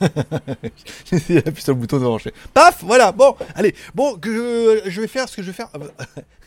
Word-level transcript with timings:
J'ai 1.10 1.18
sur 1.56 1.74
le 1.74 1.74
bouton 1.74 1.98
de 1.98 2.04
brancher. 2.04 2.32
Paf 2.52 2.82
Voilà, 2.84 3.12
bon, 3.12 3.36
allez, 3.54 3.74
bon, 3.94 4.18
je, 4.22 5.00
vais 5.00 5.06
faire 5.06 5.28
ce 5.28 5.36
que 5.36 5.42
je 5.42 5.48
vais 5.48 5.52
faire. 5.52 5.70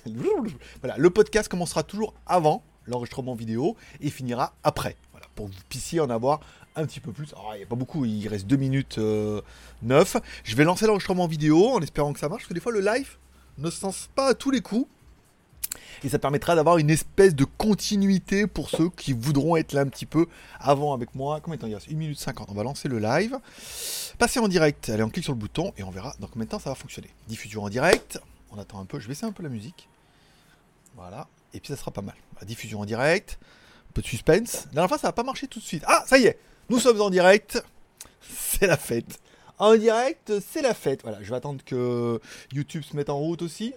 voilà, 0.81 0.97
le 0.97 1.09
podcast 1.09 1.49
commencera 1.49 1.83
toujours 1.83 2.13
avant 2.25 2.63
l'enregistrement 2.85 3.35
vidéo 3.35 3.75
et 4.01 4.09
finira 4.09 4.53
après. 4.63 4.95
Voilà, 5.11 5.27
pour 5.35 5.49
que 5.49 5.55
vous 5.55 5.61
puissiez 5.69 5.99
en 5.99 6.09
avoir 6.09 6.39
un 6.75 6.85
petit 6.85 6.99
peu 6.99 7.11
plus. 7.11 7.33
Alors, 7.33 7.51
il 7.55 7.57
n'y 7.57 7.63
a 7.63 7.67
pas 7.67 7.75
beaucoup, 7.75 8.05
il 8.05 8.27
reste 8.27 8.47
2 8.47 8.55
minutes 8.55 8.97
euh, 8.97 9.41
9. 9.83 10.17
Je 10.43 10.55
vais 10.55 10.63
lancer 10.63 10.85
l'enregistrement 10.87 11.27
vidéo 11.27 11.69
en 11.69 11.81
espérant 11.81 12.13
que 12.13 12.19
ça 12.19 12.29
marche, 12.29 12.41
parce 12.43 12.49
que 12.49 12.53
des 12.53 12.59
fois 12.59 12.71
le 12.71 12.81
live 12.81 13.17
ne 13.57 13.69
se 13.69 13.83
lance 13.85 14.09
pas 14.15 14.29
à 14.29 14.33
tous 14.33 14.51
les 14.51 14.61
coups. 14.61 14.87
Et 16.03 16.09
ça 16.09 16.19
permettra 16.19 16.55
d'avoir 16.55 16.77
une 16.77 16.89
espèce 16.89 17.35
de 17.35 17.43
continuité 17.45 18.47
pour 18.47 18.69
ceux 18.69 18.89
qui 18.89 19.13
voudront 19.13 19.55
être 19.55 19.73
là 19.73 19.81
un 19.81 19.87
petit 19.87 20.05
peu 20.05 20.27
avant 20.59 20.93
avec 20.93 21.15
moi. 21.15 21.39
Combien 21.41 21.57
de 21.57 21.61
temps 21.61 21.67
il 21.67 21.75
reste? 21.75 21.91
1 21.91 21.95
minute 21.95 22.19
50. 22.19 22.49
On 22.49 22.53
va 22.53 22.63
lancer 22.63 22.87
le 22.87 22.99
live. 22.99 23.37
Passer 24.17 24.39
en 24.39 24.47
direct. 24.47 24.89
Allez, 24.89 25.03
on 25.03 25.09
clique 25.09 25.25
sur 25.25 25.33
le 25.33 25.39
bouton 25.39 25.73
et 25.77 25.83
on 25.83 25.91
verra 25.91 26.15
dans 26.19 26.27
combien 26.27 26.45
de 26.45 26.49
temps 26.49 26.59
ça 26.59 26.69
va 26.69 26.75
fonctionner. 26.75 27.09
Diffusion 27.27 27.63
en 27.63 27.69
direct. 27.69 28.19
On 28.51 28.59
attend 28.59 28.79
un 28.79 28.85
peu. 28.85 28.99
Je 28.99 29.05
vais 29.05 29.09
baisser 29.09 29.25
un 29.25 29.31
peu 29.31 29.43
la 29.43 29.49
musique. 29.49 29.87
Voilà. 30.95 31.27
Et 31.53 31.59
puis 31.59 31.69
ça 31.69 31.75
sera 31.75 31.91
pas 31.91 32.01
mal. 32.01 32.15
Diffusion 32.45 32.81
en 32.81 32.85
direct. 32.85 33.39
Un 33.89 33.93
peu 33.93 34.01
de 34.01 34.07
suspense. 34.07 34.65
La 34.67 34.73
dernière 34.73 34.89
fois, 34.89 34.97
ça 34.97 35.07
n'a 35.07 35.13
pas 35.13 35.23
marché 35.23 35.47
tout 35.47 35.59
de 35.59 35.65
suite. 35.65 35.83
Ah, 35.87 36.03
ça 36.07 36.17
y 36.17 36.25
est. 36.25 36.39
Nous 36.69 36.79
sommes 36.79 37.01
en 37.01 37.09
direct. 37.09 37.63
C'est 38.21 38.67
la 38.67 38.77
fête. 38.77 39.19
En 39.59 39.75
direct, 39.75 40.31
c'est 40.39 40.61
la 40.61 40.73
fête. 40.73 41.01
Voilà, 41.03 41.21
je 41.21 41.29
vais 41.29 41.35
attendre 41.35 41.61
que 41.65 42.21
YouTube 42.53 42.81
se 42.81 42.95
mette 42.95 43.09
en 43.09 43.17
route 43.17 43.41
aussi. 43.41 43.73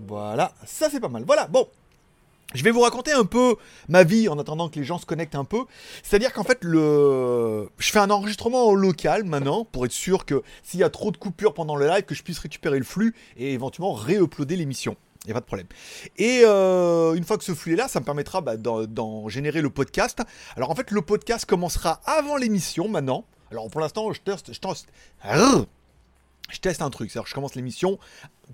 Voilà, 0.00 0.52
ça 0.64 0.88
c'est 0.90 1.00
pas 1.00 1.08
mal. 1.08 1.24
Voilà, 1.26 1.46
bon. 1.46 1.68
Je 2.54 2.62
vais 2.62 2.70
vous 2.70 2.80
raconter 2.80 3.10
un 3.10 3.24
peu 3.24 3.56
ma 3.88 4.04
vie 4.04 4.28
en 4.28 4.38
attendant 4.38 4.68
que 4.68 4.78
les 4.78 4.84
gens 4.84 4.98
se 4.98 5.04
connectent 5.04 5.34
un 5.34 5.44
peu. 5.44 5.64
C'est-à-dire 6.04 6.32
qu'en 6.32 6.44
fait, 6.44 6.58
le... 6.62 7.68
je 7.76 7.90
fais 7.90 7.98
un 7.98 8.08
enregistrement 8.08 8.72
local 8.72 9.24
maintenant 9.24 9.64
pour 9.64 9.84
être 9.84 9.92
sûr 9.92 10.24
que 10.24 10.42
s'il 10.62 10.78
y 10.78 10.84
a 10.84 10.88
trop 10.88 11.10
de 11.10 11.16
coupures 11.16 11.54
pendant 11.54 11.74
le 11.74 11.88
live, 11.88 12.04
que 12.04 12.14
je 12.14 12.22
puisse 12.22 12.38
récupérer 12.38 12.78
le 12.78 12.84
flux 12.84 13.16
et 13.36 13.52
éventuellement 13.52 13.92
ré-uploader 13.92 14.56
l'émission. 14.56 14.96
Il 15.24 15.30
n'y 15.30 15.32
a 15.32 15.34
pas 15.34 15.40
de 15.40 15.46
problème. 15.46 15.66
Et 16.18 16.42
euh, 16.44 17.14
une 17.14 17.24
fois 17.24 17.36
que 17.36 17.42
ce 17.42 17.52
flux 17.52 17.72
est 17.72 17.76
là, 17.76 17.88
ça 17.88 17.98
me 17.98 18.04
permettra 18.04 18.40
bah, 18.42 18.56
d'en, 18.56 18.84
d'en 18.84 19.28
générer 19.28 19.60
le 19.60 19.70
podcast. 19.70 20.22
Alors 20.56 20.70
en 20.70 20.76
fait, 20.76 20.92
le 20.92 21.02
podcast 21.02 21.46
commencera 21.46 22.00
avant 22.06 22.36
l'émission 22.36 22.88
maintenant. 22.88 23.24
Alors 23.50 23.68
pour 23.68 23.80
l'instant, 23.80 24.12
je 24.12 24.20
teste, 24.20 24.52
je 24.52 24.60
teste, 24.60 24.86
je 26.50 26.60
teste 26.60 26.80
un 26.80 26.90
truc. 26.90 27.10
C'est-à-dire, 27.10 27.28
je 27.28 27.34
commence 27.34 27.56
l'émission 27.56 27.98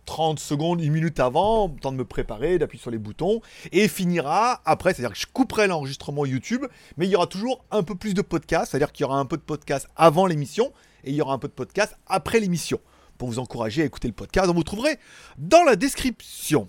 30 0.07 0.39
secondes, 0.39 0.81
une 0.81 0.93
minute 0.93 1.21
avant, 1.21 1.69
temps 1.69 1.93
de 1.93 1.97
me 1.97 2.05
préparer, 2.05 2.59
d'appuyer 2.59 2.81
sur 2.81 2.91
les 2.91 2.99
boutons, 2.99 3.41
et 3.73 3.89
finira 3.89 4.61
après. 4.65 4.95
C'est-à-dire 4.95 5.15
que 5.15 5.21
je 5.21 5.27
couperai 5.33 5.67
l'enregistrement 5.67 6.27
YouTube, 6.27 6.65
mais 6.97 7.07
il 7.07 7.11
y 7.11 7.17
aura 7.17 7.27
toujours 7.27 7.65
un 7.71 7.83
peu 7.83 7.95
plus 7.95 8.15
de 8.15 8.23
podcast. 8.23 8.71
C'est-à-dire 8.71 8.93
qu'il 8.93 9.05
y 9.05 9.07
aura 9.07 9.19
un 9.19 9.27
peu 9.27 9.37
de 9.37 9.43
podcast 9.43 9.89
avant 9.97 10.27
l'émission, 10.27 10.73
et 11.05 11.11
il 11.11 11.17
y 11.17 11.23
aura 11.23 11.35
un 11.35 11.39
peu 11.39 11.49
de 11.49 11.53
podcast 11.53 11.97
après 12.07 12.41
l'émission. 12.41 12.81
Pour 13.19 13.29
vous 13.29 13.39
encourager 13.39 13.83
à 13.83 13.85
écouter 13.85 14.09
le 14.09 14.15
podcast, 14.15 14.47
donc 14.47 14.57
vous 14.57 14.65
trouverez 14.65 14.99
dans 15.39 15.63
la 15.63 15.77
description. 15.77 16.69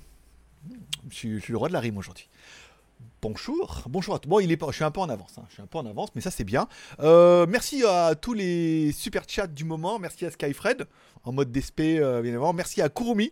Je 1.09 1.15
suis 1.15 1.41
le 1.49 1.57
roi 1.57 1.67
de 1.67 1.73
la 1.73 1.79
rime 1.79 1.97
aujourd'hui. 1.97 2.29
Bonjour, 3.23 3.83
bonjour 3.87 4.15
à 4.15 4.19
tous. 4.19 4.27
Bon, 4.27 4.41
il 4.41 4.51
est 4.51 4.59
je 4.67 4.71
suis 4.73 4.83
un 4.83 4.91
peu 4.91 4.99
en 4.99 5.07
avance, 5.07 5.37
hein. 5.37 5.45
je 5.47 5.53
suis 5.53 5.61
un 5.63 5.65
peu 5.65 5.77
en 5.77 5.85
avance, 5.85 6.09
mais 6.13 6.19
ça 6.19 6.29
c'est 6.29 6.43
bien. 6.43 6.67
Euh, 6.99 7.45
merci 7.47 7.81
à 7.85 8.15
tous 8.15 8.33
les 8.33 8.91
super 8.91 9.23
chats 9.25 9.47
du 9.47 9.63
moment. 9.63 9.97
Merci 9.97 10.25
à 10.25 10.31
Skyfred 10.31 10.85
en 11.23 11.31
mode 11.31 11.49
DSP, 11.49 11.79
euh, 11.79 12.19
bien 12.21 12.31
évidemment. 12.31 12.51
Merci 12.51 12.81
à 12.81 12.89
Kurumi. 12.89 13.31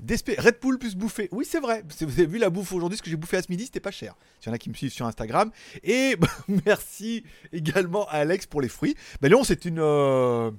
DSP, 0.00 0.32
Red 0.36 0.58
plus 0.58 0.96
bouffé. 0.96 1.30
Oui, 1.32 1.46
c'est 1.48 1.60
vrai. 1.60 1.82
Vous 1.98 2.12
avez 2.12 2.26
vu 2.26 2.36
la 2.36 2.50
bouffe 2.50 2.74
aujourd'hui, 2.74 2.98
ce 2.98 3.02
que 3.02 3.08
j'ai 3.08 3.16
bouffé 3.16 3.38
à 3.38 3.42
ce 3.42 3.46
midi, 3.48 3.64
c'était 3.64 3.80
pas 3.80 3.90
cher. 3.90 4.14
S'il 4.38 4.48
y 4.48 4.52
en 4.52 4.54
a 4.54 4.58
qui 4.58 4.68
me 4.68 4.74
suivent 4.74 4.92
sur 4.92 5.06
Instagram. 5.06 5.50
Et 5.82 6.16
merci 6.66 7.24
également 7.54 8.06
à 8.08 8.18
Alex 8.18 8.44
pour 8.44 8.60
les 8.60 8.68
fruits. 8.68 8.96
Ben 9.22 9.30
Léon, 9.30 9.44
c'est 9.44 9.64
une. 9.64 9.78
Euh, 9.80 10.50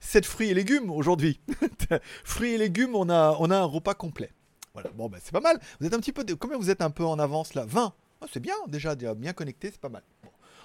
7 0.00 0.26
fruits 0.26 0.48
et 0.48 0.54
légumes 0.54 0.90
aujourd'hui. 0.90 1.38
fruits 2.24 2.54
et 2.54 2.58
légumes, 2.58 2.96
on 2.96 3.08
a, 3.08 3.36
on 3.38 3.50
a 3.52 3.56
un 3.56 3.64
repas 3.64 3.94
complet. 3.94 4.32
Voilà, 4.74 4.90
bon, 4.90 5.08
ben 5.08 5.18
c'est 5.22 5.32
pas 5.32 5.40
mal. 5.40 5.58
Vous 5.80 5.86
êtes 5.86 5.94
un 5.94 6.00
petit 6.00 6.12
peu. 6.12 6.24
Combien 6.36 6.56
vous 6.56 6.70
êtes 6.70 6.82
un 6.82 6.90
peu 6.90 7.04
en 7.04 7.18
avance 7.18 7.54
là? 7.54 7.64
20 7.66 7.92
Ah, 8.20 8.26
C'est 8.32 8.40
bien, 8.40 8.54
déjà, 8.68 8.94
déjà 8.94 9.14
bien 9.14 9.32
connecté, 9.32 9.70
c'est 9.70 9.80
pas 9.80 9.88
mal. 9.88 10.02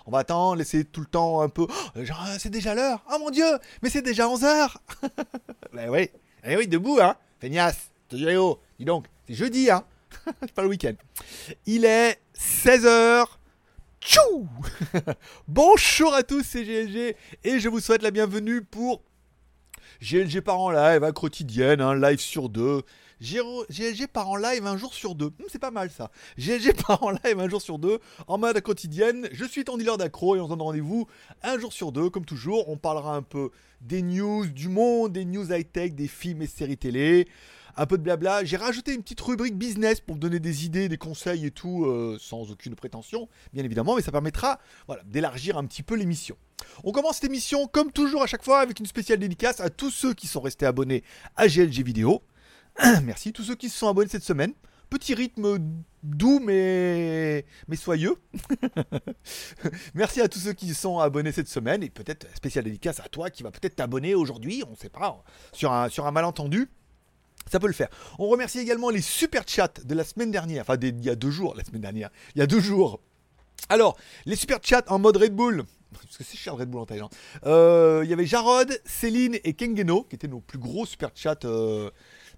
On 0.06 0.12
va 0.12 0.20
attendre, 0.20 0.58
laisser 0.58 0.86
tout 0.86 1.02
le 1.02 1.08
temps 1.08 1.42
un 1.42 1.50
peu. 1.50 1.66
Oh, 1.70 2.00
ah, 2.14 2.38
c'est 2.38 2.52
déjà 2.52 2.76
l'heure. 2.76 3.04
Oh 3.12 3.18
mon 3.20 3.32
dieu, 3.32 3.58
mais 3.82 3.90
c'est 3.90 4.04
déjà 4.04 4.28
11h. 4.28 4.76
ben 5.74 5.90
oui, 5.90 6.10
eh 6.44 6.56
oui, 6.56 6.68
debout, 6.68 7.00
hein. 7.02 7.16
Feignasse, 7.40 7.90
Toyo, 8.08 8.60
dis 8.78 8.86
donc, 8.86 9.08
c'est 9.28 9.34
jeudi, 9.34 9.72
hein. 9.72 9.84
c'est 10.42 10.52
pas 10.52 10.62
le 10.62 10.70
week-end. 10.70 10.94
Il 11.66 11.86
est 11.86 12.20
16h. 12.38 13.26
Tchou 14.00 14.48
Bonjour 15.48 16.14
à 16.14 16.22
tous, 16.22 16.44
c'est 16.44 16.64
GLG 16.64 17.16
et 17.44 17.60
je 17.60 17.68
vous 17.70 17.80
souhaite 17.80 18.04
la 18.04 18.12
bienvenue 18.12 18.62
pour 18.64 19.02
GLG 20.00 20.42
part 20.42 20.60
en 20.60 20.70
live, 20.70 21.04
à 21.04 21.12
quotidienne, 21.12 21.82
un 21.82 21.96
live 21.96 22.20
sur 22.20 22.50
deux. 22.50 22.84
GLG 23.22 24.08
part 24.12 24.30
en 24.30 24.36
live 24.36 24.66
un 24.66 24.78
jour 24.78 24.94
sur 24.94 25.16
deux. 25.16 25.28
Hmm, 25.28 25.46
c'est 25.48 25.60
pas 25.60 25.72
mal 25.72 25.90
ça. 25.90 26.12
GLG 26.38 26.74
part 26.86 27.04
en 27.04 27.12
live 27.12 27.40
un 27.40 27.50
jour 27.50 27.62
sur 27.62 27.80
deux, 27.80 28.00
en 28.28 28.38
mode 28.38 28.60
quotidienne. 28.62 29.28
Je 29.32 29.46
suis 29.46 29.64
ton 29.64 29.78
dealer 29.78 29.98
d'accro 29.98 30.36
et 30.36 30.40
on 30.40 30.46
se 30.46 30.50
donne 30.50 30.62
rendez-vous 30.62 31.08
un 31.44 31.60
jour 31.60 31.74
sur 31.74 31.92
deux, 31.92 32.10
comme 32.10 32.26
toujours. 32.26 32.70
On 32.70 32.78
parlera 32.78 33.16
un 33.16 33.22
peu 33.22 33.52
des 33.82 34.02
news 34.02 34.46
du 34.48 34.70
monde, 34.70 35.14
des 35.14 35.26
news 35.26 35.52
high-tech, 35.52 35.94
des 35.94 36.08
films 36.08 36.42
et 36.42 36.48
séries 36.48 36.78
télé. 36.78 37.28
Un 37.78 37.86
peu 37.86 37.98
de 37.98 38.04
blabla. 38.04 38.46
J'ai 38.46 38.56
rajouté 38.56 38.94
une 38.94 39.02
petite 39.02 39.20
rubrique 39.20 39.58
business 39.58 40.00
pour 40.00 40.16
donner 40.16 40.40
des 40.40 40.66
idées, 40.66 40.88
des 40.88 40.98
conseils 40.98 41.46
et 41.46 41.52
tout, 41.52 41.86
euh, 41.86 42.18
sans 42.22 42.50
aucune 42.50 42.74
prétention, 42.74 43.28
bien 43.52 43.66
évidemment, 43.66 43.98
mais 43.98 44.02
ça 44.02 44.14
permettra 44.14 44.60
d'élargir 45.06 45.58
un 45.58 45.66
petit 45.66 45.84
peu 45.84 45.96
l'émission. 45.96 46.38
On 46.86 46.94
commence 46.94 47.16
cette 47.16 47.26
émission, 47.26 47.68
comme 47.68 47.92
toujours 47.92 48.24
à 48.24 48.28
chaque 48.28 48.44
fois, 48.44 48.62
avec 48.62 48.80
une 48.80 48.86
spéciale 48.86 49.20
dédicace 49.20 49.60
à 49.60 49.70
tous 49.70 49.92
ceux 49.92 50.14
qui 50.14 50.28
sont 50.28 50.40
restés 50.40 50.66
abonnés 50.66 51.04
à 51.36 51.48
GLG 51.48 51.84
Vidéo. 51.84 52.22
Merci, 53.04 53.34
tous 53.34 53.44
ceux 53.44 53.56
qui 53.56 53.70
se 53.70 53.78
sont 53.78 53.88
abonnés 53.88 54.10
cette 54.10 54.24
semaine. 54.24 54.54
Petit 54.90 55.16
rythme 55.16 55.58
doux 56.04 56.40
mais, 56.40 57.46
mais 57.68 57.76
soyeux. 57.76 58.16
Merci 59.96 60.22
à 60.22 60.28
tous 60.28 60.40
ceux 60.40 60.54
qui 60.54 60.74
sont 60.74 61.00
abonnés 61.00 61.32
cette 61.32 61.48
semaine 61.48 61.82
et 61.84 61.90
peut-être 61.90 62.28
spéciale 62.36 62.66
dédicace 62.66 63.00
à 63.00 63.10
toi 63.10 63.30
qui 63.30 63.44
va 63.44 63.52
peut-être 63.52 63.76
t'abonner 63.76 64.14
aujourd'hui, 64.14 64.64
on 64.68 64.72
ne 64.72 64.76
sait 64.76 64.90
pas, 64.90 65.24
sur 65.54 65.72
un, 65.72 65.90
sur 65.90 66.06
un 66.06 66.12
malentendu. 66.12 66.70
Ça 67.50 67.60
peut 67.60 67.68
le 67.68 67.74
faire. 67.74 67.90
On 68.20 68.28
remercie 68.28 68.60
également 68.60 68.90
les 68.90 69.02
super 69.02 69.44
chats 69.48 69.74
de 69.84 69.96
la 69.96 70.04
semaine 70.04 70.32
dernière, 70.32 70.62
enfin 70.62 70.78
il 70.82 71.04
y 71.04 71.10
a 71.10 71.16
deux 71.16 71.32
jours, 71.32 71.56
la 71.56 71.64
semaine 71.64 71.82
dernière, 71.82 72.10
il 72.36 72.40
y 72.40 72.42
a 72.42 72.48
deux 72.48 72.60
jours. 72.60 73.00
Alors, 73.70 73.98
les 74.26 74.36
super 74.36 74.60
chats 74.62 74.84
en 74.88 75.00
mode 75.00 75.18
Red 75.18 75.36
Bull, 75.36 75.64
parce 75.92 76.18
que 76.18 76.24
c'est 76.24 76.38
cher 76.38 76.56
Red 76.56 76.70
Bull 76.70 76.82
en 76.82 76.86
Thaïlande. 76.86 77.12
Euh, 77.46 78.02
Il 78.04 78.10
y 78.10 78.14
avait 78.14 78.26
Jarod, 78.26 78.80
Céline 78.86 79.38
et 79.44 79.54
Kengeno, 79.54 80.04
qui 80.04 80.16
étaient 80.16 80.28
nos 80.28 80.42
plus 80.42 80.60
gros 80.60 80.86
super 80.86 81.10
chats 81.16 81.38
euh, 81.46 81.90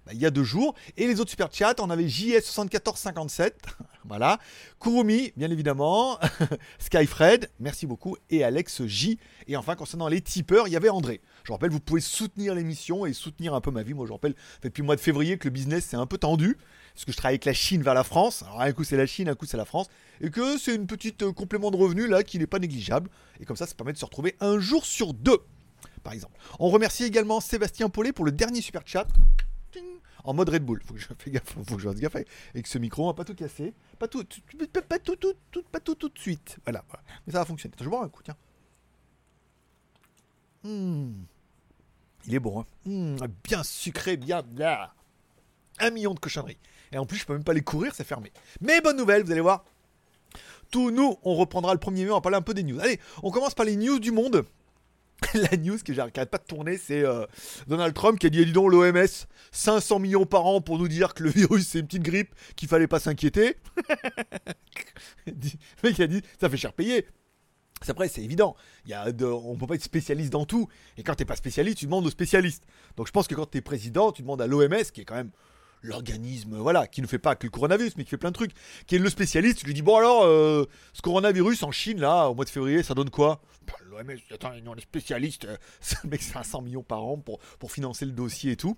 bah, 0.08 0.14
il 0.14 0.20
y 0.22 0.26
a 0.26 0.30
deux 0.30 0.44
jours. 0.44 0.74
Et 0.96 1.06
les 1.06 1.20
autres 1.20 1.30
super 1.30 1.52
chats, 1.52 1.74
on 1.80 1.90
avait 1.90 2.06
JS7457, 2.06 3.50
voilà. 4.06 4.38
Kurumi, 4.80 5.32
bien 5.36 5.50
évidemment. 5.50 6.18
Skyfred, 6.78 7.50
merci 7.60 7.86
beaucoup. 7.86 8.16
Et 8.30 8.42
Alex 8.42 8.86
J. 8.86 9.18
Et 9.48 9.56
enfin, 9.56 9.74
concernant 9.74 10.08
les 10.08 10.22
tipeurs, 10.22 10.66
il 10.66 10.72
y 10.72 10.76
avait 10.76 10.88
André. 10.88 11.20
Je 11.44 11.52
rappelle, 11.52 11.70
vous 11.70 11.80
pouvez 11.80 12.00
soutenir 12.00 12.54
l'émission 12.54 13.04
et 13.04 13.12
soutenir 13.12 13.52
un 13.52 13.60
peu 13.60 13.70
ma 13.70 13.82
vie. 13.82 13.92
Moi, 13.92 14.06
je 14.06 14.12
rappelle, 14.12 14.34
depuis 14.62 14.80
le 14.80 14.86
mois 14.86 14.96
de 14.96 15.00
février 15.02 15.36
que 15.36 15.46
le 15.46 15.52
business 15.52 15.84
c'est 15.90 15.96
un 15.96 16.06
peu 16.06 16.16
tendu. 16.16 16.56
Parce 16.94 17.04
que 17.04 17.12
je 17.12 17.16
travaille 17.18 17.34
avec 17.34 17.44
la 17.44 17.52
Chine 17.52 17.82
vers 17.82 17.94
la 17.94 18.02
France. 18.02 18.44
Alors, 18.44 18.62
un 18.62 18.72
coup 18.72 18.84
c'est 18.84 18.96
la 18.96 19.06
Chine, 19.06 19.28
un 19.28 19.34
coup 19.34 19.44
c'est 19.44 19.58
la 19.58 19.66
France. 19.66 19.88
Et 20.22 20.30
que 20.30 20.56
c'est 20.56 20.74
une 20.74 20.86
petite 20.86 21.22
euh, 21.22 21.32
complément 21.32 21.70
de 21.70 21.76
revenu 21.76 22.08
là 22.08 22.22
qui 22.22 22.38
n'est 22.38 22.46
pas 22.46 22.58
négligeable. 22.58 23.10
Et 23.40 23.44
comme 23.44 23.56
ça, 23.56 23.66
ça 23.66 23.74
permet 23.74 23.92
de 23.92 23.98
se 23.98 24.06
retrouver 24.06 24.36
un 24.40 24.58
jour 24.58 24.86
sur 24.86 25.12
deux. 25.12 25.38
Par 26.02 26.14
exemple. 26.14 26.38
On 26.58 26.70
remercie 26.70 27.04
également 27.04 27.40
Sébastien 27.40 27.90
Paulet 27.90 28.12
pour 28.12 28.24
le 28.24 28.32
dernier 28.32 28.62
super 28.62 28.80
chat. 28.86 29.06
En 30.24 30.34
mode 30.34 30.48
Red 30.48 30.64
Bull. 30.64 30.82
Faut 30.84 30.94
que 30.94 31.00
je 31.00 31.06
fasse 31.06 31.16
gaffe, 31.28 31.44
faut 31.54 31.76
que 31.76 31.78
je 31.82 31.88
fasse 31.88 32.00
gaffe 32.00 32.16
avec 32.54 32.66
ce 32.66 32.78
micro, 32.78 33.04
on 33.04 33.06
va 33.08 33.14
pas 33.14 33.24
tout 33.24 33.34
casser. 33.34 33.72
Pas 33.98 34.08
tout, 34.08 34.24
pas, 34.88 34.98
tout, 34.98 35.16
tout, 35.16 35.34
tout- 35.50 35.62
pas 35.62 35.80
tout, 35.80 35.94
tout 35.94 36.08
de 36.08 36.18
suite. 36.18 36.58
Voilà. 36.64 36.84
Mais 37.26 37.32
ça 37.32 37.38
va 37.40 37.44
fonctionner. 37.44 37.74
Attends, 37.74 37.84
je 37.84 37.90
boire 37.90 38.02
un 38.02 38.08
coup, 38.08 38.22
tiens. 38.22 38.36
Hmm. 40.64 41.12
Il 42.26 42.34
est 42.34 42.40
bon, 42.40 42.60
hein. 42.60 42.66
Hmm, 42.84 43.16
Bien 43.44 43.62
sucré, 43.62 44.16
bien, 44.16 44.42
bien. 44.42 44.90
Un 45.78 45.90
million 45.90 46.14
de 46.14 46.18
cochonneries. 46.20 46.58
Et 46.92 46.98
en 46.98 47.06
plus, 47.06 47.18
je 47.18 47.26
peux 47.26 47.32
même 47.32 47.44
pas 47.44 47.52
les 47.54 47.62
courir, 47.62 47.94
c'est 47.94 48.04
fermé. 48.04 48.32
Mais 48.60 48.80
bonne 48.80 48.96
nouvelle, 48.96 49.22
vous 49.22 49.30
allez 49.32 49.40
voir. 49.40 49.64
Tout 50.70 50.90
nous, 50.90 51.16
on 51.22 51.34
reprendra 51.36 51.72
le 51.72 51.80
premier 51.80 52.04
mai, 52.04 52.10
on 52.10 52.14
va 52.14 52.20
parler 52.20 52.36
un 52.36 52.42
peu 52.42 52.52
des 52.54 52.62
news. 52.62 52.78
Allez, 52.80 53.00
on 53.22 53.30
commence 53.30 53.54
par 53.54 53.64
les 53.64 53.76
news 53.76 53.98
du 54.00 54.10
monde. 54.10 54.44
La 55.34 55.56
news 55.56 55.78
que 55.84 55.92
j'arrête 55.92 56.30
pas 56.30 56.38
de 56.38 56.44
tourner, 56.44 56.78
c'est 56.78 57.04
euh, 57.04 57.26
Donald 57.66 57.94
Trump 57.94 58.18
qui 58.18 58.26
a 58.26 58.30
dit, 58.30 58.40
Eh, 58.40 58.44
dis 58.44 58.52
donc, 58.52 58.70
l'OMS, 58.70 59.06
500 59.52 59.98
millions 59.98 60.26
par 60.26 60.46
an 60.46 60.60
pour 60.60 60.78
nous 60.78 60.88
dire 60.88 61.14
que 61.14 61.24
le 61.24 61.30
virus 61.30 61.68
c'est 61.68 61.80
une 61.80 61.86
petite 61.86 62.02
grippe, 62.02 62.34
qu'il 62.56 62.68
fallait 62.68 62.86
pas 62.86 63.00
s'inquiéter. 63.00 63.56
Le 65.26 65.34
mec 65.82 66.00
a 66.00 66.06
dit, 66.06 66.22
ça 66.40 66.48
fait 66.48 66.56
cher 66.56 66.72
payer. 66.72 67.06
Après, 67.86 68.08
c'est 68.08 68.22
évident. 68.22 68.56
On 68.90 69.56
peut 69.56 69.66
pas 69.66 69.74
être 69.74 69.82
spécialiste 69.82 70.32
dans 70.32 70.46
tout. 70.46 70.68
Et 70.96 71.02
quand 71.02 71.14
t'es 71.14 71.24
pas 71.24 71.36
spécialiste, 71.36 71.78
tu 71.78 71.84
demandes 71.84 72.06
aux 72.06 72.10
spécialistes. 72.10 72.64
Donc 72.96 73.06
je 73.06 73.12
pense 73.12 73.28
que 73.28 73.34
quand 73.34 73.46
t'es 73.46 73.60
président, 73.60 74.10
tu 74.10 74.22
demandes 74.22 74.42
à 74.42 74.46
l'OMS, 74.46 74.82
qui 74.92 75.02
est 75.02 75.04
quand 75.04 75.14
même 75.14 75.30
l'organisme, 75.82 76.56
voilà, 76.56 76.86
qui 76.86 77.02
ne 77.02 77.06
fait 77.06 77.18
pas 77.18 77.36
que 77.36 77.46
le 77.46 77.50
coronavirus, 77.50 77.96
mais 77.96 78.04
qui 78.04 78.10
fait 78.10 78.16
plein 78.16 78.30
de 78.30 78.34
trucs, 78.34 78.52
qui 78.86 78.96
est 78.96 78.98
le 78.98 79.08
spécialiste, 79.08 79.62
lui 79.62 79.74
dit 79.74 79.82
bon 79.82 79.96
alors, 79.96 80.24
euh, 80.24 80.64
ce 80.92 81.02
coronavirus 81.02 81.62
en 81.62 81.70
Chine 81.70 82.00
là, 82.00 82.28
au 82.28 82.34
mois 82.34 82.44
de 82.44 82.50
février, 82.50 82.82
ça 82.82 82.94
donne 82.94 83.10
quoi? 83.10 83.40
L'OMS, 83.98 84.18
attends, 84.32 84.52
on 84.66 84.76
est 84.76 84.80
spécialiste, 84.80 85.46
euh, 85.46 85.56
le 86.04 86.10
mec 86.10 86.22
500 86.22 86.62
millions 86.62 86.82
par 86.82 87.04
an 87.04 87.16
pour, 87.16 87.40
pour 87.58 87.72
financer 87.72 88.04
le 88.04 88.12
dossier 88.12 88.52
et 88.52 88.56
tout. 88.56 88.76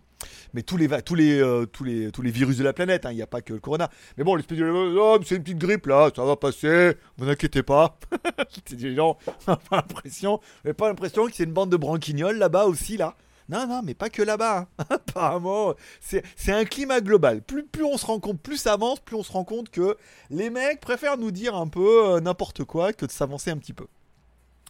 Mais 0.55 0.63
tous 0.63 0.79
les, 0.79 0.89
tous 1.03 1.15
les, 1.15 1.39
euh, 1.41 1.67
tous 1.67 1.85
les, 1.85 2.11
tous 2.11 2.23
les 2.23 2.31
virus 2.31 2.57
de 2.57 2.65
la 2.65 2.73
planète, 2.73 3.05
hein, 3.05 3.13
il 3.13 3.17
n'y 3.17 3.23
a 3.23 3.27
pas 3.27 3.43
que 3.43 3.53
le 3.53 3.61
corona. 3.61 3.91
Mais 4.17 4.25
bon, 4.25 4.35
les 4.35 4.43
spécialistes, 4.43 4.75
oh, 4.75 5.19
c'est 5.25 5.37
une 5.37 5.43
petite 5.43 5.59
grippe 5.59 5.87
là, 5.87 6.11
ça 6.15 6.25
va 6.25 6.37
passer, 6.37 6.95
vous 7.19 7.29
inquiétez 7.29 7.63
pas. 7.63 7.99
les 8.79 8.95
gens 8.95 9.19
n'ont 9.47 9.57
pas 9.71 9.77
l'impression, 9.77 10.41
pas 10.77 10.89
l'impression 10.89 11.27
que 11.27 11.33
c'est 11.35 11.45
une 11.45 11.53
bande 11.53 11.71
de 11.71 11.77
branquignoles 11.77 12.39
là-bas 12.39 12.65
aussi 12.65 12.97
là. 12.97 13.15
Non, 13.51 13.67
non, 13.67 13.83
mais 13.85 13.95
pas 13.95 14.11
que 14.11 14.23
là-bas. 14.23 14.69
Hein. 14.79 14.85
Apparemment, 14.91 15.75
c'est 16.01 16.53
un 16.53 16.65
climat 16.65 17.01
global. 17.01 17.43
Plus, 17.43 17.67
plus 17.67 17.85
on 17.85 17.99
se 17.99 18.07
rend 18.07 18.21
compte, 18.21 18.41
plus 18.41 18.59
ça 18.59 18.75
avance, 18.75 19.01
plus 19.01 19.17
on 19.17 19.25
se 19.25 19.33
rend 19.33 19.45
compte 19.45 19.71
que 19.71 19.97
les 20.31 20.49
mecs 20.49 20.81
préfèrent 20.81 21.19
nous 21.19 21.33
dire 21.33 21.57
un 21.57 21.67
peu 21.67 22.15
euh, 22.15 22.21
n'importe 22.21 22.65
quoi 22.65 22.93
que 22.93 23.05
de 23.05 23.11
s'avancer 23.11 23.51
un 23.51 23.59
petit 23.59 23.73
peu. 23.73 23.87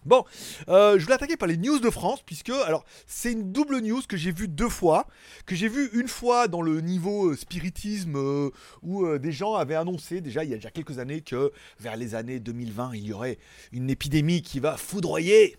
Bon, 0.07 0.25
euh, 0.69 0.99
je 0.99 1.03
voulais 1.03 1.15
attaquer 1.15 1.37
par 1.37 1.49
les 1.49 1.57
news 1.57 1.79
de 1.79 1.91
France, 1.91 2.21
puisque, 2.25 2.51
alors, 2.51 2.85
c'est 3.07 3.33
une 3.33 3.53
double 3.53 3.81
news 3.81 4.03
que 4.09 4.17
j'ai 4.17 4.33
vue 4.33 4.49
deux 4.49 4.69
fois, 4.69 5.07
que 5.47 5.55
j'ai 5.55 5.69
vue 5.69 5.91
une 5.93 6.09
fois 6.09 6.49
dans 6.49 6.63
le 6.63 6.81
niveau 6.81 7.31
euh, 7.31 7.37
spiritisme, 7.37 8.51
où 8.83 9.19
des 9.19 9.33
gens 9.33 9.55
avaient 9.55 9.75
annoncé, 9.75 10.21
déjà, 10.21 10.45
il 10.45 10.51
y 10.51 10.55
a 10.55 10.57
déjà 10.57 10.71
quelques 10.71 10.99
années, 10.99 11.21
que 11.21 11.53
vers 11.79 11.97
les 11.97 12.15
années 12.15 12.41
2020, 12.41 12.93
il 12.95 13.07
y 13.07 13.13
aurait 13.13 13.39
une 13.73 13.91
épidémie 13.91 14.43
qui 14.43 14.61
va 14.61 14.77
foudroyer 14.77 15.57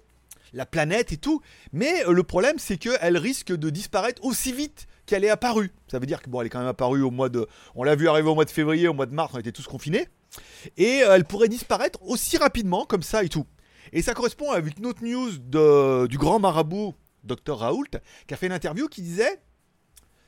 la 0.54 0.66
planète 0.66 1.12
et 1.12 1.18
tout. 1.18 1.42
Mais 1.72 2.06
euh, 2.06 2.12
le 2.12 2.24
problème, 2.24 2.58
c'est 2.58 2.78
qu'elle 2.78 3.18
risque 3.18 3.52
de 3.52 3.70
disparaître 3.70 4.24
aussi 4.24 4.52
vite 4.52 4.88
qu'elle 5.06 5.24
est 5.24 5.30
apparue. 5.30 5.72
Ça 5.88 6.00
veut 6.00 6.06
dire 6.06 6.22
que 6.22 6.30
bon, 6.30 6.42
elle 6.42 6.48
est 6.48 6.50
quand 6.50 6.60
même 6.60 6.68
apparue 6.68 7.02
au 7.02 7.12
mois 7.12 7.30
de. 7.30 7.48
On 7.76 7.84
l'a 7.84 7.96
vu 7.96 8.08
arriver 8.08 8.30
au 8.30 8.36
mois 8.36 8.46
de 8.46 8.52
février, 8.52 8.88
au 8.88 8.94
mois 8.94 9.06
de 9.06 9.14
mars, 9.14 9.32
on 9.34 9.40
était 9.40 9.52
tous 9.52 9.68
confinés. 9.68 10.08
Et 10.78 11.04
euh, 11.04 11.16
elle 11.16 11.26
pourrait 11.26 11.50
disparaître 11.50 12.00
aussi 12.04 12.38
rapidement, 12.38 12.86
comme 12.86 13.04
ça 13.04 13.24
et 13.24 13.30
tout. 13.30 13.46
Et 13.94 14.02
ça 14.02 14.14
correspond 14.14 14.52
avec 14.52 14.78
une 14.78 14.86
autre 14.86 15.04
news 15.04 15.38
de, 15.38 16.08
du 16.08 16.18
grand 16.18 16.40
marabout, 16.40 16.96
Dr 17.24 17.58
Raoult, 17.58 18.00
qui 18.28 18.34
a 18.34 18.38
fait 18.38 18.48
une 18.48 18.54
interview 18.54 18.88
qui 18.88 19.02
disait 19.02 19.42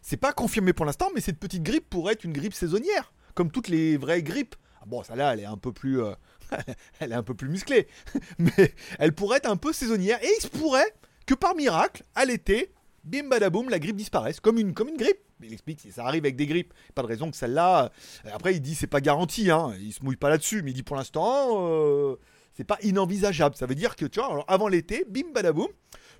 c'est 0.03 0.17
pas 0.17 0.33
confirmé 0.33 0.73
pour 0.73 0.85
l'instant, 0.85 1.09
mais 1.15 1.21
cette 1.21 1.39
petite 1.39 1.63
grippe 1.63 1.89
pourrait 1.89 2.13
être 2.13 2.25
une 2.25 2.33
grippe 2.33 2.53
saisonnière, 2.53 3.13
comme 3.33 3.49
toutes 3.49 3.69
les 3.69 3.95
vraies 3.97 4.21
grippes. 4.21 4.55
Ah 4.81 4.85
bon, 4.85 5.01
ça 5.01 5.15
là, 5.15 5.33
elle 5.33 5.39
est 5.39 5.45
un 5.45 5.57
peu 5.57 5.71
plus. 5.71 6.01
Euh, 6.01 6.13
elle 6.99 7.13
est 7.13 7.15
un 7.15 7.23
peu 7.23 7.33
plus 7.33 7.47
musclée, 7.47 7.87
mais 8.37 8.73
elle 8.99 9.13
pourrait 9.13 9.37
être 9.37 9.49
un 9.49 9.55
peu 9.55 9.71
saisonnière. 9.71 10.21
Et 10.21 10.29
il 10.37 10.41
se 10.41 10.49
pourrait 10.49 10.93
que 11.25 11.33
par 11.33 11.55
miracle, 11.55 12.03
à 12.15 12.25
l'été, 12.25 12.73
bim 13.05 13.29
badaboum, 13.29 13.69
la 13.69 13.79
grippe 13.79 13.95
disparaisse, 13.95 14.41
comme 14.41 14.57
une, 14.57 14.73
comme 14.73 14.89
une 14.89 14.97
grippe. 14.97 15.19
Il 15.41 15.53
explique 15.53 15.79
si 15.79 15.91
ça 15.91 16.05
arrive 16.05 16.23
avec 16.23 16.35
des 16.35 16.47
grippes, 16.47 16.73
pas 16.95 17.01
de 17.01 17.07
raison 17.07 17.31
que 17.31 17.37
celle-là. 17.37 17.91
Euh, 18.25 18.29
après, 18.33 18.55
il 18.55 18.61
dit 18.61 18.75
c'est 18.75 18.87
pas 18.87 19.01
garanti, 19.01 19.51
hein, 19.51 19.73
il 19.79 19.93
se 19.93 20.03
mouille 20.03 20.17
pas 20.17 20.29
là-dessus, 20.29 20.63
mais 20.63 20.71
il 20.71 20.73
dit 20.73 20.83
pour 20.83 20.97
l'instant, 20.97 21.47
euh, 21.65 22.17
c'est 22.53 22.63
pas 22.63 22.77
inenvisageable. 22.83 23.55
Ça 23.55 23.65
veut 23.65 23.75
dire 23.75 23.95
que, 23.95 24.05
tu 24.05 24.19
vois, 24.19 24.31
alors 24.31 24.45
avant 24.47 24.67
l'été, 24.67 25.05
bim 25.09 25.31
badaboum, 25.33 25.67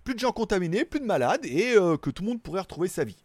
plus 0.04 0.16
de 0.16 0.20
gens 0.20 0.32
contaminés, 0.32 0.86
plus 0.86 1.00
de 1.00 1.06
malades, 1.06 1.46
et 1.46 1.76
euh, 1.76 1.98
que 1.98 2.10
tout 2.10 2.24
le 2.24 2.30
monde 2.30 2.42
pourrait 2.42 2.62
retrouver 2.62 2.88
sa 2.88 3.04
vie. 3.04 3.24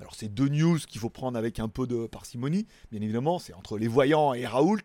Alors 0.00 0.14
c'est 0.14 0.28
deux 0.28 0.48
news 0.48 0.78
qu'il 0.78 0.98
faut 0.98 1.10
prendre 1.10 1.38
avec 1.38 1.58
un 1.58 1.68
peu 1.68 1.86
de 1.86 2.06
parcimonie, 2.06 2.66
bien 2.90 3.02
évidemment, 3.02 3.38
c'est 3.38 3.52
entre 3.52 3.76
les 3.76 3.88
voyants 3.88 4.32
et 4.32 4.46
Raoult. 4.46 4.78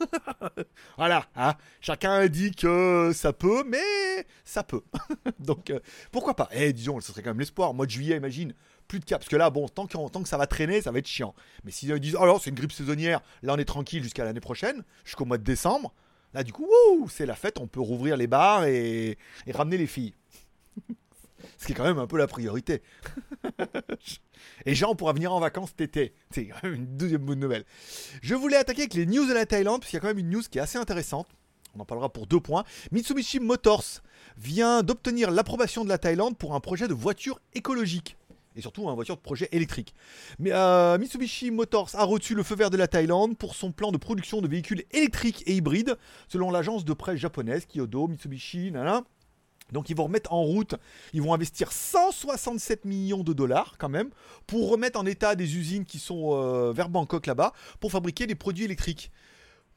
voilà, 0.96 1.26
hein. 1.36 1.54
chacun 1.80 2.26
dit 2.26 2.50
que 2.50 3.12
ça 3.14 3.32
peut, 3.32 3.62
mais 3.64 4.26
ça 4.44 4.64
peut. 4.64 4.82
Donc 5.38 5.70
euh, 5.70 5.78
pourquoi 6.10 6.34
pas? 6.34 6.48
Eh, 6.52 6.72
disons, 6.72 7.00
ce 7.00 7.12
serait 7.12 7.22
quand 7.22 7.30
même 7.30 7.38
l'espoir. 7.38 7.74
Mois 7.74 7.86
de 7.86 7.92
juillet, 7.92 8.16
imagine, 8.16 8.54
plus 8.88 8.98
de 8.98 9.04
cas. 9.04 9.18
Parce 9.18 9.28
que 9.28 9.36
là, 9.36 9.50
bon, 9.50 9.68
tant, 9.68 9.86
tant 9.86 10.22
que 10.22 10.28
ça 10.28 10.36
va 10.36 10.48
traîner, 10.48 10.82
ça 10.82 10.90
va 10.90 10.98
être 10.98 11.06
chiant. 11.06 11.32
Mais 11.62 11.70
s'ils 11.70 11.92
si 11.92 12.00
disent, 12.00 12.16
alors 12.16 12.40
c'est 12.40 12.50
une 12.50 12.56
grippe 12.56 12.72
saisonnière, 12.72 13.20
là 13.42 13.54
on 13.54 13.58
est 13.58 13.64
tranquille 13.64 14.02
jusqu'à 14.02 14.24
l'année 14.24 14.40
prochaine, 14.40 14.82
jusqu'au 15.04 15.26
mois 15.26 15.38
de 15.38 15.44
décembre, 15.44 15.94
là 16.34 16.44
du 16.44 16.52
coup, 16.52 16.68
c'est 17.10 17.26
la 17.26 17.34
fête, 17.34 17.58
on 17.58 17.66
peut 17.66 17.80
rouvrir 17.80 18.16
les 18.16 18.26
bars 18.26 18.64
et, 18.64 19.16
et 19.46 19.52
ramener 19.52 19.78
les 19.78 19.86
filles. 19.86 20.14
Ce 21.58 21.66
qui 21.66 21.72
est 21.72 21.74
quand 21.74 21.84
même 21.84 21.98
un 21.98 22.06
peu 22.06 22.18
la 22.18 22.26
priorité. 22.26 22.82
Et 24.66 24.74
Jean 24.74 24.94
pourra 24.94 25.12
venir 25.12 25.32
en 25.32 25.40
vacances 25.40 25.70
cet 25.70 25.80
été. 25.80 26.14
C'est 26.30 26.46
quand 26.46 26.62
même 26.62 26.74
une 26.74 26.96
deuxième 26.96 27.22
bonne 27.22 27.40
nouvelle. 27.40 27.64
Je 28.22 28.34
voulais 28.34 28.56
attaquer 28.56 28.82
avec 28.82 28.94
les 28.94 29.06
news 29.06 29.26
de 29.26 29.32
la 29.32 29.46
Thaïlande, 29.46 29.80
parce 29.80 29.90
qu'il 29.90 29.96
y 29.96 29.98
a 29.98 30.00
quand 30.00 30.08
même 30.08 30.18
une 30.18 30.30
news 30.30 30.42
qui 30.42 30.58
est 30.58 30.60
assez 30.60 30.78
intéressante. 30.78 31.28
On 31.76 31.80
en 31.80 31.84
parlera 31.84 32.12
pour 32.12 32.26
deux 32.26 32.40
points. 32.40 32.64
Mitsubishi 32.92 33.40
Motors 33.40 34.02
vient 34.36 34.82
d'obtenir 34.82 35.30
l'approbation 35.30 35.84
de 35.84 35.88
la 35.88 35.98
Thaïlande 35.98 36.36
pour 36.38 36.54
un 36.54 36.60
projet 36.60 36.88
de 36.88 36.94
voiture 36.94 37.40
écologique. 37.54 38.16
Et 38.56 38.60
surtout 38.60 38.88
un 38.88 38.94
voiture 38.94 39.16
de 39.16 39.20
projet 39.20 39.48
électrique. 39.50 39.94
Mais 40.38 40.52
euh, 40.52 40.96
Mitsubishi 40.98 41.50
Motors 41.50 41.90
a 41.94 42.04
reçu 42.04 42.34
le 42.34 42.42
feu 42.42 42.54
vert 42.54 42.70
de 42.70 42.76
la 42.76 42.86
Thaïlande 42.86 43.36
pour 43.36 43.56
son 43.56 43.72
plan 43.72 43.90
de 43.90 43.96
production 43.96 44.40
de 44.40 44.48
véhicules 44.48 44.84
électriques 44.92 45.42
et 45.46 45.56
hybrides, 45.56 45.96
selon 46.28 46.50
l'agence 46.50 46.84
de 46.84 46.92
presse 46.92 47.18
japonaise 47.18 47.66
Kyodo 47.66 48.06
Mitsubishi. 48.06 48.70
Nanana. 48.70 49.02
Donc 49.72 49.90
ils 49.90 49.96
vont 49.96 50.04
remettre 50.04 50.32
en 50.32 50.42
route, 50.42 50.74
ils 51.12 51.22
vont 51.22 51.32
investir 51.32 51.72
167 51.72 52.84
millions 52.84 53.22
de 53.22 53.32
dollars 53.32 53.76
quand 53.78 53.88
même 53.88 54.10
pour 54.46 54.70
remettre 54.70 55.00
en 55.00 55.06
état 55.06 55.34
des 55.34 55.56
usines 55.56 55.84
qui 55.84 55.98
sont 55.98 56.32
euh, 56.32 56.72
vers 56.72 56.88
Bangkok 56.88 57.26
là-bas 57.26 57.52
pour 57.80 57.90
fabriquer 57.90 58.26
des 58.26 58.34
produits 58.34 58.64
électriques. 58.64 59.10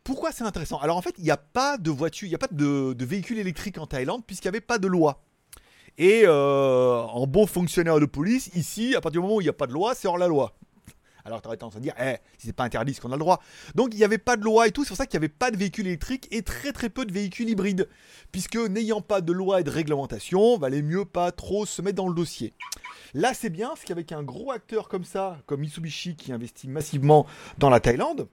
Pourquoi 0.04 0.32
c'est 0.32 0.44
intéressant? 0.44 0.80
Alors 0.80 0.98
en 0.98 1.02
fait, 1.02 1.16
il 1.18 1.24
n'y 1.24 1.32
a 1.32 1.38
pas 1.38 1.78
de 1.78 1.92
voiture, 1.92 2.28
il 2.28 2.30
n'y 2.30 2.36
a 2.36 2.40
pas 2.40 2.48
de, 2.50 2.96
véhicules 3.04 3.40
électriques 3.40 3.78
en 3.78 3.88
Thaïlande 3.88 4.24
puisqu'il 4.26 4.48
n'y 4.48 4.56
avait 4.56 4.62
pas 4.62 4.78
de 4.78 4.88
loi. 4.88 5.24
Et 5.98 6.24
euh, 6.26 7.02
en 7.02 7.26
bon 7.26 7.48
fonctionnaire 7.48 8.00
de 8.00 8.06
police, 8.06 8.52
ici, 8.54 8.96
à 8.96 9.02
partir 9.02 9.20
du 9.22 9.26
moment 9.26 9.38
où 9.38 9.42
il 9.42 9.46
n'y 9.46 9.50
a 9.50 9.54
pas 9.54 9.66
de 9.66 9.74
loi, 9.74 9.96
c'est 9.96 10.08
hors 10.08 10.18
la 10.18 10.28
loi. 10.28 10.54
Alors 11.26 11.42
tu 11.42 11.48
aurais 11.48 11.58
tendance 11.58 11.76
à 11.76 11.80
dire, 11.82 11.94
eh, 12.00 12.18
si 12.38 12.48
c'est 12.48 12.54
pas 12.54 12.64
interdit, 12.64 12.94
c'est 12.94 13.02
qu'on 13.02 13.12
a 13.12 13.16
le 13.16 13.20
droit. 13.20 13.42
Donc 13.76 13.90
il 13.94 13.98
n'y 13.98 14.04
avait 14.04 14.18
pas 14.18 14.38
de 14.38 14.44
loi 14.44 14.68
et 14.68 14.72
tout, 14.72 14.84
c'est 14.84 14.90
pour 14.90 14.98
ça 14.98 15.06
qu'il 15.06 15.20
n'y 15.20 15.26
avait 15.26 15.34
pas 15.34 15.52
de 15.52 15.58
véhicules 15.58 15.86
électriques 15.86 16.28
et 16.32 16.42
très 16.42 16.72
très 16.72 16.90
peu 16.90 17.04
de 17.04 17.12
véhicules 17.12 17.50
hybrides. 17.50 17.90
Puisque 18.32 18.56
n'ayant 18.56 19.02
pas 19.02 19.20
de 19.20 19.34
loi 19.34 19.60
et 19.60 19.64
de 19.64 19.70
réglementation, 19.70 20.58
valait 20.58 20.82
mieux 20.82 21.04
pas 21.04 21.34
trop 21.34 21.66
se 21.66 21.82
mettre 21.82 21.98
dans 21.98 22.08
le 22.08 22.16
dossier. 22.16 22.54
Là 23.14 23.34
c'est 23.34 23.50
bien, 23.50 23.70
parce 23.70 23.84
qu'avec 23.84 24.14
un 24.14 24.24
gros 24.24 24.52
acteur 24.52 24.88
comme 24.88 25.04
ça, 25.04 25.40
comme 25.48 25.62
Mitsubishi 25.62 26.16
qui 26.16 26.32
investit 26.32 26.70
massivement 26.70 27.26
dans 27.58 27.70
la 27.70 27.82
Thaïlande, 27.82 28.30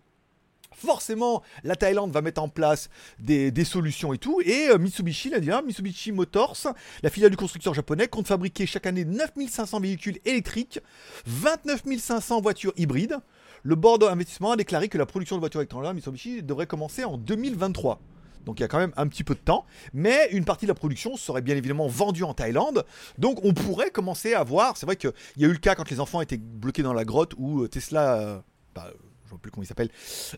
forcément, 0.76 1.42
la 1.62 1.76
Thaïlande 1.76 2.12
va 2.12 2.22
mettre 2.22 2.42
en 2.42 2.48
place 2.48 2.88
des, 3.18 3.52
solutions 3.64 4.12
et 4.12 4.18
tout. 4.18 4.40
Et 4.44 4.68
euh, 4.68 4.78
Mitsubishi, 4.78 5.30
là, 5.30 5.38
hein, 5.56 5.62
Mitsubishi 5.66 6.12
Motors, 6.12 6.74
la 7.02 7.10
filiale 7.10 7.30
du 7.30 7.36
constructeur 7.36 7.74
japonais, 7.74 8.08
compte 8.08 8.26
fabriquer 8.26 8.66
chaque 8.66 8.86
année 8.86 9.04
9500 9.04 9.80
véhicules 9.80 10.18
électriques, 10.24 10.80
29 11.26 11.82
500 11.98 12.40
voitures 12.40 12.72
hybrides. 12.76 13.18
Le 13.62 13.74
board 13.76 14.02
d'investissement 14.02 14.52
a 14.52 14.56
déclaré 14.56 14.88
que 14.88 14.98
la 14.98 15.06
production 15.06 15.36
de 15.36 15.40
voitures 15.40 15.60
électriques 15.60 15.94
Mitsubishi 15.94 16.42
devrait 16.42 16.66
commencer 16.66 17.04
en 17.04 17.16
2023. 17.16 18.00
Donc 18.44 18.60
il 18.60 18.62
y 18.62 18.64
a 18.64 18.68
quand 18.68 18.78
même 18.78 18.92
un 18.96 19.06
petit 19.08 19.24
peu 19.24 19.34
de 19.34 19.40
temps. 19.40 19.64
Mais 19.92 20.28
une 20.30 20.44
partie 20.44 20.66
de 20.66 20.70
la 20.70 20.74
production 20.74 21.16
serait 21.16 21.42
bien 21.42 21.56
évidemment 21.56 21.88
vendue 21.88 22.24
en 22.24 22.34
Thaïlande. 22.34 22.84
Donc 23.18 23.38
on 23.42 23.54
pourrait 23.54 23.90
commencer 23.90 24.34
à 24.34 24.44
voir. 24.44 24.76
C'est 24.76 24.86
vrai 24.86 24.96
qu'il 24.96 25.12
y 25.36 25.44
a 25.44 25.48
eu 25.48 25.52
le 25.52 25.58
cas 25.58 25.74
quand 25.74 25.90
les 25.90 26.00
enfants 26.00 26.20
étaient 26.20 26.36
bloqués 26.36 26.82
dans 26.82 26.92
la 26.92 27.04
grotte 27.04 27.34
où 27.38 27.62
euh, 27.62 27.68
Tesla. 27.68 28.20
Euh, 28.20 28.40
bah, 28.74 28.92
plus 29.38 29.50
comment 29.50 29.62
il 29.62 29.66
s'appelle, 29.66 29.90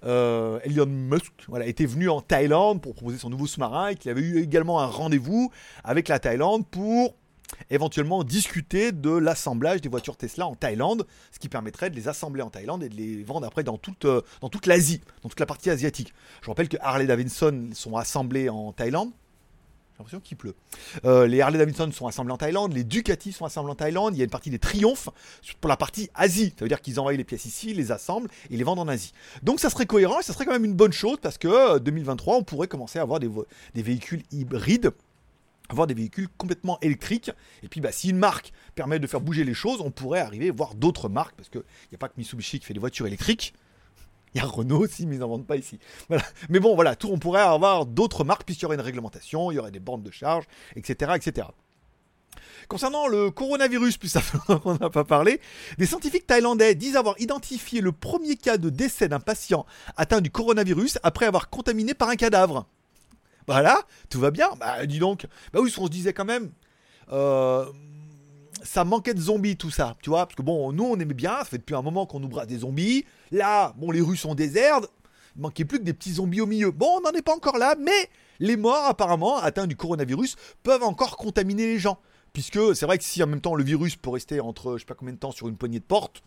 euh, 0.04 0.58
Elon 0.64 0.86
Musk, 0.86 1.32
voilà, 1.48 1.66
était 1.66 1.86
venu 1.86 2.08
en 2.08 2.20
Thaïlande 2.20 2.80
pour 2.80 2.94
proposer 2.94 3.18
son 3.18 3.30
nouveau 3.30 3.46
sous-marin 3.46 3.88
et 3.88 3.94
qu'il 3.94 4.10
avait 4.10 4.22
eu 4.22 4.42
également 4.42 4.80
un 4.80 4.86
rendez-vous 4.86 5.50
avec 5.84 6.08
la 6.08 6.18
Thaïlande 6.18 6.66
pour 6.66 7.14
éventuellement 7.70 8.24
discuter 8.24 8.92
de 8.92 9.10
l'assemblage 9.10 9.80
des 9.80 9.88
voitures 9.88 10.16
Tesla 10.16 10.46
en 10.46 10.54
Thaïlande, 10.54 11.06
ce 11.32 11.38
qui 11.38 11.48
permettrait 11.48 11.90
de 11.90 11.96
les 11.96 12.08
assembler 12.08 12.42
en 12.42 12.50
Thaïlande 12.50 12.82
et 12.82 12.88
de 12.88 12.96
les 12.96 13.22
vendre 13.22 13.46
après 13.46 13.62
dans 13.62 13.78
toute, 13.78 14.04
euh, 14.04 14.22
dans 14.40 14.48
toute 14.48 14.66
l'Asie, 14.66 15.00
dans 15.22 15.28
toute 15.28 15.40
la 15.40 15.46
partie 15.46 15.70
asiatique. 15.70 16.12
Je 16.42 16.48
rappelle 16.48 16.68
que 16.68 16.76
Harley 16.80 17.06
Davidson 17.06 17.70
sont 17.72 17.96
assemblés 17.96 18.48
en 18.48 18.72
Thaïlande, 18.72 19.10
j'ai 19.96 20.02
l'impression 20.02 20.20
qu'il 20.20 20.36
pleut. 20.36 20.54
Euh, 21.06 21.26
les 21.26 21.40
Harley 21.40 21.56
Davidson 21.56 21.90
sont 21.90 22.06
assemblés 22.06 22.32
en 22.32 22.36
Thaïlande, 22.36 22.74
les 22.74 22.84
Ducati 22.84 23.32
sont 23.32 23.46
assemblés 23.46 23.72
en 23.72 23.76
Thaïlande, 23.76 24.14
il 24.14 24.18
y 24.18 24.20
a 24.20 24.24
une 24.24 24.30
partie 24.30 24.50
des 24.50 24.58
Triumph 24.58 25.08
pour 25.60 25.70
la 25.70 25.78
partie 25.78 26.10
Asie. 26.14 26.52
Ça 26.58 26.66
veut 26.66 26.68
dire 26.68 26.82
qu'ils 26.82 27.00
envoient 27.00 27.14
les 27.14 27.24
pièces 27.24 27.46
ici, 27.46 27.72
les 27.72 27.92
assemblent 27.92 28.28
et 28.50 28.58
les 28.58 28.64
vendent 28.64 28.80
en 28.80 28.88
Asie. 28.88 29.14
Donc 29.42 29.58
ça 29.58 29.70
serait 29.70 29.86
cohérent 29.86 30.20
et 30.20 30.22
ça 30.22 30.34
serait 30.34 30.44
quand 30.44 30.52
même 30.52 30.66
une 30.66 30.74
bonne 30.74 30.92
chose 30.92 31.16
parce 31.22 31.38
que 31.38 31.78
2023, 31.78 32.34
euh, 32.34 32.38
on 32.40 32.42
pourrait 32.42 32.68
commencer 32.68 32.98
à 32.98 33.02
avoir 33.02 33.20
des, 33.20 33.30
véhicules 33.74 34.22
hybrides 34.32 34.92
avoir 35.68 35.88
des 35.88 35.94
véhicules 35.94 36.28
complètement 36.36 36.78
électriques. 36.80 37.32
Et 37.64 37.68
puis, 37.68 37.80
bah, 37.80 37.90
si 37.90 38.10
une 38.10 38.18
marque 38.18 38.52
permet 38.76 39.00
de 39.00 39.06
faire 39.08 39.20
bouger 39.20 39.42
les 39.42 39.54
choses, 39.54 39.80
on 39.80 39.90
pourrait 39.90 40.20
arriver 40.20 40.50
à 40.50 40.52
voir 40.52 40.76
d'autres 40.76 41.08
marques, 41.08 41.34
parce 41.34 41.48
qu'il 41.48 41.62
n'y 41.90 41.96
a 41.96 41.98
pas 41.98 42.08
que 42.08 42.14
Mitsubishi 42.18 42.60
qui 42.60 42.66
fait 42.66 42.74
des 42.74 42.78
voitures 42.78 43.08
électriques. 43.08 43.52
Il 44.34 44.38
y 44.38 44.44
a 44.44 44.46
Renault 44.46 44.80
aussi, 44.80 45.06
mais 45.06 45.16
ils 45.16 45.20
n'en 45.20 45.28
vendent 45.28 45.46
pas 45.46 45.56
ici. 45.56 45.78
Mais 46.50 46.60
bon, 46.60 46.74
voilà, 46.74 46.94
tout, 46.94 47.08
on 47.10 47.18
pourrait 47.18 47.40
avoir 47.40 47.86
d'autres 47.86 48.22
marques, 48.22 48.44
puisqu'il 48.44 48.64
y 48.64 48.66
aurait 48.66 48.74
une 48.76 48.82
réglementation, 48.82 49.50
il 49.50 49.54
y 49.54 49.58
aurait 49.58 49.70
des 49.70 49.80
bandes 49.80 50.02
de 50.02 50.10
charge, 50.10 50.44
etc. 50.74 51.12
etc. 51.14 51.46
Concernant 52.68 53.06
le 53.06 53.30
coronavirus, 53.30 53.96
plus 53.98 54.08
ça 54.08 54.20
qu'on 54.46 54.74
n'a 54.74 54.90
pas 54.90 55.04
parlé, 55.04 55.40
des 55.78 55.86
scientifiques 55.86 56.26
thaïlandais 56.26 56.74
disent 56.74 56.96
avoir 56.96 57.18
identifié 57.20 57.80
le 57.80 57.92
premier 57.92 58.36
cas 58.36 58.58
de 58.58 58.70
décès 58.70 59.08
d'un 59.08 59.20
patient 59.20 59.64
atteint 59.96 60.20
du 60.20 60.30
coronavirus 60.30 60.98
après 61.02 61.26
avoir 61.26 61.48
contaminé 61.48 61.94
par 61.94 62.08
un 62.08 62.16
cadavre. 62.16 62.66
Voilà, 63.46 63.82
tout 64.10 64.20
va 64.20 64.30
bien. 64.30 64.50
Bah 64.58 64.84
dis 64.86 64.98
donc. 64.98 65.26
Bah 65.52 65.60
oui, 65.62 65.72
on 65.78 65.86
se 65.86 65.90
disait 65.90 66.12
quand 66.12 66.24
même. 66.24 66.50
Euh, 67.12 67.64
ça 68.66 68.84
manquait 68.84 69.14
de 69.14 69.20
zombies 69.20 69.56
tout 69.56 69.70
ça, 69.70 69.96
tu 70.02 70.10
vois, 70.10 70.26
parce 70.26 70.34
que 70.34 70.42
bon, 70.42 70.72
nous 70.72 70.84
on 70.84 70.98
aimait 70.98 71.14
bien, 71.14 71.38
ça 71.38 71.44
fait 71.44 71.58
depuis 71.58 71.74
un 71.74 71.82
moment 71.82 72.06
qu'on 72.06 72.20
nous 72.20 72.28
brasse 72.28 72.46
des 72.46 72.58
zombies. 72.58 73.04
Là, 73.30 73.74
bon, 73.78 73.90
les 73.90 74.00
rues 74.00 74.16
sont 74.16 74.34
désertes, 74.34 74.90
il 75.36 75.42
manquait 75.42 75.64
plus 75.64 75.78
que 75.78 75.84
des 75.84 75.94
petits 75.94 76.14
zombies 76.14 76.40
au 76.40 76.46
milieu. 76.46 76.70
Bon, 76.70 76.98
on 76.98 77.00
n'en 77.00 77.12
est 77.12 77.22
pas 77.22 77.34
encore 77.34 77.58
là, 77.58 77.74
mais 77.80 78.10
les 78.38 78.56
morts 78.56 78.84
apparemment 78.84 79.38
atteints 79.38 79.66
du 79.66 79.76
coronavirus 79.76 80.36
peuvent 80.62 80.82
encore 80.82 81.16
contaminer 81.16 81.66
les 81.66 81.78
gens. 81.78 81.98
Puisque 82.32 82.76
c'est 82.76 82.84
vrai 82.84 82.98
que 82.98 83.04
si 83.04 83.22
en 83.22 83.26
même 83.26 83.40
temps 83.40 83.54
le 83.54 83.64
virus 83.64 83.96
peut 83.96 84.10
rester 84.10 84.40
entre 84.40 84.74
je 84.74 84.80
sais 84.80 84.86
pas 84.86 84.94
combien 84.94 85.14
de 85.14 85.18
temps 85.18 85.30
sur 85.30 85.48
une 85.48 85.56
poignée 85.56 85.78
de 85.78 85.84
porte, 85.84 86.22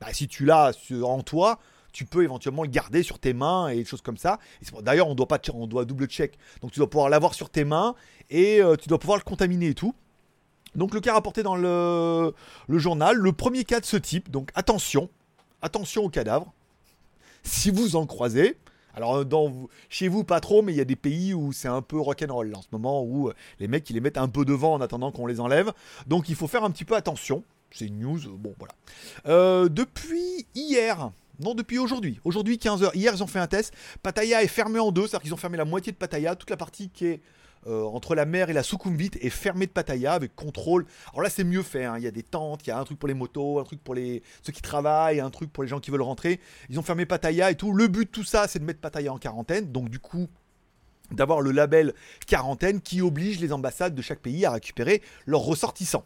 bah, 0.00 0.08
si 0.12 0.28
tu 0.28 0.44
l'as 0.44 0.72
en 1.02 1.22
toi, 1.22 1.58
tu 1.92 2.04
peux 2.04 2.24
éventuellement 2.24 2.64
le 2.64 2.68
garder 2.68 3.02
sur 3.02 3.18
tes 3.18 3.32
mains 3.32 3.68
et 3.68 3.76
des 3.76 3.84
choses 3.84 4.02
comme 4.02 4.18
ça. 4.18 4.40
D'ailleurs, 4.82 5.08
on 5.08 5.14
doit 5.14 5.28
pas, 5.28 5.38
on 5.54 5.66
doit 5.66 5.84
double 5.84 6.06
check. 6.06 6.36
Donc 6.60 6.72
tu 6.72 6.80
dois 6.80 6.90
pouvoir 6.90 7.08
l'avoir 7.08 7.34
sur 7.34 7.48
tes 7.48 7.64
mains 7.64 7.94
et 8.30 8.60
euh, 8.60 8.76
tu 8.76 8.88
dois 8.88 8.98
pouvoir 8.98 9.16
le 9.16 9.22
contaminer 9.22 9.68
et 9.68 9.74
tout. 9.74 9.94
Donc 10.74 10.94
le 10.94 11.00
cas 11.00 11.14
rapporté 11.14 11.42
dans 11.42 11.56
le, 11.56 12.34
journal, 12.68 13.16
le 13.16 13.32
premier 13.32 13.64
cas 13.64 13.80
de 13.80 13.84
ce 13.84 13.96
type. 13.96 14.30
Donc 14.30 14.50
attention, 14.54 15.08
attention 15.62 16.04
au 16.04 16.08
cadavre. 16.08 16.52
Si 17.42 17.70
vous 17.70 17.96
en 17.96 18.06
croisez, 18.06 18.56
alors 18.94 19.24
chez 19.88 20.08
vous 20.08 20.24
pas 20.24 20.40
trop, 20.40 20.62
mais 20.62 20.72
il 20.72 20.76
y 20.76 20.80
a 20.80 20.86
des 20.86 20.96
pays 20.96 21.34
où 21.34 21.52
c'est 21.52 21.68
un 21.68 21.82
peu 21.82 21.98
rock'n'roll 21.98 22.54
en 22.54 22.62
ce 22.62 22.68
moment 22.72 23.02
où 23.02 23.28
euh, 23.28 23.34
les 23.60 23.68
mecs 23.68 23.88
ils 23.90 23.94
les 23.94 24.00
mettent 24.00 24.18
un 24.18 24.28
peu 24.28 24.44
devant 24.44 24.74
en 24.74 24.80
attendant 24.80 25.10
qu'on 25.12 25.26
les 25.26 25.40
enlève. 25.40 25.72
Donc 26.06 26.28
il 26.28 26.34
faut 26.34 26.46
faire 26.46 26.64
un 26.64 26.70
petit 26.70 26.84
peu 26.84 26.94
attention. 26.94 27.44
C'est 27.70 27.86
une 27.86 27.98
news, 27.98 28.20
bon 28.38 28.54
voilà. 28.58 28.74
Euh, 29.26 29.68
depuis 29.68 30.46
hier, 30.54 31.10
non, 31.40 31.54
depuis 31.54 31.78
aujourd'hui. 31.78 32.20
Aujourd'hui, 32.24 32.56
15h. 32.56 32.94
Hier, 32.94 33.12
ils 33.12 33.22
ont 33.22 33.26
fait 33.26 33.40
un 33.40 33.48
test. 33.48 33.74
Pattaya 34.02 34.42
est 34.42 34.48
fermé 34.48 34.78
en 34.78 34.92
deux, 34.92 35.02
c'est-à-dire 35.02 35.22
qu'ils 35.22 35.34
ont 35.34 35.38
fermé 35.38 35.56
la 35.56 35.64
moitié 35.64 35.90
de 35.90 35.96
Pattaya, 35.96 36.36
toute 36.36 36.50
la 36.50 36.56
partie 36.56 36.88
qui 36.90 37.06
est 37.06 37.20
euh, 37.66 37.84
entre 37.84 38.14
la 38.14 38.26
mer 38.26 38.50
et 38.50 38.52
la 38.52 38.62
Sukhumvit 38.62 39.10
est 39.20 39.30
fermée 39.30 39.66
de 39.66 39.72
Pattaya 39.72 40.12
avec 40.12 40.34
contrôle. 40.34 40.86
Alors 41.12 41.22
là, 41.22 41.30
c'est 41.30 41.44
mieux 41.44 41.62
fait. 41.62 41.84
Hein. 41.84 41.96
Il 41.98 42.04
y 42.04 42.06
a 42.06 42.10
des 42.10 42.22
tentes, 42.22 42.66
il 42.66 42.70
y 42.70 42.72
a 42.72 42.78
un 42.78 42.84
truc 42.84 42.98
pour 42.98 43.08
les 43.08 43.14
motos, 43.14 43.58
un 43.58 43.64
truc 43.64 43.82
pour 43.82 43.94
les 43.94 44.22
ceux 44.42 44.52
qui 44.52 44.62
travaillent, 44.62 45.20
un 45.20 45.30
truc 45.30 45.52
pour 45.52 45.62
les 45.62 45.68
gens 45.68 45.80
qui 45.80 45.90
veulent 45.90 46.02
rentrer. 46.02 46.40
Ils 46.68 46.78
ont 46.78 46.82
fermé 46.82 47.06
Pattaya 47.06 47.50
et 47.50 47.54
tout. 47.54 47.72
Le 47.72 47.88
but 47.88 48.06
de 48.06 48.10
tout 48.10 48.24
ça, 48.24 48.48
c'est 48.48 48.58
de 48.58 48.64
mettre 48.64 48.80
Pattaya 48.80 49.12
en 49.12 49.18
quarantaine. 49.18 49.72
Donc 49.72 49.88
du 49.88 49.98
coup, 49.98 50.28
d'avoir 51.10 51.40
le 51.40 51.52
label 51.52 51.94
quarantaine 52.26 52.80
qui 52.80 53.02
oblige 53.02 53.40
les 53.40 53.52
ambassades 53.52 53.94
de 53.94 54.02
chaque 54.02 54.20
pays 54.20 54.44
à 54.44 54.52
récupérer 54.52 55.02
leurs 55.26 55.42
ressortissants. 55.42 56.04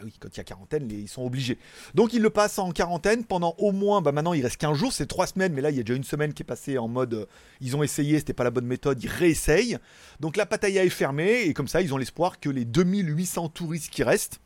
Eh 0.00 0.04
oui, 0.04 0.14
quand 0.18 0.28
il 0.34 0.38
y 0.38 0.40
a 0.40 0.44
quarantaine, 0.44 0.88
ils 0.90 1.08
sont 1.08 1.22
obligés. 1.22 1.58
Donc 1.94 2.14
ils 2.14 2.22
le 2.22 2.30
passent 2.30 2.58
en 2.58 2.70
quarantaine 2.70 3.24
pendant 3.24 3.54
au 3.58 3.72
moins, 3.72 4.00
bah 4.00 4.12
maintenant 4.12 4.32
il 4.32 4.42
reste 4.42 4.56
15 4.56 4.76
jours, 4.76 4.92
c'est 4.92 5.06
3 5.06 5.26
semaines, 5.26 5.52
mais 5.52 5.60
là 5.60 5.70
il 5.70 5.76
y 5.76 5.80
a 5.80 5.82
déjà 5.82 5.96
une 5.96 6.04
semaine 6.04 6.32
qui 6.32 6.42
est 6.42 6.44
passée 6.44 6.78
en 6.78 6.88
mode, 6.88 7.14
euh, 7.14 7.26
ils 7.60 7.76
ont 7.76 7.82
essayé, 7.82 8.18
c'était 8.18 8.32
pas 8.32 8.44
la 8.44 8.50
bonne 8.50 8.66
méthode, 8.66 9.02
ils 9.02 9.10
réessayent. 9.10 9.78
Donc 10.20 10.36
la 10.36 10.46
Pattaya 10.46 10.84
est 10.84 10.90
fermée, 10.90 11.42
et 11.42 11.52
comme 11.52 11.68
ça 11.68 11.82
ils 11.82 11.92
ont 11.92 11.98
l'espoir 11.98 12.40
que 12.40 12.48
les 12.48 12.64
2800 12.64 13.50
touristes 13.50 13.90
qui 13.90 14.02
restent, 14.02 14.40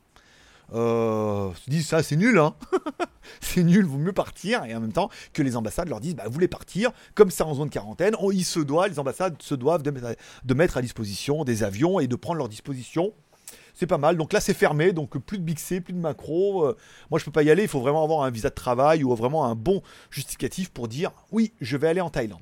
euh, 0.72 1.52
se 1.54 1.70
disent 1.70 1.86
ça 1.86 2.02
c'est 2.02 2.16
nul, 2.16 2.38
hein 2.38 2.54
c'est 3.40 3.62
nul, 3.62 3.84
vaut 3.84 3.98
mieux 3.98 4.12
partir, 4.12 4.64
et 4.64 4.74
en 4.74 4.80
même 4.80 4.92
temps 4.92 5.10
que 5.32 5.42
les 5.42 5.56
ambassades 5.56 5.88
leur 5.88 6.00
disent, 6.00 6.16
bah 6.16 6.24
vous 6.26 6.32
voulez 6.32 6.48
partir, 6.48 6.90
comme 7.14 7.30
ça 7.30 7.46
en 7.46 7.54
zone 7.54 7.70
quarantaine, 7.70 8.14
se 8.42 8.88
les 8.88 8.98
ambassades 8.98 9.40
se 9.40 9.54
doivent 9.54 9.82
de 9.84 10.54
mettre 10.54 10.76
à 10.76 10.82
disposition 10.82 11.44
des 11.44 11.62
avions 11.62 12.00
et 12.00 12.08
de 12.08 12.16
prendre 12.16 12.38
leur 12.38 12.48
disposition 12.48 13.12
c'est 13.74 13.86
pas 13.86 13.98
mal. 13.98 14.16
Donc 14.16 14.32
là, 14.32 14.40
c'est 14.40 14.54
fermé, 14.54 14.92
donc 14.92 15.18
plus 15.18 15.38
de 15.38 15.42
Big 15.42 15.58
C, 15.58 15.80
plus 15.80 15.92
de 15.92 15.98
macro. 15.98 16.64
Euh, 16.64 16.76
moi, 17.10 17.18
je 17.18 17.24
peux 17.24 17.32
pas 17.32 17.42
y 17.42 17.50
aller. 17.50 17.62
Il 17.62 17.68
faut 17.68 17.80
vraiment 17.80 18.02
avoir 18.02 18.22
un 18.22 18.30
visa 18.30 18.48
de 18.48 18.54
travail 18.54 19.04
ou 19.04 19.14
vraiment 19.14 19.44
un 19.44 19.54
bon 19.54 19.82
justificatif 20.10 20.70
pour 20.70 20.88
dire 20.88 21.10
oui, 21.32 21.52
je 21.60 21.76
vais 21.76 21.88
aller 21.88 22.00
en 22.00 22.10
Thaïlande. 22.10 22.40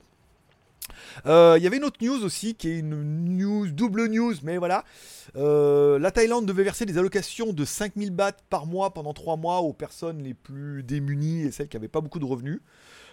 Euh, 1.27 1.57
il 1.59 1.65
y 1.65 1.67
avait 1.67 1.77
une 1.77 1.85
autre 1.85 1.99
news 2.03 2.25
aussi 2.25 2.55
qui 2.55 2.69
est 2.69 2.79
une 2.79 3.37
news, 3.37 3.67
double 3.69 4.07
news, 4.07 4.35
mais 4.43 4.59
voilà. 4.59 4.85
Euh, 5.37 5.99
la 5.99 6.11
Thaïlande 6.11 6.47
devait 6.47 6.65
verser 6.65 6.87
des 6.87 6.99
allocations 6.99 7.53
de 7.53 7.65
5000 7.65 8.11
bahts 8.11 8.33
par 8.51 8.67
mois 8.67 8.93
pendant 8.93 9.12
3 9.12 9.37
mois 9.37 9.61
aux 9.61 9.73
personnes 9.73 10.23
les 10.23 10.35
plus 10.35 10.83
démunies 10.83 11.43
et 11.43 11.51
celles 11.51 11.69
qui 11.69 11.77
n'avaient 11.77 11.89
pas 11.89 12.01
beaucoup 12.01 12.19
de 12.19 12.25
revenus. 12.25 12.61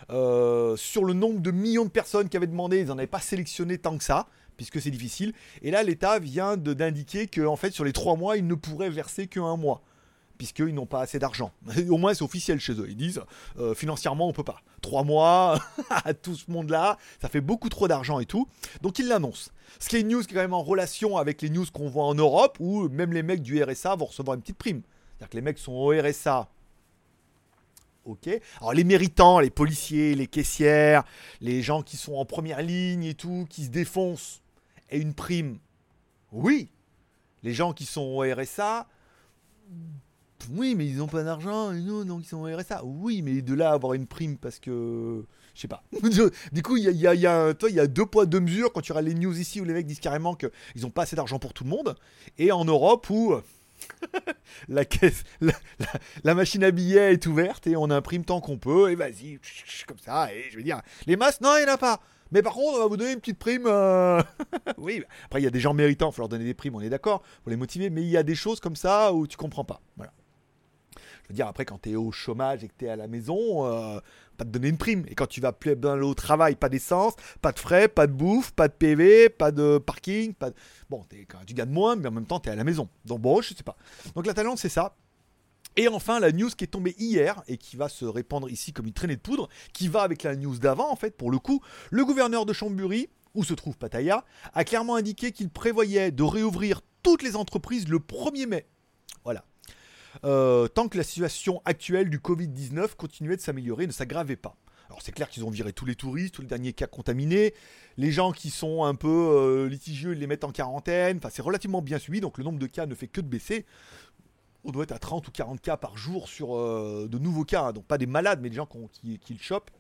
sur 0.10 1.06
le 1.06 1.14
nombre 1.14 1.40
de 1.40 1.52
millions 1.52 1.86
de 1.86 1.90
personnes 1.90 2.30
qui 2.30 2.38
avaient 2.38 2.48
demandé, 2.48 2.80
ils 2.80 2.88
n'en 2.88 2.98
avaient 2.98 3.08
pas 3.08 3.20
sélectionné 3.20 3.78
tant 3.78 3.98
que 3.98 4.04
ça 4.04 4.28
puisque 4.60 4.82
c'est 4.82 4.92
difficile. 4.92 5.32
Et 5.62 5.72
là, 5.72 5.84
l'État 5.84 6.20
vient 6.20 6.58
d'indiquer 6.58 7.28
que, 7.28 7.40
en 7.40 7.56
fait, 7.56 7.72
sur 7.72 7.86
les 7.86 7.94
trois 7.94 8.18
mois, 8.18 8.36
ils 8.36 8.46
ne 8.46 8.56
pourraient 8.56 8.90
verser 8.90 9.28
qu'un 9.28 9.56
mois 9.56 9.82
puisqu'ils 10.38 10.74
n'ont 10.74 10.86
pas 10.86 11.02
assez 11.02 11.20
d'argent. 11.20 11.52
Au 11.90 11.98
moins, 11.98 12.14
c'est 12.14 12.24
officiel 12.24 12.62
chez 12.62 12.72
eux. 12.74 12.88
Ils 12.90 12.96
disent, 12.96 13.22
euh, 13.58 13.74
financièrement, 13.76 14.28
on 14.28 14.32
peut 14.32 14.44
pas. 14.44 14.62
Trois 14.82 15.04
mois 15.04 15.60
à 15.90 16.14
tout 16.14 16.34
ce 16.34 16.50
monde-là, 16.50 16.98
ça 17.22 17.28
fait 17.28 17.42
beaucoup 17.42 17.68
trop 17.68 17.90
d'argent 17.90 18.20
et 18.20 18.26
tout. 18.26 18.48
Donc, 18.82 19.00
ils 19.00 19.08
l'annoncent. 19.08 19.52
Ce 19.80 19.90
qui 19.90 19.98
est 19.98 20.02
une 20.02 20.08
news 20.08 20.24
qui 20.24 20.32
est 20.32 20.36
quand 20.36 20.42
même 20.42 20.54
en 20.54 20.64
relation 20.64 21.18
avec 21.18 21.42
les 21.42 21.50
news 21.50 21.66
qu'on 21.74 21.90
voit 21.90 22.06
en 22.06 22.16
Europe, 22.16 22.56
où 22.62 22.88
même 22.88 23.12
les 23.12 23.24
mecs 23.24 23.42
du 23.42 23.62
RSA 23.62 23.98
vont 23.98 24.06
recevoir 24.06 24.36
une 24.36 24.42
petite 24.42 24.58
prime. 24.58 24.82
C'est-à-dire 25.18 25.30
que 25.30 25.36
les 25.36 25.42
mecs 25.42 25.60
sont 25.60 25.74
au 25.74 25.90
RSA. 25.90 26.48
Ok. 28.06 28.28
Alors 28.60 28.74
les 28.74 28.84
méritants, 28.84 29.40
les 29.40 29.52
policiers, 29.52 30.16
les 30.16 30.26
caissières, 30.26 31.04
les 31.42 31.62
gens 31.62 31.84
qui 31.84 31.96
sont 31.96 32.16
en 32.16 32.26
première 32.26 32.62
ligne 32.62 33.04
et 33.04 33.14
tout, 33.14 33.46
qui 33.50 33.66
se 33.66 33.70
défoncent, 33.70 34.42
et 34.90 35.00
une 35.00 35.14
prime, 35.14 35.60
oui. 36.32 36.70
Les 37.44 37.54
gens 37.54 37.74
qui 37.74 37.86
sont 37.86 38.02
au 38.02 38.22
RSA, 38.22 38.88
oui, 40.52 40.76
mais 40.76 40.88
ils 40.88 40.98
n'ont 40.98 41.08
pas 41.08 41.24
d'argent, 41.24 41.72
non, 41.74 42.06
donc 42.06 42.24
ils 42.24 42.28
sont 42.28 42.38
au 42.38 42.58
RSA. 42.58 42.84
Oui, 42.84 43.22
mais 43.22 43.42
de 43.42 43.54
là 43.54 43.72
avoir 43.72 43.94
une 43.94 44.08
prime 44.08 44.38
parce 44.38 44.60
que. 44.60 45.26
Je 45.54 45.62
sais 45.62 45.68
pas. 45.68 45.84
du 46.52 46.62
coup, 46.64 46.78
il 46.78 46.84
y 46.84 47.08
a, 47.08 47.14
y, 47.14 47.28
a, 47.28 47.54
y 47.70 47.80
a 47.80 47.88
deux 47.88 48.06
poids, 48.06 48.26
deux 48.26 48.40
mesures 48.40 48.72
quand 48.72 48.82
tu 48.82 48.92
auras 48.92 49.02
les 49.02 49.14
news 49.14 49.38
ici 49.38 49.60
où 49.60 49.66
les 49.66 49.74
mecs 49.74 49.86
disent 49.86 50.00
carrément 50.00 50.36
qu'ils 50.36 50.50
n'ont 50.82 50.90
pas 50.90 51.04
assez 51.04 51.16
d'argent 51.16 51.40
pour 51.40 51.54
tout 51.54 51.64
le 51.64 51.70
monde. 51.70 51.96
Et 52.38 52.52
en 52.52 52.66
Europe 52.66 53.10
où. 53.10 53.36
la 54.68 54.84
caisse, 54.84 55.24
la, 56.24 56.36
machine 56.36 56.64
à 56.66 56.72
billets 56.72 57.14
est 57.14 57.26
ouverte 57.28 57.66
et 57.66 57.78
on 57.78 57.90
imprime 57.90 58.26
tant 58.26 58.42
qu'on 58.42 58.58
peut 58.58 58.92
et 58.92 58.96
vas-y, 58.96 59.40
comme 59.88 60.00
ça. 60.00 60.34
Et 60.34 60.50
je 60.52 60.58
veux 60.58 60.64
dire, 60.64 60.82
les 61.08 61.16
masses, 61.16 61.40
non, 61.40 61.56
il 61.58 61.64
n'y 61.64 61.72
en 61.72 61.76
a 61.76 61.78
pas. 61.78 62.02
Mais 62.32 62.42
par 62.42 62.54
contre, 62.54 62.78
on 62.78 62.80
va 62.80 62.88
vous 62.88 62.98
donner 62.98 63.14
une 63.14 63.20
petite 63.20 63.40
prime. 63.40 63.66
Euh. 63.66 64.22
oui, 64.78 65.04
après, 65.26 65.42
il 65.42 65.44
y 65.44 65.48
a 65.48 65.52
des 65.52 65.60
gens 65.60 65.74
méritants, 65.74 66.10
il 66.10 66.14
faut 66.14 66.22
leur 66.22 66.30
donner 66.30 66.46
des 66.46 66.54
primes, 66.54 66.76
on 66.76 66.82
est 66.82 66.90
d'accord, 66.90 67.22
pour 67.44 67.50
les 67.50 67.58
motiver, 67.58 67.90
mais 67.90 68.02
il 68.02 68.10
y 68.10 68.18
a 68.18 68.24
des 68.24 68.36
choses 68.36 68.60
comme 68.60 68.76
ça 68.76 69.14
où 69.14 69.28
tu 69.28 69.38
comprends 69.38 69.66
pas. 69.66 69.82
Voilà. 69.98 70.14
Je 71.24 71.34
veux 71.34 71.36
dire, 71.36 71.48
après, 71.48 71.64
quand 71.64 71.80
tu 71.84 71.92
es 71.92 71.96
au 71.96 72.12
chômage 72.12 72.64
et 72.64 72.68
que 72.68 72.74
tu 72.76 72.86
es 72.86 72.90
à 72.90 72.96
la 72.96 73.08
maison, 73.08 73.66
euh, 73.68 74.00
pas 74.36 74.46
te 74.46 74.50
donner 74.50 74.70
une 74.70 74.78
prime. 74.78 75.06
Et 75.08 75.14
quand 75.14 75.28
tu 75.28 75.42
vas 75.42 75.54
plus 75.54 75.76
au 75.84 76.14
travail, 76.16 76.56
pas 76.56 76.70
d'essence, 76.70 77.14
pas 77.42 77.52
de 77.52 77.60
frais, 77.60 77.88
pas 77.88 78.08
de 78.08 78.14
bouffe, 78.14 78.52
pas 78.52 78.68
de 78.68 78.74
PV, 78.74 79.30
pas 79.30 79.52
de 79.52 79.78
parking. 79.78 80.34
Pas 80.34 80.50
Bon, 80.90 81.06
tu 81.46 81.54
gagnes 81.54 81.70
moins, 81.70 81.96
mais 81.96 82.08
en 82.08 82.12
même 82.12 82.26
temps, 82.26 82.40
tu 82.40 82.50
es 82.50 82.52
à 82.52 82.56
la 82.56 82.64
maison. 82.64 82.90
Donc, 83.06 83.22
bon, 83.22 83.42
je 83.42 83.54
sais 83.54 83.64
pas. 83.64 83.78
Donc, 84.16 84.26
la 84.26 84.34
Thaïlande, 84.34 84.58
c'est 84.58 84.70
ça. 84.70 84.96
Et 85.80 85.88
enfin, 85.88 86.20
la 86.20 86.34
news 86.34 86.50
qui 86.50 86.66
est 86.66 86.68
tombée 86.68 86.94
hier 87.00 87.42
et 87.48 87.56
qui 87.56 87.78
va 87.78 87.88
se 87.88 88.04
répandre 88.04 88.50
ici 88.50 88.74
comme 88.74 88.86
une 88.86 88.92
traînée 88.92 89.16
de 89.16 89.22
poudre, 89.22 89.48
qui 89.72 89.88
va 89.88 90.02
avec 90.02 90.24
la 90.24 90.36
news 90.36 90.58
d'avant 90.60 90.92
en 90.92 90.98
fait, 90.98 91.16
pour 91.16 91.32
le 91.32 91.40
coup, 91.40 91.62
le 91.90 92.04
gouverneur 92.04 92.46
de 92.46 92.52
Chambéry, 92.52 93.08
où 93.34 93.46
se 93.46 93.54
trouve 93.54 93.78
Pattaya, 93.78 94.26
a 94.54 94.66
clairement 94.66 94.96
indiqué 94.96 95.32
qu'il 95.32 95.50
prévoyait 95.50 96.12
de 96.12 96.22
réouvrir 96.22 96.82
toutes 97.02 97.24
les 97.24 97.38
entreprises 97.38 97.88
le 97.88 98.00
1er 98.00 98.46
mai. 98.46 98.66
Voilà. 99.24 99.46
Euh, 100.26 100.68
tant 100.68 100.90
que 100.90 100.98
la 100.98 101.04
situation 101.06 101.62
actuelle 101.64 102.10
du 102.10 102.20
Covid-19 102.20 102.96
continuait 102.98 103.38
de 103.38 103.42
s'améliorer 103.42 103.88
ne 103.88 103.94
s'aggravait 103.94 104.36
pas. 104.36 104.58
Alors 104.90 105.02
c'est 105.02 105.12
clair 105.14 105.30
qu'ils 105.30 105.46
ont 105.46 105.50
viré 105.50 105.72
tous 105.72 105.86
les 105.86 105.96
touristes, 105.96 106.34
tous 106.34 106.42
les 106.42 106.48
derniers 106.48 106.74
cas 106.74 106.88
contaminés. 106.88 107.54
Les 107.96 108.12
gens 108.12 108.34
qui 108.34 108.50
sont 108.50 108.84
un 108.84 108.96
peu 108.96 109.08
euh, 109.08 109.70
litigieux, 109.70 110.14
ils 110.14 110.20
les 110.20 110.28
mettent 110.28 110.44
en 110.44 110.52
quarantaine. 110.52 111.18
Enfin, 111.18 111.30
c'est 111.32 111.44
relativement 111.44 111.82
bien 111.82 112.00
suivi, 112.00 112.20
donc 112.20 112.38
le 112.38 112.44
nombre 112.44 112.60
de 112.60 112.68
cas 112.68 112.86
ne 112.86 112.96
fait 112.96 113.08
que 113.08 113.22
de 113.22 113.28
baisser 113.28 113.66
on 114.64 114.72
doit 114.72 114.84
être 114.84 114.92
à 114.92 115.00
30 115.00 115.28
ou 115.28 115.32
40 115.32 115.62
cas 115.62 115.78
par 115.78 115.98
jour 115.98 116.28
sur 116.28 116.56
euh, 116.56 117.08
de 117.10 117.18
nouveaux 117.18 117.46
cas, 117.46 117.64
hein. 117.64 117.74
donc 117.74 117.86
pas 117.86 117.98
des 117.98 118.06
malades, 118.06 118.40
mais 118.42 118.50
des 118.50 118.56
gens 118.56 118.68
qui, 118.92 119.20
le 119.30 119.38
chopent. 119.40 119.72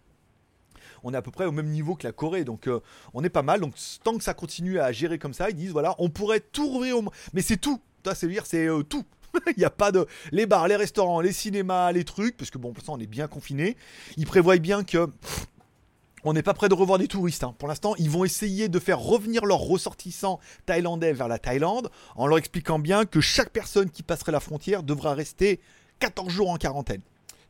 On 1.03 1.13
est 1.13 1.17
à 1.17 1.21
peu 1.21 1.31
près 1.31 1.45
au 1.45 1.51
même 1.51 1.69
niveau 1.69 1.95
que 1.95 2.05
la 2.05 2.11
Corée, 2.11 2.43
donc 2.43 2.67
euh, 2.67 2.79
on 3.13 3.23
est 3.23 3.29
pas 3.29 3.41
mal. 3.41 3.61
Donc 3.61 3.73
tant 4.03 4.17
que 4.17 4.23
ça 4.23 4.33
continue 4.33 4.79
à 4.79 4.91
gérer 4.91 5.19
comme 5.19 5.33
ça, 5.33 5.49
ils 5.49 5.55
disent 5.55 5.71
voilà, 5.71 5.95
on 5.99 6.09
pourrait 6.09 6.39
tout 6.39 6.67
rouvrir, 6.67 6.97
au... 6.97 7.03
mais 7.33 7.41
c'est 7.41 7.57
tout. 7.57 7.81
C'est 8.15 8.27
dire, 8.27 8.45
c'est 8.45 8.67
euh, 8.67 8.81
tout. 8.81 9.05
Il 9.55 9.59
n'y 9.59 9.65
a 9.65 9.69
pas 9.69 9.91
de 9.91 10.07
les 10.31 10.45
bars, 10.45 10.67
les 10.67 10.75
restaurants, 10.75 11.21
les 11.21 11.33
cinémas, 11.33 11.91
les 11.91 12.03
trucs, 12.03 12.35
parce 12.35 12.49
que 12.49 12.57
bon, 12.57 12.69
pour 12.69 12.77
l'instant 12.77 12.93
on 12.95 12.99
est 12.99 13.07
bien 13.07 13.27
confiné. 13.27 13.77
Ils 14.17 14.25
prévoient 14.25 14.57
bien 14.57 14.83
que 14.83 15.07
on 16.23 16.33
n'est 16.33 16.43
pas 16.43 16.53
prêt 16.53 16.69
de 16.69 16.73
revoir 16.73 16.99
des 16.99 17.07
touristes. 17.07 17.43
Hein. 17.43 17.55
Pour 17.57 17.67
l'instant, 17.67 17.95
ils 17.97 18.09
vont 18.09 18.25
essayer 18.25 18.69
de 18.69 18.79
faire 18.79 18.99
revenir 18.99 19.45
leurs 19.45 19.59
ressortissants 19.59 20.39
thaïlandais 20.65 21.13
vers 21.13 21.27
la 21.27 21.39
Thaïlande 21.39 21.89
en 22.15 22.27
leur 22.27 22.37
expliquant 22.37 22.79
bien 22.79 23.05
que 23.05 23.21
chaque 23.21 23.49
personne 23.49 23.89
qui 23.89 24.03
passerait 24.03 24.31
la 24.31 24.39
frontière 24.39 24.83
devra 24.83 25.13
rester 25.13 25.59
14 25.99 26.29
jours 26.29 26.49
en 26.49 26.57
quarantaine. 26.57 27.01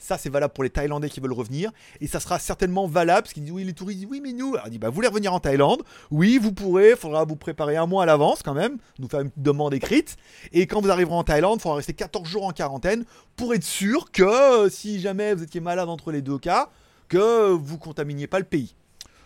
Ça, 0.02 0.18
c'est 0.18 0.30
valable 0.30 0.54
pour 0.54 0.64
les 0.64 0.70
Thaïlandais 0.70 1.10
qui 1.10 1.20
veulent 1.20 1.34
revenir. 1.34 1.72
Et 2.00 2.08
ça 2.08 2.22
sera 2.22 2.40
certainement 2.40 2.88
valable, 2.88 3.24
parce 3.24 3.34
qu'ils 3.34 3.44
disent, 3.44 3.52
oui, 3.52 3.66
les 3.66 3.74
touristes 3.74 4.00
disent, 4.00 4.08
oui, 4.10 4.22
mais 4.24 4.32
nous, 4.32 4.54
alors, 4.54 4.68
on 4.68 4.70
dit, 4.70 4.80
bah, 4.80 4.88
vous 4.88 4.96
voulez 4.96 5.10
revenir 5.10 5.34
en 5.34 5.42
Thaïlande? 5.42 5.84
Oui, 6.10 6.40
vous 6.42 6.54
pourrez, 6.54 6.92
il 6.92 6.96
faudra 6.96 7.26
vous 7.26 7.36
préparer 7.36 7.76
un 7.76 7.86
mois 7.86 8.04
à 8.04 8.06
l'avance 8.06 8.42
quand 8.42 8.54
même, 8.54 8.78
nous 8.98 9.10
faire 9.10 9.20
une 9.20 9.32
demande 9.36 9.74
écrite. 9.74 10.16
Et 10.54 10.68
quand 10.68 10.80
vous 10.80 10.90
arriverez 10.90 11.14
en 11.14 11.24
Thaïlande, 11.26 11.58
il 11.60 11.62
faudra 11.62 11.76
rester 11.76 11.94
14 11.94 12.26
jours 12.26 12.46
en 12.46 12.52
quarantaine 12.52 13.04
pour 13.36 13.54
être 13.54 13.66
sûr 13.66 14.10
que 14.12 14.70
si 14.70 15.02
jamais 15.02 15.34
vous 15.34 15.44
étiez 15.44 15.60
malade 15.60 15.90
entre 15.90 16.14
les 16.14 16.22
deux 16.22 16.38
cas, 16.38 16.70
que 17.10 17.52
vous 17.52 17.78
contaminiez 17.78 18.28
pas 18.28 18.40
le 18.40 18.46
pays. 18.46 18.76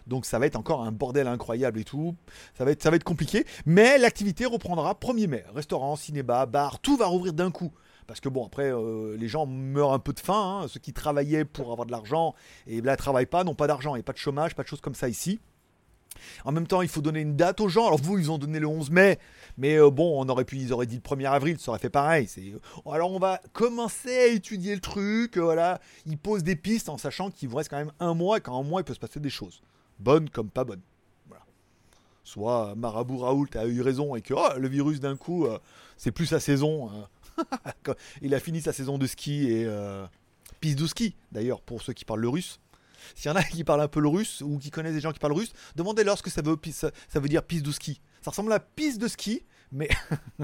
Donc 0.08 0.26
ça 0.26 0.40
va 0.40 0.46
être 0.46 0.56
encore 0.56 0.82
un 0.84 0.92
bordel 0.92 1.28
incroyable 1.28 1.80
et 1.80 1.84
tout. 1.84 2.16
Ça 2.58 2.66
va 2.66 2.72
être, 2.72 2.82
ça 2.82 2.90
va 2.90 2.96
être 2.96 3.04
compliqué. 3.04 3.46
Mais 3.66 3.98
l'activité 3.98 4.46
reprendra 4.46 4.94
1er 4.94 5.28
mai. 5.28 5.46
Restaurant, 5.54 5.96
cinéma, 5.96 6.46
bar, 6.46 6.80
tout 6.80 6.98
va 6.98 7.06
rouvrir 7.06 7.34
d'un 7.34 7.52
coup. 7.52 7.72
Parce 8.06 8.20
que 8.20 8.28
bon, 8.28 8.46
après, 8.46 8.70
euh, 8.70 9.16
les 9.18 9.30
gens 9.30 9.46
meurent 9.46 9.94
un 9.94 10.00
peu 10.00 10.12
de 10.12 10.20
faim. 10.20 10.62
hein. 10.64 10.68
Ceux 10.68 10.80
qui 10.82 10.92
travaillaient 10.92 11.46
pour 11.46 11.72
avoir 11.72 11.86
de 11.86 11.92
l'argent 11.92 12.36
et 12.68 12.82
là, 12.82 12.98
travaillent 12.98 13.26
pas, 13.28 13.46
n'ont 13.46 13.56
pas 13.56 13.68
d'argent. 13.68 13.96
Et 13.96 14.04
pas 14.04 14.12
de 14.12 14.18
chômage, 14.18 14.56
pas 14.56 14.64
de 14.64 14.68
choses 14.68 14.82
comme 14.82 14.96
ça 14.96 15.08
ici. 15.08 15.40
En 16.46 16.52
même 16.52 16.68
temps, 16.68 16.82
il 16.82 16.88
faut 16.88 17.02
donner 17.02 17.22
une 17.22 17.36
date 17.36 17.62
aux 17.62 17.70
gens. 17.70 17.88
Alors 17.88 18.00
vous, 18.00 18.18
ils 18.18 18.32
ont 18.32 18.38
donné 18.38 18.60
le 18.60 18.68
11 18.68 18.90
mai, 18.92 19.20
mais 19.58 19.78
euh, 19.78 19.90
bon, 19.90 20.22
on 20.22 20.28
aurait 20.30 20.46
pu, 20.46 20.58
ils 20.58 20.74
auraient 20.74 20.86
dit 20.86 20.96
le 20.96 21.02
1er 21.02 21.30
avril, 21.30 21.60
ça 21.60 21.72
aurait 21.72 21.80
fait 21.80 21.90
pareil. 21.90 22.28
Euh, 22.38 22.60
alors 22.92 23.12
on 23.12 23.20
va 23.20 23.42
commencer 23.54 24.16
à 24.16 24.28
étudier 24.28 24.76
le 24.76 24.82
truc. 24.82 25.38
euh, 25.38 25.42
voilà, 25.42 25.80
ils 26.06 26.18
posent 26.18 26.44
des 26.44 26.56
pistes 26.56 26.90
en 26.90 26.98
sachant 26.98 27.32
qu'il 27.32 27.50
vous 27.50 27.58
reste 27.58 27.70
quand 27.70 27.78
même 27.78 27.92
un 28.00 28.14
mois 28.14 28.38
et 28.38 28.42
qu'en 28.42 28.60
un 28.60 28.64
mois, 28.64 28.82
il 28.82 28.84
peut 28.84 28.94
se 28.94 29.00
passer 29.00 29.20
des 29.20 29.30
choses, 29.30 29.62
bonnes 30.00 30.30
comme 30.30 30.50
pas 30.50 30.64
bonnes. 30.64 30.82
Soit 32.26 32.74
Marabout 32.76 33.18
Raoult 33.18 33.50
a 33.56 33.66
eu 33.66 33.82
raison 33.82 34.16
et 34.16 34.22
que 34.22 34.34
oh, 34.34 34.58
le 34.58 34.70
virus 34.70 35.02
d'un 35.02 35.18
coup, 35.18 35.46
c'est 35.98 36.14
plus 36.14 36.26
sa 36.26 36.40
saison. 36.40 36.90
Quand 37.84 37.96
il 38.22 38.34
a 38.34 38.40
fini 38.40 38.62
sa 38.62 38.72
saison 38.72 38.98
de 38.98 39.06
ski 39.06 39.52
et 39.52 39.68
piste 40.62 40.80
de 40.80 40.88
ski 40.88 41.16
d'ailleurs 41.34 41.62
pour 41.62 41.82
ceux 41.82 41.92
qui 41.92 42.06
parlent 42.06 42.22
le 42.22 42.30
russe. 42.30 42.62
S'il 43.16 43.30
y 43.30 43.34
en 43.34 43.36
a 43.36 43.44
qui 43.44 43.64
parlent 43.64 43.82
un 43.82 43.88
peu 43.88 44.00
le 44.00 44.08
russe 44.08 44.42
ou 44.42 44.58
qui 44.58 44.72
connaissent 44.72 44.94
des 44.94 45.02
gens 45.02 45.12
qui 45.12 45.20
parlent 45.20 45.34
russe, 45.34 45.54
demandez-leur 45.76 46.18
ce 46.18 46.24
que 46.24 46.30
ça 46.30 46.42
veut, 46.42 47.28
dire 47.28 47.44
piste 47.44 47.66
de 47.66 47.72
ski. 47.72 48.02
Ça 48.22 48.32
ressemble 48.32 48.54
à 48.54 48.60
piste 48.60 49.00
de 49.00 49.08
ski, 49.08 49.46
mais 49.72 49.90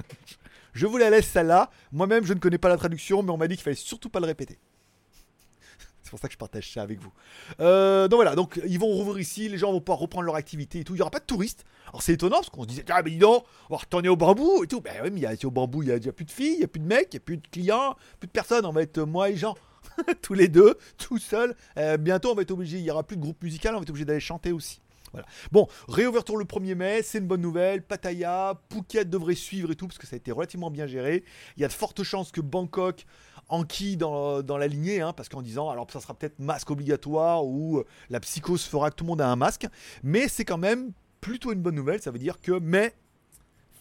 je 0.73 0.85
vous 0.85 0.97
la 0.97 1.09
laisse 1.09 1.27
celle-là. 1.27 1.69
Moi-même, 1.91 2.25
je 2.25 2.33
ne 2.33 2.39
connais 2.39 2.57
pas 2.57 2.69
la 2.69 2.77
traduction, 2.77 3.23
mais 3.23 3.31
on 3.31 3.37
m'a 3.37 3.47
dit 3.47 3.55
qu'il 3.55 3.63
fallait 3.63 3.75
surtout 3.75 4.09
pas 4.09 4.19
le 4.19 4.25
répéter. 4.25 4.59
C'est 6.03 6.09
pour 6.09 6.19
ça 6.19 6.27
que 6.27 6.33
je 6.33 6.37
partage 6.37 6.71
ça 6.71 6.81
avec 6.81 6.99
vous. 6.99 7.11
Euh, 7.59 8.07
donc 8.07 8.17
voilà, 8.17 8.35
donc 8.35 8.59
ils 8.65 8.79
vont 8.79 8.87
rouvrir 8.87 9.19
ici, 9.19 9.47
les 9.49 9.57
gens 9.57 9.71
vont 9.71 9.81
pouvoir 9.81 9.99
reprendre 9.99 10.25
leur 10.25 10.35
activité 10.35 10.79
et 10.79 10.83
tout. 10.83 10.93
Il 10.93 10.97
n'y 10.97 11.01
aura 11.01 11.11
pas 11.11 11.19
de 11.19 11.25
touristes. 11.25 11.65
Alors 11.89 12.01
c'est 12.01 12.13
étonnant 12.13 12.37
parce 12.37 12.49
qu'on 12.49 12.63
se 12.63 12.67
disait, 12.67 12.85
ah 12.89 13.01
mais 13.03 13.11
dis 13.11 13.17
donc, 13.17 13.45
on 13.69 13.75
va 13.75 13.81
retourner 13.81 14.09
au 14.09 14.15
bambou 14.15 14.63
et 14.63 14.67
tout. 14.67 14.81
Ben 14.81 14.93
oui, 15.03 15.09
mais 15.11 15.19
il 15.19 15.23
y 15.23 15.25
a, 15.25 15.33
au 15.43 15.51
bambou, 15.51 15.83
il 15.83 15.93
n'y 15.93 16.07
a 16.07 16.11
plus 16.11 16.25
de 16.25 16.31
filles, 16.31 16.53
il 16.53 16.59
n'y 16.59 16.65
a 16.65 16.67
plus 16.67 16.79
de 16.79 16.87
mecs, 16.87 17.07
il 17.11 17.15
n'y 17.15 17.21
a 17.21 17.25
plus 17.25 17.37
de 17.37 17.47
clients, 17.47 17.95
plus 18.19 18.27
de 18.27 18.31
personnes. 18.31 18.65
On 18.65 18.71
va 18.71 18.81
être 18.81 18.99
euh, 18.99 19.05
moi 19.05 19.29
et 19.29 19.35
Jean, 19.35 19.55
tous 20.21 20.33
les 20.33 20.47
deux, 20.47 20.77
tout 20.97 21.17
seuls. 21.17 21.55
Euh, 21.77 21.97
bientôt, 21.97 22.31
on 22.31 22.35
va 22.35 22.41
être 22.41 22.51
obligé, 22.51 22.77
il 22.77 22.83
n'y 22.83 22.91
aura 22.91 23.03
plus 23.03 23.17
de 23.17 23.21
groupe 23.21 23.41
musical, 23.43 23.75
on 23.75 23.79
va 23.79 23.83
être 23.83 23.89
obligé 23.89 24.05
d'aller 24.05 24.19
chanter 24.19 24.51
aussi. 24.51 24.81
Voilà. 25.11 25.27
Bon, 25.51 25.67
réouverture 25.87 26.37
le 26.37 26.45
1er 26.45 26.75
mai, 26.75 27.01
c'est 27.01 27.17
une 27.17 27.27
bonne 27.27 27.41
nouvelle. 27.41 27.81
Pattaya, 27.81 28.59
Phuket 28.71 29.09
devrait 29.09 29.35
suivre 29.35 29.71
et 29.71 29.75
tout, 29.75 29.87
parce 29.87 29.97
que 29.97 30.05
ça 30.05 30.15
a 30.15 30.17
été 30.17 30.31
relativement 30.31 30.69
bien 30.69 30.85
géré. 30.85 31.23
Il 31.57 31.61
y 31.61 31.65
a 31.65 31.67
de 31.67 31.73
fortes 31.73 32.03
chances 32.03 32.31
que 32.31 32.41
Bangkok 32.41 33.05
enquille 33.47 33.97
dans, 33.97 34.43
dans 34.43 34.57
la 34.57 34.67
lignée, 34.67 35.01
hein, 35.01 35.13
parce 35.13 35.27
qu'en 35.27 35.41
disant, 35.41 35.69
alors 35.69 35.87
ça 35.91 35.99
sera 35.99 36.13
peut-être 36.13 36.37
masque 36.37 36.69
obligatoire 36.69 37.45
ou 37.45 37.79
euh, 37.79 37.85
la 38.11 38.19
psychose 38.19 38.63
fera 38.63 38.91
que 38.91 38.95
tout 38.95 39.03
le 39.03 39.09
monde 39.09 39.21
a 39.21 39.27
un 39.27 39.35
masque, 39.35 39.65
mais 40.03 40.27
c'est 40.27 40.45
quand 40.45 40.59
même 40.59 40.91
plutôt 41.21 41.51
une 41.51 41.61
bonne 41.61 41.75
nouvelle. 41.75 42.01
Ça 42.01 42.11
veut 42.11 42.19
dire 42.19 42.39
que, 42.39 42.59
mais, 42.59 42.93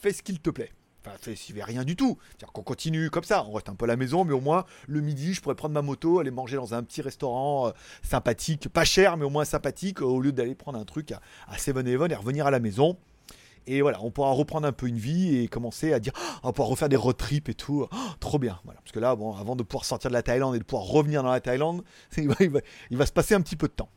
fais 0.00 0.12
ce 0.12 0.22
qu'il 0.22 0.40
te 0.40 0.50
plaît. 0.50 0.70
Enfin, 1.14 1.32
avait 1.50 1.64
rien 1.64 1.84
du 1.84 1.96
tout. 1.96 2.18
C'est-à-dire 2.28 2.52
qu'on 2.52 2.62
continue 2.62 3.10
comme 3.10 3.24
ça. 3.24 3.44
On 3.44 3.52
reste 3.52 3.68
un 3.68 3.74
peu 3.74 3.84
à 3.84 3.88
la 3.88 3.96
maison, 3.96 4.24
mais 4.24 4.32
au 4.32 4.40
moins, 4.40 4.64
le 4.86 5.00
midi, 5.00 5.34
je 5.34 5.40
pourrais 5.40 5.54
prendre 5.54 5.74
ma 5.74 5.82
moto, 5.82 6.18
aller 6.18 6.30
manger 6.30 6.56
dans 6.56 6.74
un 6.74 6.82
petit 6.82 7.02
restaurant 7.02 7.68
euh, 7.68 7.70
sympathique, 8.02 8.68
pas 8.68 8.84
cher, 8.84 9.16
mais 9.16 9.24
au 9.24 9.30
moins 9.30 9.44
sympathique, 9.44 10.00
au 10.00 10.20
lieu 10.20 10.32
d'aller 10.32 10.54
prendre 10.54 10.78
un 10.78 10.84
truc 10.84 11.12
à, 11.12 11.20
à 11.48 11.56
7-Eleven 11.56 12.10
et 12.10 12.14
revenir 12.14 12.46
à 12.46 12.50
la 12.50 12.60
maison. 12.60 12.96
Et 13.66 13.82
voilà, 13.82 13.98
on 14.02 14.10
pourra 14.10 14.32
reprendre 14.32 14.66
un 14.66 14.72
peu 14.72 14.86
une 14.86 14.96
vie 14.96 15.36
et 15.36 15.48
commencer 15.48 15.92
à 15.92 16.00
dire, 16.00 16.12
Ah, 16.16 16.40
on 16.44 16.52
pouvoir 16.52 16.70
refaire 16.70 16.88
des 16.88 16.96
road 16.96 17.16
trips 17.16 17.50
et 17.50 17.54
tout. 17.54 17.86
Ah, 17.90 18.14
trop 18.18 18.38
bien. 18.38 18.58
Voilà. 18.64 18.80
Parce 18.80 18.92
que 18.92 18.98
là, 18.98 19.14
bon, 19.14 19.36
avant 19.36 19.56
de 19.56 19.62
pouvoir 19.62 19.84
sortir 19.84 20.08
de 20.10 20.14
la 20.14 20.22
Thaïlande 20.22 20.56
et 20.56 20.58
de 20.58 20.64
pouvoir 20.64 20.88
revenir 20.88 21.22
dans 21.22 21.30
la 21.30 21.40
Thaïlande, 21.40 21.84
il 22.16 22.96
va 22.96 23.06
se 23.06 23.12
passer 23.12 23.34
un 23.34 23.42
petit 23.42 23.56
peu 23.56 23.68
de 23.68 23.74
temps. 23.74 23.90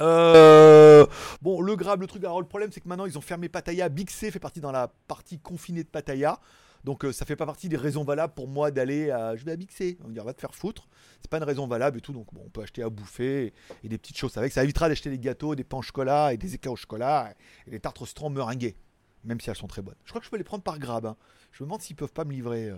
Euh, 0.00 1.06
bon, 1.42 1.60
le 1.60 1.76
grave, 1.76 2.00
le 2.00 2.06
truc, 2.06 2.24
alors 2.24 2.40
le 2.40 2.46
problème, 2.46 2.70
c'est 2.72 2.80
que 2.80 2.88
maintenant 2.88 3.06
ils 3.06 3.18
ont 3.18 3.22
fermé 3.22 3.48
Pattaya. 3.48 3.88
Big 3.88 4.10
C 4.10 4.30
fait 4.30 4.38
partie 4.38 4.60
dans 4.60 4.72
la 4.72 4.88
partie 5.08 5.38
confinée 5.38 5.82
de 5.82 5.88
Pattaya. 5.88 6.40
Donc 6.84 7.04
euh, 7.04 7.12
ça 7.12 7.26
fait 7.26 7.36
pas 7.36 7.44
partie 7.44 7.68
des 7.68 7.76
raisons 7.76 8.04
valables 8.04 8.32
pour 8.32 8.48
moi 8.48 8.70
d'aller 8.70 9.10
à. 9.10 9.36
Je 9.36 9.44
vais 9.44 9.52
à. 9.52 9.98
On 10.04 10.24
va 10.24 10.32
te 10.32 10.40
faire 10.40 10.54
foutre. 10.54 10.88
C'est 11.20 11.30
pas 11.30 11.36
une 11.36 11.44
raison 11.44 11.66
valable 11.66 11.98
et 11.98 12.00
tout. 12.00 12.12
Donc 12.12 12.32
bon, 12.32 12.42
on 12.46 12.48
peut 12.48 12.62
acheter 12.62 12.82
à 12.82 12.88
bouffer 12.88 13.52
et, 13.84 13.88
des 13.88 13.98
petites 13.98 14.16
choses 14.16 14.36
avec. 14.38 14.52
Ça 14.52 14.64
évitera 14.64 14.88
d'acheter 14.88 15.10
des 15.10 15.18
gâteaux, 15.18 15.54
des 15.54 15.64
pains 15.64 15.78
au 15.78 15.82
chocolat 15.82 16.32
et 16.32 16.38
des 16.38 16.54
éclairs 16.54 16.72
au 16.72 16.76
chocolat 16.76 17.34
et 17.66 17.70
des 17.70 17.80
tartes 17.80 18.00
au 18.00 18.06
meringuées. 18.30 18.76
Même 19.24 19.38
si 19.40 19.50
elles 19.50 19.56
sont 19.56 19.66
très 19.66 19.82
bonnes. 19.82 19.96
Je 20.04 20.10
crois 20.10 20.20
que 20.20 20.24
je 20.24 20.30
peux 20.30 20.38
les 20.38 20.44
prendre 20.44 20.62
par 20.62 20.78
grab. 20.78 21.04
hein. 21.04 21.16
Je 21.52 21.62
me 21.62 21.66
demande 21.66 21.82
s'ils 21.82 21.96
peuvent 21.96 22.12
pas 22.12 22.24
me 22.24 22.32
livrer. 22.32 22.70
euh. 22.70 22.76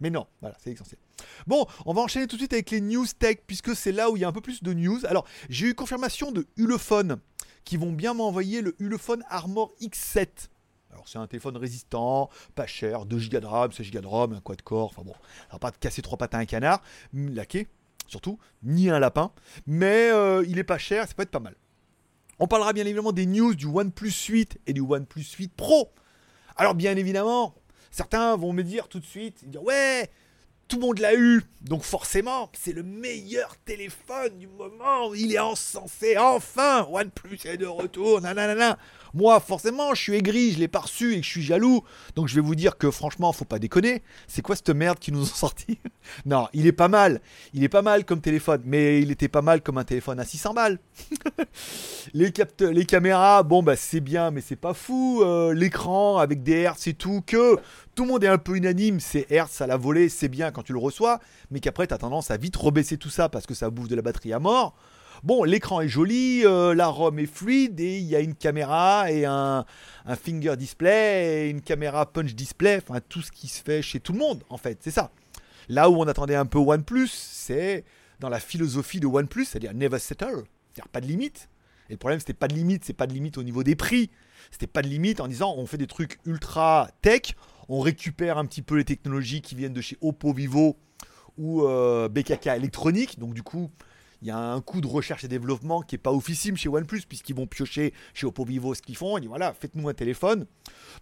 Mais 0.00 0.10
non, 0.10 0.26
voilà, 0.40 0.56
c'est 0.62 0.70
essentiel. 0.70 1.00
Bon, 1.46 1.66
on 1.86 1.94
va 1.94 2.02
enchaîner 2.02 2.26
tout 2.26 2.36
de 2.36 2.40
suite 2.40 2.52
avec 2.52 2.70
les 2.70 2.80
news 2.80 3.06
tech, 3.18 3.38
puisque 3.46 3.74
c'est 3.74 3.92
là 3.92 4.10
où 4.10 4.16
il 4.16 4.20
y 4.20 4.24
a 4.24 4.28
un 4.28 4.32
peu 4.32 4.40
plus 4.40 4.62
de 4.62 4.72
news. 4.72 5.00
Alors, 5.06 5.26
j'ai 5.48 5.68
eu 5.68 5.74
confirmation 5.74 6.32
de 6.32 6.46
Ulefone, 6.56 7.18
qui 7.64 7.76
vont 7.76 7.92
bien 7.92 8.14
m'envoyer 8.14 8.62
le 8.62 8.76
Ulefone 8.78 9.22
Armor 9.28 9.72
X7. 9.80 10.48
Alors, 10.92 11.08
c'est 11.08 11.18
un 11.18 11.26
téléphone 11.26 11.56
résistant, 11.56 12.30
pas 12.54 12.66
cher, 12.66 13.04
2 13.04 13.28
Go 13.28 13.40
de 13.40 13.46
RAM, 13.46 13.72
16 13.72 13.90
Go 13.90 14.00
de 14.00 14.06
RAM, 14.06 14.32
un 14.32 14.40
quad-core, 14.40 14.86
enfin 14.86 15.02
bon, 15.02 15.12
ça 15.12 15.52
va 15.52 15.58
pas 15.58 15.70
te 15.70 15.78
casser 15.78 16.00
trois 16.00 16.16
pattes 16.16 16.34
à 16.34 16.38
un 16.38 16.46
canard, 16.46 16.82
laqué, 17.12 17.66
surtout, 18.06 18.38
ni 18.62 18.88
un 18.88 18.98
lapin, 18.98 19.32
mais 19.66 20.10
euh, 20.10 20.44
il 20.48 20.58
est 20.58 20.64
pas 20.64 20.78
cher, 20.78 21.06
ça 21.06 21.14
peut 21.14 21.22
être 21.22 21.30
pas 21.30 21.40
mal. 21.40 21.54
On 22.38 22.46
parlera 22.46 22.72
bien 22.72 22.84
évidemment 22.84 23.12
des 23.12 23.26
news 23.26 23.54
du 23.54 23.66
OnePlus 23.66 24.12
8 24.28 24.58
et 24.66 24.72
du 24.72 24.80
OnePlus 24.80 25.24
8 25.38 25.52
Pro. 25.54 25.92
Alors, 26.56 26.74
bien 26.74 26.96
évidemment, 26.96 27.54
certains 27.96 28.36
vont 28.36 28.52
me 28.52 28.62
dire 28.62 28.88
tout 28.88 29.00
de 29.00 29.06
suite, 29.06 29.42
ils 29.42 29.58
ouais, 29.58 30.10
tout 30.68 30.76
le 30.76 30.82
monde 30.82 30.98
l'a 30.98 31.14
eu, 31.14 31.42
donc 31.62 31.82
forcément, 31.82 32.50
c'est 32.52 32.72
le 32.72 32.82
meilleur 32.82 33.56
téléphone 33.64 34.36
du 34.36 34.48
moment. 34.48 35.14
Il 35.14 35.32
est 35.32 35.38
encensé, 35.38 36.18
enfin, 36.18 36.86
OnePlus 36.90 37.38
est 37.46 37.56
de 37.56 37.64
retour, 37.64 38.20
nanana. 38.20 38.76
Moi, 39.16 39.40
forcément, 39.40 39.94
je 39.94 40.02
suis 40.02 40.14
aigri, 40.14 40.52
je 40.52 40.58
l'ai 40.58 40.68
pas 40.68 40.84
et 41.00 41.16
que 41.20 41.22
je 41.22 41.30
suis 41.30 41.42
jaloux. 41.42 41.82
Donc 42.16 42.28
je 42.28 42.34
vais 42.34 42.42
vous 42.42 42.54
dire 42.54 42.76
que 42.76 42.90
franchement, 42.90 43.32
faut 43.32 43.46
pas 43.46 43.58
déconner. 43.58 44.02
C'est 44.28 44.42
quoi 44.42 44.56
cette 44.56 44.68
merde 44.68 44.98
qui 44.98 45.10
nous 45.10 45.22
ont 45.22 45.24
sorti 45.34 45.78
Non, 46.26 46.48
il 46.52 46.66
est 46.66 46.72
pas 46.72 46.88
mal. 46.88 47.22
Il 47.54 47.64
est 47.64 47.70
pas 47.70 47.80
mal 47.80 48.04
comme 48.04 48.20
téléphone, 48.20 48.60
mais 48.66 49.00
il 49.00 49.10
était 49.10 49.28
pas 49.28 49.40
mal 49.40 49.62
comme 49.62 49.78
un 49.78 49.84
téléphone 49.84 50.20
à 50.20 50.24
600 50.26 50.52
balles. 50.52 50.78
les, 52.12 52.30
caméras, 52.84 53.42
bon 53.42 53.62
bah 53.62 53.74
c'est 53.74 54.00
bien, 54.00 54.30
mais 54.30 54.42
c'est 54.42 54.54
pas 54.54 54.74
fou. 54.74 55.22
Euh, 55.22 55.54
L'écran 55.54 56.18
avec 56.18 56.42
des 56.42 56.52
hertz 56.52 56.86
et 56.86 56.92
tout, 56.92 57.22
que 57.26 57.56
tout 57.94 58.04
le 58.04 58.10
monde 58.10 58.22
est 58.22 58.28
un 58.28 58.36
peu 58.36 58.54
unanime, 58.54 59.00
c'est 59.00 59.30
hertz 59.30 59.62
à 59.62 59.66
la 59.66 59.78
volée, 59.78 60.10
c'est 60.10 60.28
bien 60.28 60.50
quand 60.50 60.62
tu 60.62 60.74
le 60.74 60.78
reçois, 60.78 61.20
mais 61.50 61.60
qu'après 61.60 61.86
t'as 61.86 61.96
tendance 61.96 62.30
à 62.30 62.36
vite 62.36 62.56
rebaisser 62.56 62.98
tout 62.98 63.08
ça 63.08 63.30
parce 63.30 63.46
que 63.46 63.54
ça 63.54 63.70
bouffe 63.70 63.88
de 63.88 63.96
la 63.96 64.02
batterie 64.02 64.34
à 64.34 64.40
mort. 64.40 64.76
Bon, 65.22 65.44
l'écran 65.44 65.80
est 65.80 65.88
joli, 65.88 66.44
euh, 66.44 66.74
la 66.74 66.88
ROM 66.88 67.18
est 67.18 67.26
fluide 67.26 67.80
et 67.80 67.98
il 67.98 68.04
y 68.04 68.14
a 68.16 68.20
une 68.20 68.34
caméra 68.34 69.10
et 69.10 69.24
un, 69.24 69.64
un 70.04 70.16
finger 70.16 70.56
display 70.56 71.46
et 71.46 71.50
une 71.50 71.62
caméra 71.62 72.10
punch 72.10 72.34
display, 72.34 72.80
enfin 72.82 73.00
tout 73.08 73.22
ce 73.22 73.32
qui 73.32 73.48
se 73.48 73.62
fait 73.62 73.82
chez 73.82 74.00
tout 74.00 74.12
le 74.12 74.18
monde 74.18 74.42
en 74.48 74.58
fait, 74.58 74.78
c'est 74.80 74.90
ça. 74.90 75.10
Là 75.68 75.90
où 75.90 75.96
on 75.96 76.06
attendait 76.06 76.36
un 76.36 76.46
peu 76.46 76.58
OnePlus, 76.58 77.08
c'est 77.08 77.84
dans 78.20 78.28
la 78.28 78.40
philosophie 78.40 79.00
de 79.00 79.06
OnePlus, 79.06 79.46
c'est-à-dire 79.46 79.74
never 79.74 79.98
settle, 79.98 80.44
c'est-à-dire 80.72 80.88
pas 80.90 81.00
de 81.00 81.06
limite. 81.06 81.48
Et 81.88 81.92
le 81.92 81.98
problème, 81.98 82.18
c'était 82.18 82.34
pas 82.34 82.48
de 82.48 82.54
limite, 82.54 82.84
c'est 82.84 82.92
pas 82.92 83.06
de 83.06 83.12
limite 83.12 83.38
au 83.38 83.42
niveau 83.42 83.62
des 83.62 83.76
prix. 83.76 84.10
C'était 84.50 84.66
pas 84.66 84.82
de 84.82 84.88
limite 84.88 85.20
en 85.20 85.28
disant 85.28 85.54
on 85.56 85.66
fait 85.66 85.78
des 85.78 85.86
trucs 85.86 86.18
ultra 86.24 86.88
tech, 87.02 87.34
on 87.68 87.80
récupère 87.80 88.38
un 88.38 88.46
petit 88.46 88.62
peu 88.62 88.76
les 88.76 88.84
technologies 88.84 89.40
qui 89.40 89.54
viennent 89.54 89.72
de 89.72 89.80
chez 89.80 89.96
Oppo 90.00 90.32
Vivo 90.32 90.76
ou 91.36 91.64
euh, 91.64 92.08
BKK 92.08 92.46
électronique. 92.56 93.18
Donc 93.18 93.34
du 93.34 93.42
coup, 93.42 93.70
il 94.22 94.28
y 94.28 94.30
a 94.30 94.38
un 94.38 94.60
coût 94.60 94.80
de 94.80 94.86
recherche 94.86 95.24
et 95.24 95.28
développement 95.28 95.82
qui 95.82 95.94
est 95.94 95.98
pas 95.98 96.12
officime 96.12 96.56
chez 96.56 96.68
OnePlus 96.68 97.02
puisqu'ils 97.08 97.36
vont 97.36 97.46
piocher 97.46 97.92
chez 98.14 98.26
Oppo 98.26 98.44
Vivo 98.44 98.74
ce 98.74 98.82
qu'ils 98.82 98.96
font. 98.96 99.18
Ils 99.18 99.22
disent 99.22 99.28
voilà, 99.28 99.52
faites-nous 99.52 99.88
un 99.88 99.94
téléphone. 99.94 100.46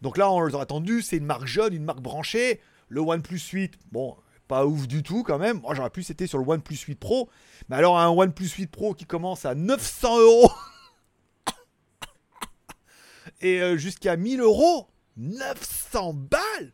Donc 0.03 0.17
là, 0.17 0.31
on 0.31 0.45
les 0.45 0.55
aurait 0.55 0.65
attendu, 0.65 1.03
c'est 1.03 1.17
une 1.17 1.27
marque 1.27 1.47
jeune, 1.47 1.75
une 1.75 1.85
marque 1.85 2.01
branchée. 2.01 2.61
Le 2.89 3.01
OnePlus 3.01 3.41
8, 3.53 3.75
bon, 3.93 4.17
pas 4.49 4.67
ouf 4.67 4.87
du 4.87 5.03
tout 5.03 5.23
quand 5.23 5.39
même. 5.39 5.61
Moi, 5.61 5.75
j'aurais 5.75 5.91
pu 5.91 6.03
c'était 6.03 6.27
sur 6.27 6.39
le 6.39 6.45
OnePlus 6.47 6.77
8 6.77 6.97
Pro. 6.97 7.31
Mais 7.69 7.77
alors, 7.77 7.99
un 7.99 8.09
OnePlus 8.09 8.51
8 8.59 8.67
Pro 8.67 8.95
qui 8.95 9.05
commence 9.05 9.45
à 9.45 9.55
900 9.55 10.21
euros 10.21 10.53
et 13.41 13.63
euh, 13.63 13.77
jusqu'à 13.77 14.17
1000 14.17 14.41
euros 14.41 14.89
900 15.17 16.15
balles 16.15 16.73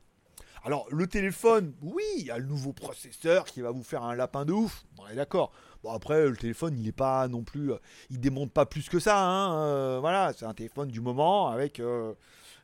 alors 0.62 0.87
le 0.90 1.07
téléphone, 1.07 1.74
oui, 1.81 2.05
il 2.18 2.26
y 2.26 2.31
a 2.31 2.37
le 2.37 2.44
nouveau 2.44 2.72
processeur 2.72 3.46
qui 3.46 3.62
va 3.62 3.70
vous 3.70 3.83
faire 3.83 4.03
un 4.03 4.14
lapin 4.14 4.44
de 4.44 4.53
ouf, 4.53 4.85
on 4.98 5.09
est 5.09 5.14
d'accord. 5.14 5.53
Bon 5.83 5.93
après 5.93 6.29
le 6.29 6.37
téléphone 6.37 6.77
il 6.77 6.85
n'est 6.85 6.93
pas 6.93 7.27
non 7.29 7.43
plus, 7.43 7.73
euh, 7.73 7.79
il 8.11 8.21
démonte 8.21 8.53
pas 8.53 8.66
plus 8.66 8.88
que 8.88 8.99
ça, 8.99 9.19
hein, 9.19 9.55
euh, 9.62 9.99
voilà, 10.01 10.33
c'est 10.37 10.45
un 10.45 10.53
téléphone 10.53 10.88
du 10.88 11.01
moment 11.01 11.49
avec 11.49 11.81
euh, 11.81 12.12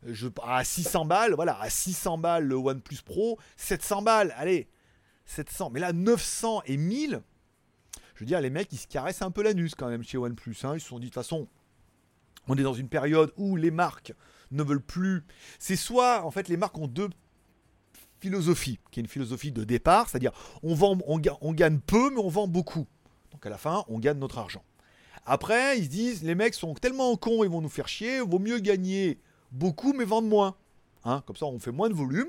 je, 0.04 0.28
à 0.42 0.62
600 0.64 1.06
balles, 1.06 1.32
voilà, 1.34 1.58
à 1.60 1.70
600 1.70 2.18
balles 2.18 2.44
le 2.44 2.56
OnePlus 2.56 3.02
Pro, 3.04 3.38
700 3.56 4.02
balles, 4.02 4.34
allez, 4.36 4.68
700, 5.24 5.70
mais 5.70 5.80
là 5.80 5.94
900 5.94 6.62
et 6.66 6.76
1000, 6.76 7.22
je 8.14 8.20
veux 8.20 8.26
dire 8.26 8.40
les 8.42 8.50
mecs 8.50 8.70
ils 8.72 8.78
se 8.78 8.86
caressent 8.86 9.22
un 9.22 9.30
peu 9.30 9.42
l'anus 9.42 9.74
quand 9.74 9.88
même 9.88 10.02
chez 10.02 10.18
OnePlus, 10.18 10.56
hein, 10.64 10.74
ils 10.74 10.80
se 10.80 10.88
sont 10.88 10.98
dit 10.98 11.06
de 11.06 11.10
toute 11.10 11.22
façon 11.22 11.48
on 12.48 12.56
est 12.56 12.62
dans 12.62 12.74
une 12.74 12.88
période 12.88 13.32
où 13.36 13.56
les 13.56 13.70
marques 13.70 14.12
ne 14.50 14.62
veulent 14.62 14.84
plus. 14.84 15.24
C'est 15.58 15.76
soit, 15.76 16.24
en 16.24 16.30
fait, 16.30 16.48
les 16.48 16.56
marques 16.56 16.78
ont 16.78 16.86
deux 16.86 17.08
philosophies, 18.20 18.78
qui 18.90 19.00
est 19.00 19.02
une 19.02 19.08
philosophie 19.08 19.52
de 19.52 19.64
départ, 19.64 20.08
c'est-à-dire 20.08 20.32
on, 20.62 20.74
vend, 20.74 20.98
on, 21.06 21.20
on 21.40 21.52
gagne 21.52 21.80
peu, 21.80 22.10
mais 22.10 22.20
on 22.20 22.28
vend 22.28 22.46
beaucoup. 22.46 22.86
Donc 23.36 23.44
à 23.44 23.50
la 23.50 23.58
fin, 23.58 23.84
on 23.88 23.98
gagne 23.98 24.16
notre 24.16 24.38
argent. 24.38 24.64
Après, 25.26 25.78
ils 25.78 25.84
se 25.84 25.90
disent, 25.90 26.22
les 26.22 26.34
mecs 26.34 26.54
sont 26.54 26.72
tellement 26.72 27.14
cons, 27.16 27.44
ils 27.44 27.50
vont 27.50 27.60
nous 27.60 27.68
faire 27.68 27.86
chier, 27.86 28.20
vaut 28.20 28.38
mieux 28.38 28.60
gagner 28.60 29.20
beaucoup 29.52 29.92
mais 29.92 30.06
vendre 30.06 30.26
moins. 30.26 30.56
Hein, 31.04 31.22
comme 31.26 31.36
ça, 31.36 31.44
on 31.44 31.58
fait 31.58 31.70
moins 31.70 31.90
de 31.90 31.94
volume, 31.94 32.28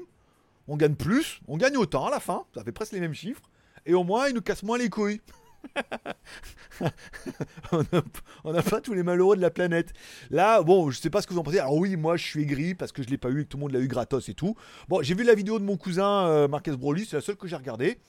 on 0.68 0.76
gagne 0.76 0.96
plus, 0.96 1.40
on 1.48 1.56
gagne 1.56 1.78
autant 1.78 2.08
à 2.08 2.10
la 2.10 2.20
fin, 2.20 2.44
ça 2.54 2.62
fait 2.66 2.74
presque 2.74 2.92
les 2.92 3.00
mêmes 3.00 3.14
chiffres, 3.14 3.50
et 3.86 3.94
au 3.94 4.04
moins, 4.04 4.28
ils 4.28 4.36
nous 4.36 4.42
cassent 4.42 4.64
moins 4.64 4.78
les 4.78 4.90
couilles. 4.90 5.22
on 8.44 8.54
n'a 8.54 8.62
pas 8.62 8.82
tous 8.82 8.94
les 8.94 9.04
malheureux 9.04 9.36
de 9.36 9.42
la 9.42 9.50
planète. 9.50 9.94
Là, 10.30 10.62
bon, 10.62 10.92
je 10.92 11.00
sais 11.00 11.10
pas 11.10 11.22
ce 11.22 11.28
que 11.28 11.34
vous 11.34 11.40
en 11.40 11.44
pensez. 11.44 11.60
Alors 11.60 11.76
oui, 11.76 11.96
moi 11.96 12.18
je 12.18 12.26
suis 12.26 12.42
aigri 12.42 12.76
parce 12.76 12.92
que 12.92 13.04
je 13.04 13.10
l'ai 13.10 13.18
pas 13.18 13.30
eu 13.30 13.42
et 13.42 13.44
que 13.44 13.50
tout 13.50 13.58
le 13.58 13.62
monde 13.62 13.72
l'a 13.72 13.80
eu 13.80 13.88
gratos 13.88 14.30
et 14.30 14.34
tout. 14.34 14.56
Bon, 14.88 15.02
j'ai 15.02 15.16
vu 15.16 15.24
la 15.24 15.36
vidéo 15.36 15.60
de 15.60 15.64
mon 15.64 15.78
cousin 15.78 16.28
euh, 16.28 16.48
Marquez 16.48 16.72
Broly, 16.72 17.06
c'est 17.06 17.18
la 17.18 17.22
seule 17.22 17.38
que 17.38 17.48
j'ai 17.48 17.56
regardée. 17.56 18.00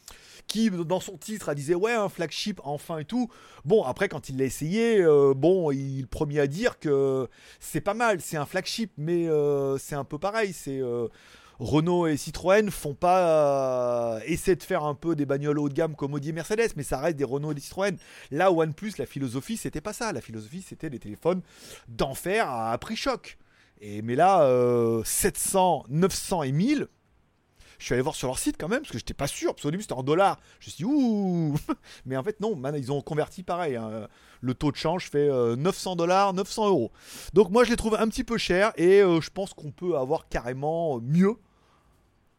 Qui, 0.46 0.70
dans 0.70 1.00
son 1.00 1.18
titre, 1.18 1.50
a 1.50 1.54
disait 1.54 1.74
ouais, 1.74 1.92
un 1.92 2.08
flagship 2.08 2.58
enfin 2.64 2.98
et 2.98 3.04
tout. 3.04 3.28
Bon, 3.66 3.84
après, 3.84 4.08
quand 4.08 4.30
il 4.30 4.38
l'a 4.38 4.44
essayé, 4.44 5.02
euh, 5.02 5.34
bon, 5.34 5.70
il 5.72 6.06
promis 6.06 6.38
à 6.38 6.46
dire 6.46 6.78
que 6.78 7.28
c'est 7.60 7.82
pas 7.82 7.92
mal, 7.92 8.22
c'est 8.22 8.38
un 8.38 8.46
flagship, 8.46 8.90
mais 8.96 9.28
euh, 9.28 9.76
c'est 9.76 9.94
un 9.94 10.04
peu 10.04 10.18
pareil. 10.18 10.54
C'est 10.54 10.80
Renault 11.58 12.06
et 12.06 12.16
Citroën 12.16 12.70
font 12.70 12.94
pas 12.94 14.18
euh, 14.18 14.20
de 14.20 14.62
faire 14.62 14.84
un 14.84 14.94
peu 14.94 15.16
des 15.16 15.26
bagnoles 15.26 15.58
haut 15.58 15.68
de 15.68 15.74
gamme 15.74 15.96
comme 15.96 16.14
Audi 16.14 16.28
et 16.28 16.32
Mercedes, 16.32 16.70
mais 16.76 16.84
ça 16.84 16.98
reste 16.98 17.16
des 17.16 17.24
Renault 17.24 17.50
et 17.50 17.54
des 17.54 17.60
Citroën. 17.60 17.96
Là, 18.30 18.52
OnePlus, 18.52 18.92
la 18.98 19.06
philosophie, 19.06 19.56
c'était 19.56 19.80
pas 19.80 19.92
ça. 19.92 20.12
La 20.12 20.20
philosophie, 20.20 20.62
c'était 20.62 20.90
des 20.90 21.00
téléphones 21.00 21.42
d'enfer 21.88 22.48
à 22.48 22.76
prix 22.78 22.96
choc. 22.96 23.38
Et 23.80 24.02
mais 24.02 24.14
là, 24.14 24.48
700, 25.04 25.84
euh, 25.88 25.92
900 25.92 26.42
et 26.44 26.52
1000. 26.52 26.88
Je 27.78 27.84
suis 27.84 27.94
allé 27.94 28.02
voir 28.02 28.16
sur 28.16 28.26
leur 28.26 28.40
site 28.40 28.56
quand 28.58 28.66
même, 28.66 28.80
parce 28.80 28.90
que 28.90 28.98
j'étais 28.98 29.14
pas 29.14 29.28
sûr, 29.28 29.54
parce 29.54 29.62
qu'au 29.62 29.70
début 29.70 29.82
c'était 29.82 29.94
en 29.94 30.02
dollars. 30.02 30.40
Je 30.58 30.66
me 30.66 30.70
suis 30.70 30.84
dit, 30.84 30.84
ouh 30.84 31.54
Mais 32.06 32.16
en 32.16 32.24
fait, 32.24 32.40
non, 32.40 32.56
maintenant 32.56 32.78
ils 32.78 32.90
ont 32.90 33.00
converti 33.02 33.44
pareil. 33.44 33.76
Hein. 33.76 34.08
Le 34.40 34.54
taux 34.54 34.72
de 34.72 34.76
change 34.76 35.10
fait 35.10 35.28
900 35.28 35.92
euh, 35.92 35.94
dollars, 35.94 36.34
900 36.34 36.68
euros. 36.68 36.90
Donc 37.34 37.50
moi 37.50 37.62
je 37.62 37.70
les 37.70 37.76
trouve 37.76 37.94
un 37.94 38.08
petit 38.08 38.24
peu 38.24 38.36
cher, 38.36 38.72
et 38.76 39.00
je 39.00 39.30
pense 39.30 39.54
qu'on 39.54 39.70
peut 39.70 39.96
avoir 39.96 40.28
carrément 40.28 41.00
mieux 41.00 41.36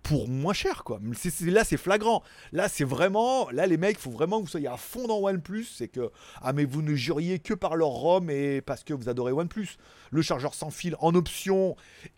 pour 0.09 0.27
moins 0.27 0.53
cher 0.53 0.83
quoi. 0.83 0.99
là 1.45 1.63
c'est 1.63 1.77
flagrant. 1.77 2.23
Là 2.51 2.67
c'est 2.67 2.83
vraiment, 2.83 3.47
là 3.51 3.67
les 3.67 3.77
mecs, 3.77 3.99
faut 3.99 4.09
vraiment 4.09 4.39
que 4.39 4.45
vous 4.45 4.49
soyez 4.49 4.67
à 4.67 4.75
fond 4.75 5.05
dans 5.05 5.19
OnePlus. 5.19 5.65
C'est 5.65 5.87
que 5.87 6.09
ah 6.41 6.51
mais 6.51 6.65
vous 6.65 6.81
ne 6.81 6.95
juriez 6.95 7.37
que 7.37 7.53
par 7.53 7.75
leur 7.75 7.89
ROM 7.89 8.27
et 8.31 8.61
parce 8.61 8.83
que 8.83 8.95
vous 8.95 9.07
adorez 9.07 9.33
OnePlus. 9.33 9.77
Le 10.09 10.23
chargeur 10.23 10.55
sans 10.55 10.71
fil 10.71 10.95
en 10.99 11.13
option 11.13 11.75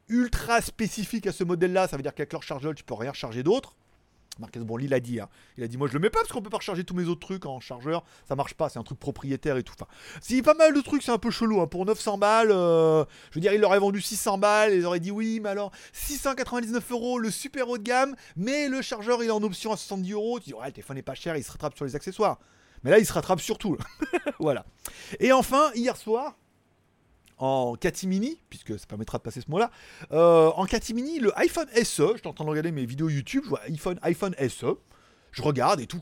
ultra 0.08 0.62
spécifique 0.62 1.28
à 1.28 1.34
ce 1.34 1.44
modèle-là, 1.44 1.90
ça 1.90 1.98
veut 1.98 2.04
dire 2.04 2.14
qu'avec 2.16 2.32
leur 2.32 2.44
chargeur 2.44 2.74
tu 2.74 2.86
peux 2.86 2.94
rien 2.94 3.12
charger 3.12 3.44
d'autre. 3.44 3.76
Marquez 4.40 4.60
bon, 4.60 4.80
il 4.80 4.94
a 4.94 5.00
dit, 5.00 5.20
hein. 5.20 5.28
il 5.58 5.64
a 5.64 5.68
dit 5.68 5.78
moi 5.78 5.88
je 5.88 5.94
le 5.94 6.00
mets 6.00 6.10
pas 6.10 6.20
parce 6.20 6.32
qu'on 6.32 6.42
peut 6.42 6.50
pas 6.50 6.58
recharger 6.58 6.84
tous 6.84 6.96
mes 6.96 7.04
autres 7.04 7.20
trucs 7.20 7.46
en 7.46 7.60
chargeur, 7.60 8.04
ça 8.28 8.36
marche 8.36 8.54
pas, 8.54 8.70
c'est 8.70 8.80
un 8.80 8.84
truc 8.84 8.98
propriétaire 8.98 9.58
et 9.58 9.64
tout. 9.64 9.74
Enfin, 9.74 9.92
si 10.22 10.42
pas 10.42 10.54
mal 10.54 10.74
de 10.74 10.80
trucs, 10.82 11.04
c'est 11.04 11.12
un 11.12 11.18
peu 11.18 11.32
chelou. 11.32 11.62
Hein. 11.62 11.68
Pour 11.68 11.86
900 11.86 12.18
balles, 12.18 12.52
euh, 12.52 13.04
je 13.30 13.36
veux 13.36 13.42
dire, 13.42 13.54
il 13.54 13.64
aurait 13.66 13.80
vendu 13.80 14.02
600 14.02 14.38
balles, 14.38 14.74
ils 14.74 14.86
auraient 14.86 15.02
dit 15.02 15.12
oui, 15.12 15.40
mais 15.44 15.50
alors 15.50 15.72
699 15.94 16.92
euros 16.92 17.20
le 17.20 17.30
super 17.30 17.70
haut 17.70 17.78
de 17.78 17.84
gamme, 17.84 18.16
mais 18.38 18.70
le 18.70 18.82
chargeur 18.82 19.22
il 19.22 19.28
est 19.28 19.32
en 19.32 19.44
option 19.44 19.74
à 19.74 19.78
70 19.78 20.12
euros. 20.14 20.40
Tu 20.40 20.46
dis 20.46 20.54
ouais, 20.54 20.66
le 20.66 20.72
téléphone 20.72 20.98
est 20.98 21.04
pas 21.04 21.16
cher, 21.16 21.36
il 21.36 21.44
se 21.44 21.52
rattrape 21.52 21.76
sur 21.76 21.86
les 21.86 21.96
accessoires. 21.96 22.40
Mais 22.84 22.90
là, 22.90 23.00
il 23.00 23.06
se 23.06 23.14
rattrape 23.14 23.40
sur 23.40 23.58
tout. 23.58 23.78
voilà. 24.40 24.66
Et 25.20 25.32
enfin, 25.32 25.72
hier 25.76 25.96
soir, 25.98 26.36
en 27.42 27.76
catimini, 27.76 28.40
puisque 28.50 28.80
ça 28.80 28.86
permettra 28.86 29.18
de 29.18 29.24
passer 29.24 29.42
ce 29.42 29.50
mot-là, 29.50 29.72
euh, 30.12 30.50
en 30.56 30.66
catimini, 30.66 31.20
le 31.20 31.38
iPhone 31.40 31.68
SE, 31.76 32.14
je 32.16 32.28
en 32.28 32.34
de 32.34 32.50
regarder 32.50 32.72
mes 32.72 32.86
vidéos 32.86 33.10
YouTube, 33.10 33.44
je 33.46 33.50
vois 33.50 33.62
iPhone, 33.68 34.00
iPhone 34.04 34.36
SE, 34.48 34.78
je 35.32 35.42
regarde 35.42 35.80
et 35.80 35.88
tout, 35.88 36.02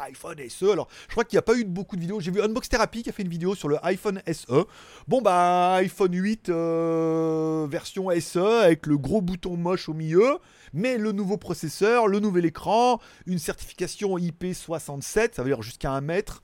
iPhone 0.00 0.36
SE. 0.48 0.70
Alors, 0.70 0.88
je 1.08 1.12
crois 1.12 1.24
qu'il 1.24 1.36
n'y 1.36 1.40
a 1.40 1.42
pas 1.42 1.56
eu 1.56 1.64
beaucoup 1.64 1.96
de 1.96 2.00
vidéos. 2.00 2.20
J'ai 2.20 2.30
vu 2.30 2.40
Unbox 2.40 2.68
Therapy 2.68 3.02
qui 3.02 3.10
a 3.10 3.12
fait 3.12 3.22
une 3.22 3.28
vidéo 3.28 3.54
sur 3.54 3.68
le 3.68 3.84
iPhone 3.84 4.22
SE. 4.32 4.64
Bon, 5.08 5.20
bah, 5.20 5.74
iPhone 5.74 6.14
8 6.14 6.48
euh, 6.48 7.66
version 7.68 8.08
SE 8.20 8.38
avec 8.38 8.86
le 8.86 8.96
gros 8.96 9.20
bouton 9.20 9.56
moche 9.56 9.88
au 9.88 9.94
milieu, 9.94 10.38
mais 10.72 10.96
le 10.96 11.12
nouveau 11.12 11.36
processeur, 11.36 12.08
le 12.08 12.20
nouvel 12.20 12.46
écran, 12.46 13.00
une 13.26 13.38
certification 13.38 14.16
IP67, 14.16 15.34
ça 15.34 15.42
veut 15.42 15.50
dire 15.50 15.62
jusqu'à 15.62 15.92
1 15.92 16.00
mètre. 16.00 16.42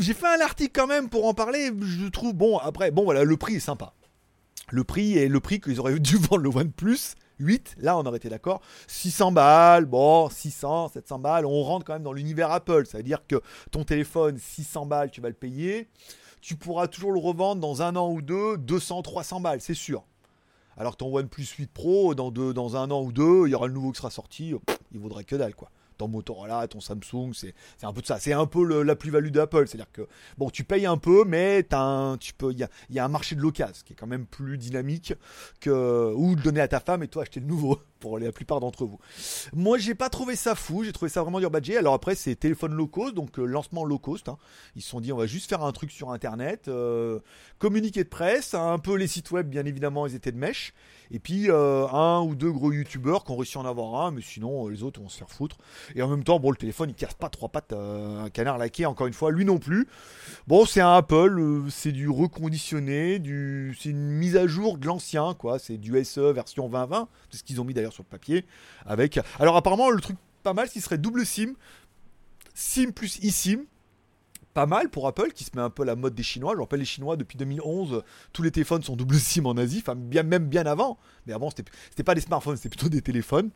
J'ai 0.00 0.14
fait 0.14 0.26
un 0.26 0.40
article 0.40 0.72
quand 0.74 0.86
même 0.86 1.08
pour 1.08 1.26
en 1.26 1.34
parler. 1.34 1.70
Je 1.80 2.08
trouve 2.08 2.34
bon. 2.34 2.58
Après, 2.58 2.90
bon 2.90 3.04
voilà, 3.04 3.24
le 3.24 3.36
prix 3.36 3.56
est 3.56 3.60
sympa. 3.60 3.94
Le 4.68 4.84
prix 4.84 5.16
est 5.18 5.28
le 5.28 5.40
prix 5.40 5.60
qu'ils 5.60 5.80
auraient 5.80 5.98
dû 5.98 6.16
vendre 6.16 6.42
le 6.42 6.50
OnePlus 6.50 7.14
8. 7.38 7.76
Là, 7.78 7.96
on 7.96 8.04
aurait 8.04 8.18
été 8.18 8.28
d'accord. 8.28 8.60
600 8.86 9.32
balles, 9.32 9.86
bon, 9.86 10.28
600, 10.28 10.88
700 10.88 11.18
balles. 11.18 11.46
On 11.46 11.62
rentre 11.62 11.86
quand 11.86 11.94
même 11.94 12.02
dans 12.02 12.12
l'univers 12.12 12.50
Apple. 12.50 12.86
Ça 12.86 12.98
veut 12.98 13.04
dire 13.04 13.26
que 13.26 13.40
ton 13.70 13.84
téléphone, 13.84 14.36
600 14.38 14.86
balles, 14.86 15.10
tu 15.10 15.20
vas 15.20 15.28
le 15.28 15.34
payer. 15.34 15.88
Tu 16.40 16.56
pourras 16.56 16.86
toujours 16.86 17.12
le 17.12 17.20
revendre 17.20 17.60
dans 17.60 17.82
un 17.82 17.96
an 17.96 18.10
ou 18.10 18.22
deux, 18.22 18.56
200, 18.56 19.02
300 19.02 19.40
balles, 19.40 19.60
c'est 19.60 19.74
sûr. 19.74 20.04
Alors 20.78 20.96
ton 20.96 21.14
OnePlus 21.14 21.46
8 21.58 21.70
Pro, 21.70 22.14
dans 22.14 22.76
un 22.76 22.90
an 22.90 23.02
ou 23.02 23.12
deux, 23.12 23.46
il 23.46 23.50
y 23.50 23.54
aura 23.54 23.66
le 23.66 23.74
nouveau 23.74 23.92
qui 23.92 23.98
sera 23.98 24.10
sorti. 24.10 24.54
il 24.92 24.98
vaudrait 24.98 25.24
que 25.24 25.36
dalle, 25.36 25.54
quoi 25.54 25.70
ton 26.00 26.08
Motorola, 26.08 26.66
ton 26.66 26.80
Samsung, 26.80 27.32
c'est 27.34 27.54
un 27.82 27.92
peu 27.92 28.00
de 28.00 28.06
ça. 28.06 28.18
C'est 28.18 28.32
un 28.32 28.46
peu 28.46 28.82
la 28.82 28.96
plus-value 28.96 29.28
d'Apple. 29.28 29.66
C'est-à-dire 29.66 29.92
que, 29.92 30.08
bon, 30.38 30.48
tu 30.48 30.64
payes 30.64 30.86
un 30.86 30.96
peu, 30.96 31.24
mais 31.26 31.60
il 31.60 32.58
y 32.58 32.62
a, 32.62 32.68
y 32.88 32.98
a, 32.98 33.04
un 33.04 33.08
marché 33.08 33.34
de 33.34 33.42
l'occasion 33.42 33.82
qui 33.84 33.92
est 33.92 33.96
quand 33.96 34.06
même 34.06 34.24
plus 34.24 34.56
dynamique 34.56 35.12
que, 35.60 36.12
ou 36.14 36.34
le 36.34 36.40
donner 36.40 36.62
à 36.62 36.68
ta 36.68 36.80
femme 36.80 37.02
et 37.02 37.08
toi 37.08 37.22
acheter 37.22 37.40
le 37.40 37.46
nouveau 37.46 37.78
pour 38.00 38.18
la 38.18 38.32
plupart 38.32 38.58
d'entre 38.60 38.84
vous. 38.84 38.98
Moi, 39.52 39.78
j'ai 39.78 39.94
pas 39.94 40.08
trouvé 40.08 40.34
ça 40.34 40.54
fou, 40.54 40.82
j'ai 40.82 40.92
trouvé 40.92 41.10
ça 41.10 41.22
vraiment 41.22 41.38
dur 41.38 41.50
budget. 41.50 41.76
Alors 41.76 41.94
après, 41.94 42.14
c'est 42.14 42.34
téléphone 42.34 42.72
low 42.74 42.86
cost, 42.86 43.14
donc 43.14 43.38
euh, 43.38 43.44
lancement 43.44 43.84
low 43.84 43.98
cost. 43.98 44.28
Hein. 44.28 44.38
Ils 44.74 44.82
se 44.82 44.88
sont 44.88 45.00
dit, 45.00 45.12
on 45.12 45.16
va 45.16 45.26
juste 45.26 45.48
faire 45.48 45.62
un 45.62 45.72
truc 45.72 45.90
sur 45.92 46.10
Internet, 46.10 46.68
euh, 46.68 47.20
communiquer 47.58 48.02
de 48.02 48.08
presse, 48.08 48.54
un 48.54 48.78
peu 48.78 48.96
les 48.96 49.06
sites 49.06 49.30
web, 49.30 49.48
bien 49.48 49.64
évidemment, 49.66 50.06
ils 50.06 50.14
étaient 50.14 50.32
de 50.32 50.38
mèche. 50.38 50.72
Et 51.12 51.18
puis 51.18 51.50
euh, 51.50 51.88
un 51.88 52.22
ou 52.22 52.36
deux 52.36 52.52
gros 52.52 52.72
youtubeurs 52.72 53.24
qui 53.24 53.32
ont 53.32 53.36
réussi 53.36 53.58
à 53.58 53.60
en 53.60 53.66
avoir 53.66 54.06
un, 54.06 54.12
mais 54.12 54.22
sinon 54.22 54.68
les 54.68 54.82
autres 54.82 55.00
vont 55.00 55.08
se 55.08 55.18
faire 55.18 55.30
foutre. 55.30 55.58
Et 55.94 56.02
en 56.02 56.08
même 56.08 56.24
temps, 56.24 56.38
bon, 56.40 56.50
le 56.50 56.56
téléphone 56.56 56.90
il 56.90 56.94
casse 56.94 57.14
pas 57.14 57.28
trois 57.28 57.48
pattes, 57.48 57.72
un 57.72 58.30
canard 58.30 58.58
laqué, 58.58 58.86
encore 58.86 59.06
une 59.06 59.12
fois, 59.12 59.30
lui 59.30 59.44
non 59.44 59.58
plus. 59.58 59.88
Bon, 60.46 60.64
c'est 60.64 60.80
un 60.80 60.94
Apple, 60.94 61.64
c'est 61.68 61.92
du 61.92 62.08
reconditionné, 62.08 63.20
c'est 63.78 63.90
une 63.90 64.10
mise 64.10 64.36
à 64.36 64.46
jour 64.46 64.78
de 64.78 64.86
l'ancien, 64.86 65.34
quoi. 65.34 65.58
C'est 65.58 65.76
du 65.76 66.02
SE 66.04 66.20
version 66.32 66.68
2020, 66.68 67.08
c'est 67.30 67.38
ce 67.38 67.44
qu'ils 67.44 67.60
ont 67.60 67.64
mis 67.64 67.74
d'ailleurs 67.74 67.89
sur 67.90 68.02
le 68.02 68.08
papier. 68.08 68.44
Avec... 68.86 69.18
Alors 69.38 69.56
apparemment, 69.56 69.90
le 69.90 70.00
truc 70.00 70.16
pas 70.42 70.54
mal, 70.54 70.68
ce 70.68 70.80
serait 70.80 70.98
double 70.98 71.26
SIM. 71.26 71.54
SIM 72.54 72.92
plus 72.92 73.22
eSIM. 73.22 73.64
Pas 74.52 74.66
mal 74.66 74.88
pour 74.88 75.06
Apple 75.06 75.30
qui 75.32 75.44
se 75.44 75.50
met 75.54 75.62
un 75.62 75.70
peu 75.70 75.84
la 75.84 75.94
mode 75.94 76.14
des 76.14 76.24
Chinois. 76.24 76.54
Je 76.56 76.60
rappelle 76.60 76.80
les 76.80 76.84
Chinois 76.84 77.16
depuis 77.16 77.38
2011, 77.38 78.02
tous 78.32 78.42
les 78.42 78.50
téléphones 78.50 78.82
sont 78.82 78.96
double 78.96 79.14
SIM 79.14 79.46
en 79.46 79.56
Asie, 79.56 79.78
enfin 79.80 79.94
bien 79.94 80.24
même 80.24 80.48
bien 80.48 80.66
avant. 80.66 80.98
Mais 81.26 81.32
avant 81.32 81.50
c'était 81.50 82.02
pas 82.02 82.16
des 82.16 82.20
smartphones, 82.20 82.56
c'était 82.56 82.68
plutôt 82.68 82.88
des 82.88 83.00
téléphones. 83.00 83.50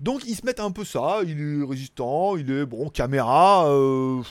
Donc 0.00 0.22
ils 0.26 0.34
se 0.34 0.46
mettent 0.46 0.60
un 0.60 0.70
peu 0.70 0.86
ça. 0.86 1.18
Il 1.26 1.38
est 1.40 1.62
résistant, 1.68 2.36
il 2.38 2.50
est 2.50 2.64
bon 2.64 2.88
caméra. 2.88 3.68
Euh, 3.68 4.22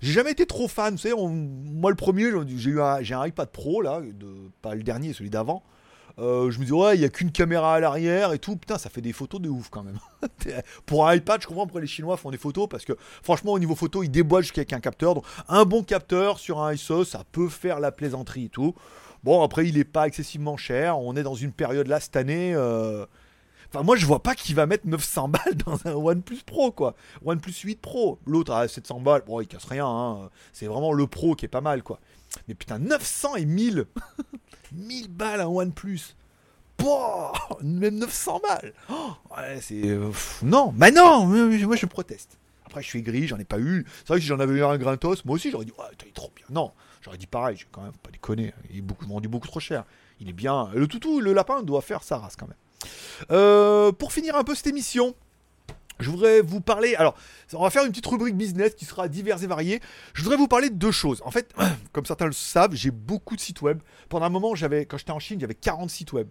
j'ai 0.00 0.12
jamais 0.12 0.32
été 0.32 0.44
trop 0.44 0.66
fan, 0.66 0.96
tu 0.96 1.02
sais. 1.02 1.14
Moi 1.14 1.90
le 1.90 1.96
premier, 1.96 2.32
j'ai 2.56 2.70
eu 2.70 2.80
un, 2.80 3.00
j'ai 3.02 3.14
un 3.14 3.24
iPad 3.24 3.48
Pro 3.48 3.80
là, 3.80 4.02
pas 4.60 4.74
le 4.74 4.82
dernier, 4.82 5.12
celui 5.12 5.30
d'avant. 5.30 5.62
Euh, 6.18 6.50
je 6.50 6.60
me 6.60 6.64
dis, 6.64 6.72
ouais, 6.72 6.96
il 6.96 7.00
n'y 7.00 7.04
a 7.04 7.08
qu'une 7.08 7.32
caméra 7.32 7.74
à 7.74 7.80
l'arrière 7.80 8.32
et 8.32 8.38
tout. 8.38 8.56
Putain, 8.56 8.78
ça 8.78 8.88
fait 8.88 9.00
des 9.00 9.12
photos 9.12 9.40
de 9.40 9.48
ouf 9.48 9.68
quand 9.68 9.82
même. 9.82 9.98
pour 10.86 11.08
un 11.08 11.14
iPad, 11.14 11.42
je 11.42 11.46
comprends 11.46 11.66
pourquoi 11.66 11.80
les 11.80 11.86
Chinois 11.86 12.16
font 12.16 12.30
des 12.30 12.38
photos 12.38 12.68
parce 12.68 12.84
que 12.84 12.92
franchement, 13.22 13.52
au 13.52 13.58
niveau 13.58 13.74
photo, 13.74 14.02
ils 14.02 14.10
déboîtent 14.10 14.44
jusqu'à 14.44 14.62
un 14.76 14.80
capteur. 14.80 15.14
Donc, 15.14 15.24
un 15.48 15.64
bon 15.64 15.82
capteur 15.82 16.38
sur 16.38 16.60
un 16.60 16.72
ISO, 16.72 17.04
ça 17.04 17.24
peut 17.32 17.48
faire 17.48 17.80
la 17.80 17.90
plaisanterie 17.90 18.44
et 18.44 18.48
tout. 18.48 18.74
Bon, 19.24 19.42
après, 19.42 19.66
il 19.66 19.76
n'est 19.76 19.84
pas 19.84 20.06
excessivement 20.06 20.56
cher. 20.56 20.98
On 20.98 21.16
est 21.16 21.22
dans 21.22 21.34
une 21.34 21.52
période 21.52 21.88
là 21.88 21.98
cette 21.98 22.14
année. 22.14 22.54
Euh, 22.54 23.06
enfin, 23.70 23.82
moi, 23.82 23.96
je 23.96 24.06
vois 24.06 24.22
pas 24.22 24.34
qui 24.36 24.54
va 24.54 24.66
mettre 24.66 24.86
900 24.86 25.28
balles 25.28 25.56
dans 25.66 25.84
un 25.86 25.94
OnePlus 25.94 26.42
Pro, 26.46 26.70
quoi. 26.70 26.94
OnePlus 27.24 27.54
8 27.64 27.80
Pro. 27.80 28.20
L'autre 28.26 28.52
à 28.52 28.68
700 28.68 29.00
balles. 29.00 29.22
Bon, 29.26 29.40
il 29.40 29.48
casse 29.48 29.64
rien. 29.64 29.86
Hein. 29.86 30.30
C'est 30.52 30.66
vraiment 30.66 30.92
le 30.92 31.06
Pro 31.08 31.34
qui 31.34 31.46
est 31.46 31.48
pas 31.48 31.62
mal, 31.62 31.82
quoi. 31.82 31.98
Mais 32.46 32.54
putain, 32.54 32.78
900 32.78 33.36
et 33.36 33.46
1000 33.46 33.86
1000 34.74 35.08
balles 35.08 35.40
un 35.40 35.46
OnePlus 35.46 36.16
Boah, 36.78 37.32
même 37.62 37.98
900 37.98 38.40
balles 38.40 38.72
oh, 38.90 39.12
Ouais, 39.36 39.58
c'est... 39.60 39.86
Euh, 39.86 40.10
non, 40.42 40.74
mais 40.76 40.90
non 40.90 41.26
Moi, 41.26 41.76
je 41.76 41.86
proteste. 41.86 42.38
Après, 42.66 42.82
je 42.82 42.88
suis 42.88 43.02
gris, 43.02 43.28
j'en 43.28 43.38
ai 43.38 43.44
pas 43.44 43.60
eu. 43.60 43.84
C'est 43.98 44.08
vrai 44.08 44.16
que 44.18 44.22
si 44.22 44.26
j'en 44.26 44.40
avais 44.40 44.54
eu 44.54 44.64
un 44.64 44.76
gratos, 44.76 45.24
moi 45.24 45.36
aussi, 45.36 45.50
j'aurais 45.50 45.64
dit, 45.64 45.72
ouais, 45.78 45.84
il 46.02 46.08
est 46.08 46.12
trop 46.12 46.32
bien. 46.34 46.46
Non, 46.50 46.72
j'aurais 47.00 47.18
dit 47.18 47.26
pareil, 47.26 47.56
je 47.56 47.64
vais 47.64 47.70
quand 47.70 47.82
même 47.82 47.92
pas 48.02 48.10
déconner. 48.10 48.52
Il 48.70 48.78
est 48.78 48.82
beaucoup, 48.82 49.06
vendu 49.06 49.28
beaucoup 49.28 49.46
trop 49.46 49.60
cher. 49.60 49.84
Il 50.20 50.28
est 50.28 50.32
bien... 50.32 50.70
Le 50.74 50.86
toutou, 50.88 51.20
le 51.20 51.32
lapin 51.32 51.62
doit 51.62 51.82
faire 51.82 52.02
sa 52.02 52.18
race, 52.18 52.36
quand 52.36 52.48
même. 52.48 52.56
Euh, 53.30 53.92
pour 53.92 54.12
finir 54.12 54.36
un 54.36 54.44
peu 54.44 54.54
cette 54.54 54.66
émission, 54.66 55.14
je 56.00 56.10
voudrais 56.10 56.40
vous 56.40 56.60
parler. 56.60 56.94
Alors, 56.96 57.16
on 57.52 57.62
va 57.62 57.70
faire 57.70 57.84
une 57.84 57.90
petite 57.90 58.06
rubrique 58.06 58.36
business 58.36 58.74
qui 58.74 58.84
sera 58.84 59.08
diverse 59.08 59.42
et 59.42 59.46
variée. 59.46 59.80
Je 60.12 60.22
voudrais 60.22 60.36
vous 60.36 60.48
parler 60.48 60.70
de 60.70 60.74
deux 60.74 60.90
choses. 60.90 61.22
En 61.24 61.30
fait, 61.30 61.54
comme 61.92 62.06
certains 62.06 62.26
le 62.26 62.32
savent, 62.32 62.74
j'ai 62.74 62.90
beaucoup 62.90 63.36
de 63.36 63.40
sites 63.40 63.62
web. 63.62 63.80
Pendant 64.08 64.26
un 64.26 64.30
moment, 64.30 64.54
j'avais, 64.54 64.86
quand 64.86 64.98
j'étais 64.98 65.12
en 65.12 65.18
Chine, 65.18 65.42
avait 65.42 65.54
40 65.54 65.90
sites 65.90 66.12
web. 66.12 66.28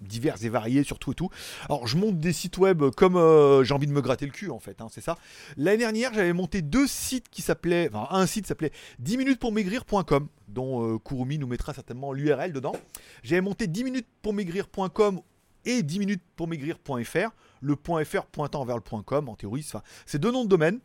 divers 0.00 0.44
et 0.44 0.48
variés 0.48 0.84
sur 0.84 0.98
tout 0.98 1.12
et 1.12 1.14
tout. 1.14 1.30
Alors 1.68 1.86
je 1.86 1.96
monte 1.96 2.18
des 2.18 2.32
sites 2.32 2.58
web 2.58 2.82
comme 2.96 3.16
euh, 3.16 3.64
j'ai 3.64 3.72
envie 3.72 3.86
de 3.86 3.92
me 3.92 4.02
gratter 4.02 4.26
le 4.26 4.32
cul 4.32 4.50
en 4.50 4.58
fait, 4.58 4.80
hein, 4.80 4.88
c'est 4.90 5.00
ça. 5.00 5.16
L'année 5.56 5.78
dernière 5.78 6.12
j'avais 6.12 6.34
monté 6.34 6.60
deux 6.62 6.86
sites 6.86 7.30
qui 7.30 7.40
s'appelaient, 7.40 7.88
enfin 7.90 8.08
un 8.10 8.26
site 8.26 8.46
s'appelait 8.46 8.72
10 8.98 9.16
minutes 9.16 9.38
pour 9.38 9.52
maigrir.com 9.52 10.28
dont 10.48 10.84
euh, 10.84 10.98
Kurumi 10.98 11.38
nous 11.38 11.46
mettra 11.46 11.72
certainement 11.72 12.12
l'URL 12.12 12.52
dedans. 12.52 12.74
J'avais 13.22 13.40
monté 13.40 13.66
10 13.66 13.84
minutes 13.84 14.08
pour 14.20 14.34
maigrir.com 14.34 15.20
et 15.64 15.82
10 15.82 15.98
minutes 15.98 16.22
pour 16.36 16.48
maigrir.fr, 16.48 17.30
le 17.64 18.04
.fr 18.04 18.26
pointant 18.26 18.64
vers 18.64 18.76
le 18.76 19.02
.com 19.02 19.28
en 19.28 19.34
théorie, 19.34 19.66
c'est 20.06 20.18
deux 20.18 20.30
noms 20.30 20.44
de 20.44 20.48
domaine. 20.48 20.80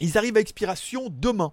Ils 0.00 0.16
arrivent 0.16 0.36
à 0.36 0.40
expiration 0.40 1.08
demain. 1.10 1.52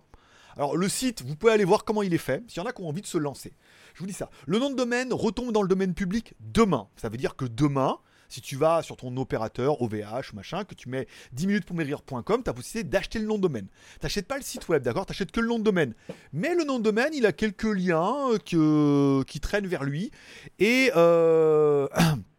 Alors 0.56 0.78
le 0.78 0.88
site, 0.88 1.24
vous 1.24 1.36
pouvez 1.36 1.52
aller 1.52 1.66
voir 1.66 1.84
comment 1.84 2.02
il 2.02 2.14
est 2.14 2.20
fait, 2.20 2.44
s'il 2.48 2.62
y 2.62 2.66
en 2.66 2.70
a 2.70 2.72
qui 2.72 2.82
ont 2.82 2.88
envie 2.88 3.02
de 3.02 3.08
se 3.08 3.18
lancer. 3.18 3.52
Je 3.94 4.00
vous 4.00 4.06
dis 4.06 4.14
ça. 4.14 4.30
Le 4.46 4.58
nom 4.58 4.70
de 4.70 4.76
domaine 4.76 5.12
retombe 5.12 5.52
dans 5.52 5.62
le 5.62 5.68
domaine 5.68 5.94
public 5.94 6.34
demain. 6.40 6.88
Ça 6.96 7.10
veut 7.10 7.18
dire 7.18 7.36
que 7.36 7.46
demain, 7.46 7.98
si 8.30 8.40
tu 8.42 8.56
vas 8.56 8.82
sur 8.82 8.96
ton 8.96 9.16
opérateur, 9.18 9.82
OVH, 9.82 10.34
machin, 10.34 10.64
que 10.64 10.74
tu 10.74 10.90
mets 10.90 11.08
10 11.34 11.48
minutes 11.48 11.66
pour 11.66 11.76
mairie.com, 11.76 12.44
tu 12.44 12.50
as 12.50 12.54
possibilité 12.54 12.90
d'acheter 12.90 13.20
le 13.20 13.26
nom 13.26 13.36
de 13.36 13.42
domaine. 13.42 13.68
T'achètes 14.00 14.28
pas 14.28 14.38
le 14.38 14.44
site 14.44 14.68
web, 14.70 14.82
d'accord? 14.82 15.06
T'achètes 15.06 15.32
que 15.32 15.42
le 15.42 15.48
nom 15.48 15.60
de 15.60 15.64
domaine. 15.64 15.94
Mais 16.32 16.56
le 16.56 16.64
nom 16.64 16.80
de 16.80 16.84
domaine, 16.84 17.14
il 17.14 17.26
a 17.26 17.34
quelques 17.34 17.64
liens 17.64 18.30
que, 18.46 19.24
qui 19.24 19.40
traînent 19.42 19.68
vers 19.68 19.84
lui. 19.84 20.12
Et 20.60 20.92
euh, 20.96 21.88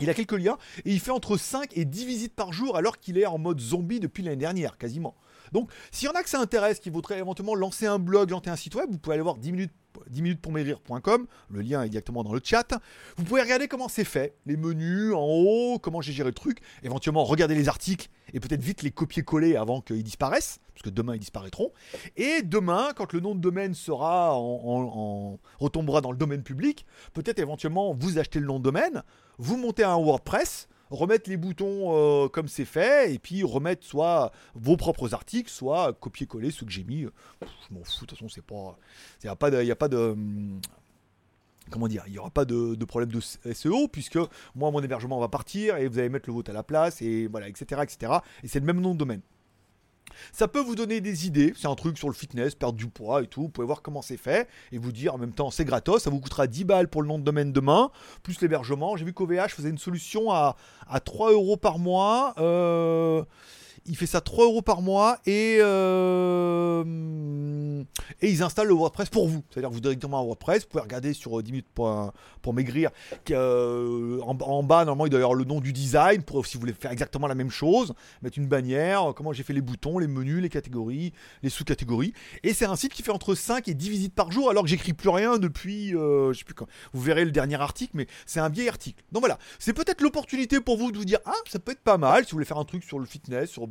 il 0.00 0.10
a 0.10 0.14
quelques 0.14 0.32
liens. 0.32 0.58
Et 0.84 0.92
il 0.92 1.00
fait 1.00 1.10
entre 1.10 1.36
5 1.36 1.76
et 1.76 1.84
10 1.84 2.06
visites 2.06 2.34
par 2.34 2.52
jour 2.52 2.76
alors 2.76 2.98
qu'il 2.98 3.18
est 3.18 3.26
en 3.26 3.38
mode 3.38 3.60
zombie 3.60 4.00
depuis 4.00 4.22
l'année 4.22 4.36
dernière, 4.36 4.78
quasiment. 4.78 5.14
Donc, 5.52 5.70
s'il 5.90 6.06
y 6.06 6.10
en 6.10 6.14
a 6.14 6.22
que 6.22 6.28
ça 6.28 6.40
intéresse, 6.40 6.80
qui 6.80 6.90
voudraient 6.90 7.18
éventuellement 7.18 7.54
lancer 7.54 7.86
un 7.86 7.98
blog, 7.98 8.30
lancer 8.30 8.50
un 8.50 8.56
site 8.56 8.74
web, 8.74 8.90
vous 8.90 8.98
pouvez 8.98 9.14
aller 9.14 9.22
voir 9.22 9.36
10 9.36 9.52
minutes 9.52 9.72
10 10.10 10.22
minutes 10.22 10.40
pour 10.42 10.52
le 10.52 11.60
lien 11.62 11.82
est 11.82 11.88
directement 11.88 12.22
dans 12.22 12.32
le 12.32 12.40
chat. 12.42 12.78
Vous 13.16 13.24
pouvez 13.24 13.40
regarder 13.40 13.68
comment 13.68 13.88
c'est 13.88 14.04
fait, 14.04 14.36
les 14.44 14.56
menus 14.56 15.14
en 15.14 15.24
haut, 15.24 15.78
comment 15.78 16.00
j'ai 16.00 16.12
géré 16.12 16.28
le 16.28 16.34
truc, 16.34 16.60
éventuellement 16.82 17.24
regarder 17.24 17.54
les 17.54 17.68
articles 17.68 18.08
et 18.34 18.40
peut-être 18.40 18.62
vite 18.62 18.82
les 18.82 18.90
copier-coller 18.90 19.56
avant 19.56 19.80
qu'ils 19.80 20.02
disparaissent, 20.02 20.60
parce 20.76 20.82
que 20.82 20.90
demain 20.90 21.14
ils 21.14 21.20
disparaîtront. 21.20 21.72
Et 22.16 22.42
demain, 22.42 22.90
quand 22.94 23.14
le 23.14 23.20
nom 23.20 23.34
de 23.34 23.40
domaine 23.40 23.72
sera 23.72 24.34
en, 24.34 25.38
retombera 25.58 26.02
dans 26.02 26.12
le 26.12 26.18
domaine 26.18 26.42
public, 26.42 26.84
peut-être 27.14 27.38
éventuellement 27.38 27.94
vous 27.94 28.18
achetez 28.18 28.40
le 28.40 28.46
nom 28.46 28.58
de 28.58 28.64
domaine, 28.64 29.02
vous 29.38 29.56
montez 29.56 29.84
un 29.84 29.96
WordPress, 29.96 30.68
remettre 30.90 31.30
les 31.30 31.38
boutons 31.38 31.94
euh, 31.94 32.28
comme 32.28 32.46
c'est 32.46 32.66
fait, 32.66 33.14
et 33.14 33.18
puis 33.18 33.42
remettre 33.42 33.86
soit 33.86 34.32
vos 34.54 34.76
propres 34.76 35.14
articles, 35.14 35.50
soit 35.50 35.94
copier-coller 35.94 36.50
ceux 36.50 36.66
que 36.66 36.72
j'ai 36.72 36.84
mis. 36.84 37.06
je 37.40 37.74
m'en 37.74 37.82
fous, 37.82 37.92
de 37.92 37.98
toute 38.00 38.10
façon, 38.10 38.28
c'est 38.28 38.44
pas. 38.44 38.76
Il 39.22 39.26
n'y 39.26 39.30
a 39.30 39.34
de. 39.34 39.70
A 39.70 39.76
pas 39.76 39.88
de 39.88 39.96
hum, 39.96 40.60
comment 41.70 41.88
dire, 41.88 42.04
il 42.06 42.12
n'y 42.12 42.18
aura 42.18 42.30
pas 42.30 42.44
de, 42.44 42.84
problème 42.84 43.10
de 43.10 43.20
SEO 43.20 43.88
puisque 43.88 44.18
moi 44.54 44.70
mon 44.70 44.80
hébergement 44.82 45.18
va 45.18 45.28
partir 45.28 45.78
et 45.78 45.88
vous 45.88 45.98
allez 45.98 46.10
mettre 46.10 46.28
le 46.28 46.34
vote 46.34 46.48
à 46.48 46.52
la 46.52 46.62
place 46.62 47.00
et 47.00 47.26
voilà, 47.28 47.48
etc. 47.48 47.80
etc. 47.82 48.12
Et 48.44 48.48
c'est 48.48 48.60
le 48.60 48.66
même 48.66 48.80
nom 48.80 48.92
de 48.92 48.98
domaine. 48.98 49.22
Ça 50.32 50.48
peut 50.48 50.60
vous 50.60 50.74
donner 50.74 51.00
des 51.00 51.26
idées, 51.26 51.52
c'est 51.56 51.68
un 51.68 51.74
truc 51.74 51.98
sur 51.98 52.08
le 52.08 52.14
fitness, 52.14 52.54
perdre 52.54 52.78
du 52.78 52.88
poids 52.88 53.22
et 53.22 53.26
tout, 53.26 53.42
vous 53.42 53.48
pouvez 53.48 53.66
voir 53.66 53.82
comment 53.82 54.02
c'est 54.02 54.16
fait 54.16 54.48
et 54.72 54.78
vous 54.78 54.92
dire 54.92 55.14
en 55.14 55.18
même 55.18 55.32
temps 55.32 55.50
c'est 55.50 55.64
gratos, 55.64 56.02
ça 56.02 56.10
vous 56.10 56.20
coûtera 56.20 56.46
10 56.46 56.64
balles 56.64 56.88
pour 56.88 57.02
le 57.02 57.08
nom 57.08 57.18
de 57.18 57.24
domaine 57.24 57.52
demain, 57.52 57.90
plus 58.22 58.40
l'hébergement. 58.40 58.96
J'ai 58.96 59.04
vu 59.04 59.12
qu'OVH 59.12 59.48
faisait 59.48 59.70
une 59.70 59.78
solution 59.78 60.30
à, 60.30 60.56
à 60.88 61.00
3 61.00 61.32
euros 61.32 61.56
par 61.56 61.78
mois. 61.78 62.34
Euh, 62.38 63.22
il 63.88 63.96
fait 63.96 64.06
ça 64.06 64.20
3 64.20 64.44
euros 64.44 64.62
par 64.62 64.82
mois 64.82 65.18
et, 65.26 65.58
euh, 65.60 66.84
et 68.20 68.30
ils 68.30 68.42
installent 68.42 68.68
le 68.68 68.74
WordPress 68.74 69.08
pour 69.08 69.28
vous. 69.28 69.42
C'est-à-dire 69.50 69.70
que 69.70 69.74
vous 69.74 69.80
directement 69.80 70.20
un 70.20 70.24
WordPress, 70.24 70.62
vous 70.62 70.68
pouvez 70.68 70.82
regarder 70.82 71.12
sur 71.12 71.42
10 71.42 71.52
minutes 71.52 71.66
pour, 71.74 72.12
pour 72.42 72.54
maigrir. 72.54 72.90
Euh, 73.30 74.20
en, 74.20 74.62
bas, 74.62 74.84
normalement, 74.84 75.06
il 75.06 75.10
doit 75.10 75.20
y 75.20 75.22
avoir 75.22 75.34
le 75.34 75.44
nom 75.44 75.60
du 75.60 75.72
design 75.72 76.22
pour 76.22 76.46
si 76.46 76.54
vous 76.54 76.60
voulez 76.60 76.72
faire 76.72 76.92
exactement 76.92 77.26
la 77.26 77.34
même 77.34 77.50
chose, 77.50 77.94
mettre 78.22 78.38
une 78.38 78.46
bannière, 78.46 79.12
comment 79.16 79.32
j'ai 79.32 79.42
fait 79.42 79.52
les 79.52 79.60
boutons, 79.60 79.98
les 79.98 80.06
menus, 80.06 80.40
les 80.40 80.48
catégories, 80.48 81.12
les 81.42 81.50
sous-catégories. 81.50 82.12
Et 82.42 82.54
c'est 82.54 82.66
un 82.66 82.76
site 82.76 82.92
qui 82.92 83.02
fait 83.02 83.12
entre 83.12 83.34
5 83.34 83.68
et 83.68 83.74
10 83.74 83.90
visites 83.90 84.14
par 84.14 84.30
jour 84.30 84.50
alors 84.50 84.62
que 84.62 84.68
j'écris 84.68 84.92
plus 84.92 85.08
rien 85.08 85.38
depuis, 85.38 85.94
euh, 85.94 86.32
je 86.32 86.38
sais 86.38 86.44
plus 86.44 86.54
quand. 86.54 86.66
Vous 86.92 87.00
verrez 87.02 87.24
le 87.24 87.30
dernier 87.30 87.60
article, 87.60 87.92
mais 87.94 88.06
c'est 88.26 88.40
un 88.40 88.48
vieil 88.48 88.68
article. 88.68 89.02
Donc 89.12 89.22
voilà, 89.22 89.38
c'est 89.58 89.72
peut-être 89.72 90.00
l'opportunité 90.00 90.60
pour 90.60 90.76
vous 90.76 90.92
de 90.92 90.96
vous 90.96 91.04
dire, 91.04 91.18
ah, 91.24 91.32
ça 91.48 91.58
peut 91.58 91.72
être 91.72 91.82
pas 91.82 91.98
mal 91.98 92.24
si 92.24 92.30
vous 92.30 92.36
voulez 92.36 92.46
faire 92.46 92.58
un 92.58 92.64
truc 92.64 92.84
sur 92.84 92.98
le 92.98 93.06
fitness, 93.06 93.50
sur 93.50 93.66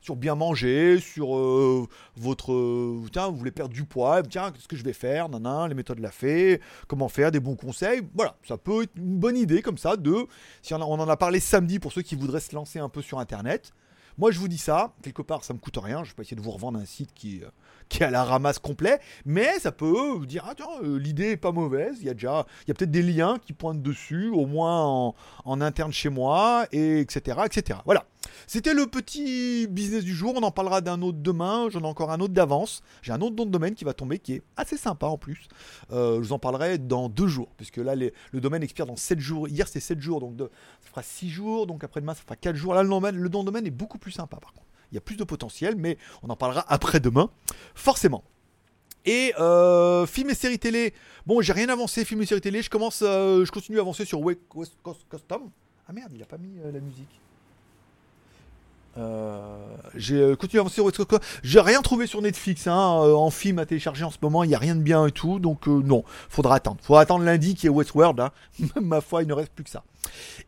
sur 0.00 0.16
bien 0.16 0.34
manger, 0.34 0.98
sur 1.00 1.36
euh, 1.36 1.86
votre. 2.16 2.52
Euh, 2.52 3.02
tiens, 3.12 3.28
vous 3.28 3.36
voulez 3.36 3.50
perdre 3.50 3.74
du 3.74 3.84
poids, 3.84 4.22
tiens, 4.22 4.50
qu'est-ce 4.50 4.68
que 4.68 4.76
je 4.76 4.84
vais 4.84 4.92
faire, 4.92 5.28
nanan, 5.28 5.68
les 5.68 5.74
méthodes 5.74 5.98
de 5.98 6.02
la 6.02 6.10
fée, 6.10 6.60
comment 6.86 7.08
faire, 7.08 7.30
des 7.30 7.40
bons 7.40 7.56
conseils. 7.56 8.02
Voilà, 8.14 8.36
ça 8.46 8.56
peut 8.56 8.84
être 8.84 8.96
une 8.96 9.18
bonne 9.18 9.36
idée 9.36 9.62
comme 9.62 9.78
ça 9.78 9.96
de. 9.96 10.26
Si 10.62 10.74
on, 10.74 10.80
en 10.80 11.08
a 11.08 11.16
parlé 11.16 11.40
samedi 11.40 11.78
pour 11.78 11.92
ceux 11.92 12.02
qui 12.02 12.14
voudraient 12.14 12.40
se 12.40 12.54
lancer 12.54 12.78
un 12.78 12.88
peu 12.88 13.02
sur 13.02 13.18
internet. 13.18 13.72
Moi, 14.18 14.32
je 14.32 14.38
vous 14.40 14.48
dis 14.48 14.58
ça, 14.58 14.92
quelque 15.02 15.22
part, 15.22 15.44
ça 15.44 15.54
me 15.54 15.58
coûte 15.58 15.78
rien. 15.80 16.02
Je 16.02 16.10
vais 16.10 16.14
pas 16.16 16.22
essayer 16.22 16.36
de 16.36 16.42
vous 16.42 16.50
revendre 16.50 16.78
un 16.78 16.84
site 16.84 17.10
qui, 17.14 17.42
euh, 17.42 17.48
qui 17.88 18.02
est 18.02 18.06
à 18.06 18.10
la 18.10 18.24
ramasse 18.24 18.58
complet, 18.58 18.98
mais 19.24 19.58
ça 19.60 19.72
peut 19.72 20.10
vous 20.16 20.26
dire, 20.26 20.44
ah 20.48 20.54
tiens, 20.56 20.66
l'idée 20.82 21.30
est 21.30 21.36
pas 21.36 21.52
mauvaise. 21.52 21.98
Il 22.00 22.06
y 22.06 22.10
a 22.10 22.14
déjà, 22.14 22.44
il 22.66 22.68
y 22.68 22.70
a 22.72 22.74
peut-être 22.74 22.90
des 22.90 23.02
liens 23.02 23.38
qui 23.38 23.52
pointent 23.52 23.80
dessus, 23.80 24.28
au 24.28 24.46
moins 24.46 24.84
en, 24.84 25.14
en 25.44 25.60
interne 25.60 25.92
chez 25.92 26.08
moi, 26.08 26.66
et 26.72 27.00
etc., 27.00 27.38
etc. 27.46 27.78
Voilà. 27.84 28.04
C'était 28.46 28.74
le 28.74 28.86
petit 28.86 29.66
business 29.68 30.04
du 30.04 30.14
jour. 30.14 30.34
On 30.36 30.42
en 30.42 30.50
parlera 30.50 30.80
d'un 30.80 31.02
autre 31.02 31.18
demain. 31.18 31.68
J'en 31.70 31.80
ai 31.80 31.86
encore 31.86 32.10
un 32.10 32.20
autre 32.20 32.34
d'avance. 32.34 32.82
J'ai 33.02 33.12
un 33.12 33.20
autre 33.20 33.36
nom 33.36 33.46
de 33.46 33.50
domaine 33.50 33.74
qui 33.74 33.84
va 33.84 33.94
tomber 33.94 34.18
qui 34.18 34.34
est 34.34 34.42
assez 34.56 34.76
sympa 34.76 35.06
en 35.06 35.18
plus. 35.18 35.48
Euh, 35.92 36.16
je 36.16 36.28
vous 36.28 36.32
en 36.32 36.38
parlerai 36.38 36.78
dans 36.78 37.08
deux 37.08 37.26
jours. 37.26 37.48
Puisque 37.56 37.78
là, 37.78 37.94
le 37.94 38.40
domaine 38.40 38.62
expire 38.62 38.86
dans 38.86 38.96
7 38.96 39.20
jours. 39.20 39.48
Hier, 39.48 39.66
c'était 39.66 39.80
7 39.80 40.00
jours. 40.00 40.20
Donc 40.20 40.34
ça 40.38 40.46
fera 40.90 41.02
6 41.02 41.30
jours. 41.30 41.66
Donc 41.66 41.84
après-demain, 41.84 42.14
ça 42.14 42.22
fera 42.22 42.36
4 42.36 42.56
jours. 42.56 42.74
Là, 42.74 42.82
le 42.82 42.88
nom, 42.88 43.00
le 43.00 43.28
nom 43.28 43.40
de 43.40 43.46
domaine 43.46 43.66
est 43.66 43.70
beaucoup 43.70 43.98
plus 43.98 44.07
sympa 44.12 44.36
par 44.38 44.52
contre. 44.52 44.66
Il 44.90 44.94
y 44.94 44.98
a 44.98 45.00
plus 45.00 45.16
de 45.16 45.24
potentiel. 45.24 45.76
Mais 45.76 45.98
on 46.22 46.30
en 46.30 46.36
parlera 46.36 46.64
après-demain. 46.72 47.30
Forcément. 47.74 48.24
Et 49.04 49.32
euh, 49.38 50.06
film 50.06 50.30
et 50.30 50.34
séries 50.34 50.58
télé. 50.58 50.92
Bon, 51.26 51.40
j'ai 51.40 51.52
rien 51.52 51.68
avancé, 51.68 52.04
film 52.04 52.22
et 52.22 52.26
séries 52.26 52.40
télé. 52.40 52.62
Je 52.62 52.70
commence, 52.70 53.02
euh, 53.02 53.44
je 53.44 53.52
continue 53.52 53.78
à 53.78 53.82
avancer 53.82 54.04
sur 54.04 54.20
West 54.20 54.40
Coast 54.48 54.76
Custom. 55.10 55.50
Ah 55.88 55.92
merde, 55.92 56.12
il 56.14 56.22
a 56.22 56.26
pas 56.26 56.36
mis 56.36 56.58
la 56.72 56.80
musique. 56.80 57.20
Euh, 58.98 59.56
j'ai 59.94 60.16
euh, 60.16 60.36
continué 60.36 60.58
à 60.58 60.62
avancer 60.62 60.82
J'ai 61.42 61.60
rien 61.60 61.82
trouvé 61.82 62.06
sur 62.06 62.20
Netflix 62.20 62.66
hein, 62.66 63.00
euh, 63.02 63.14
en 63.14 63.30
film 63.30 63.58
à 63.58 63.66
télécharger 63.66 64.04
en 64.04 64.10
ce 64.10 64.18
moment. 64.20 64.44
Il 64.44 64.48
n'y 64.48 64.54
a 64.54 64.58
rien 64.58 64.74
de 64.74 64.82
bien 64.82 65.06
et 65.06 65.12
tout. 65.12 65.38
Donc 65.38 65.66
non, 65.66 66.04
faudra 66.28 66.56
attendre. 66.56 66.78
Faudra 66.82 67.02
attendre 67.02 67.24
lundi 67.24 67.54
qui 67.54 67.66
est 67.66 67.70
Westworld. 67.70 68.20
Hein. 68.20 68.32
Ma 68.80 69.00
foi, 69.00 69.22
il 69.22 69.28
ne 69.28 69.34
reste 69.34 69.52
plus 69.52 69.64
que 69.64 69.70
ça. 69.70 69.84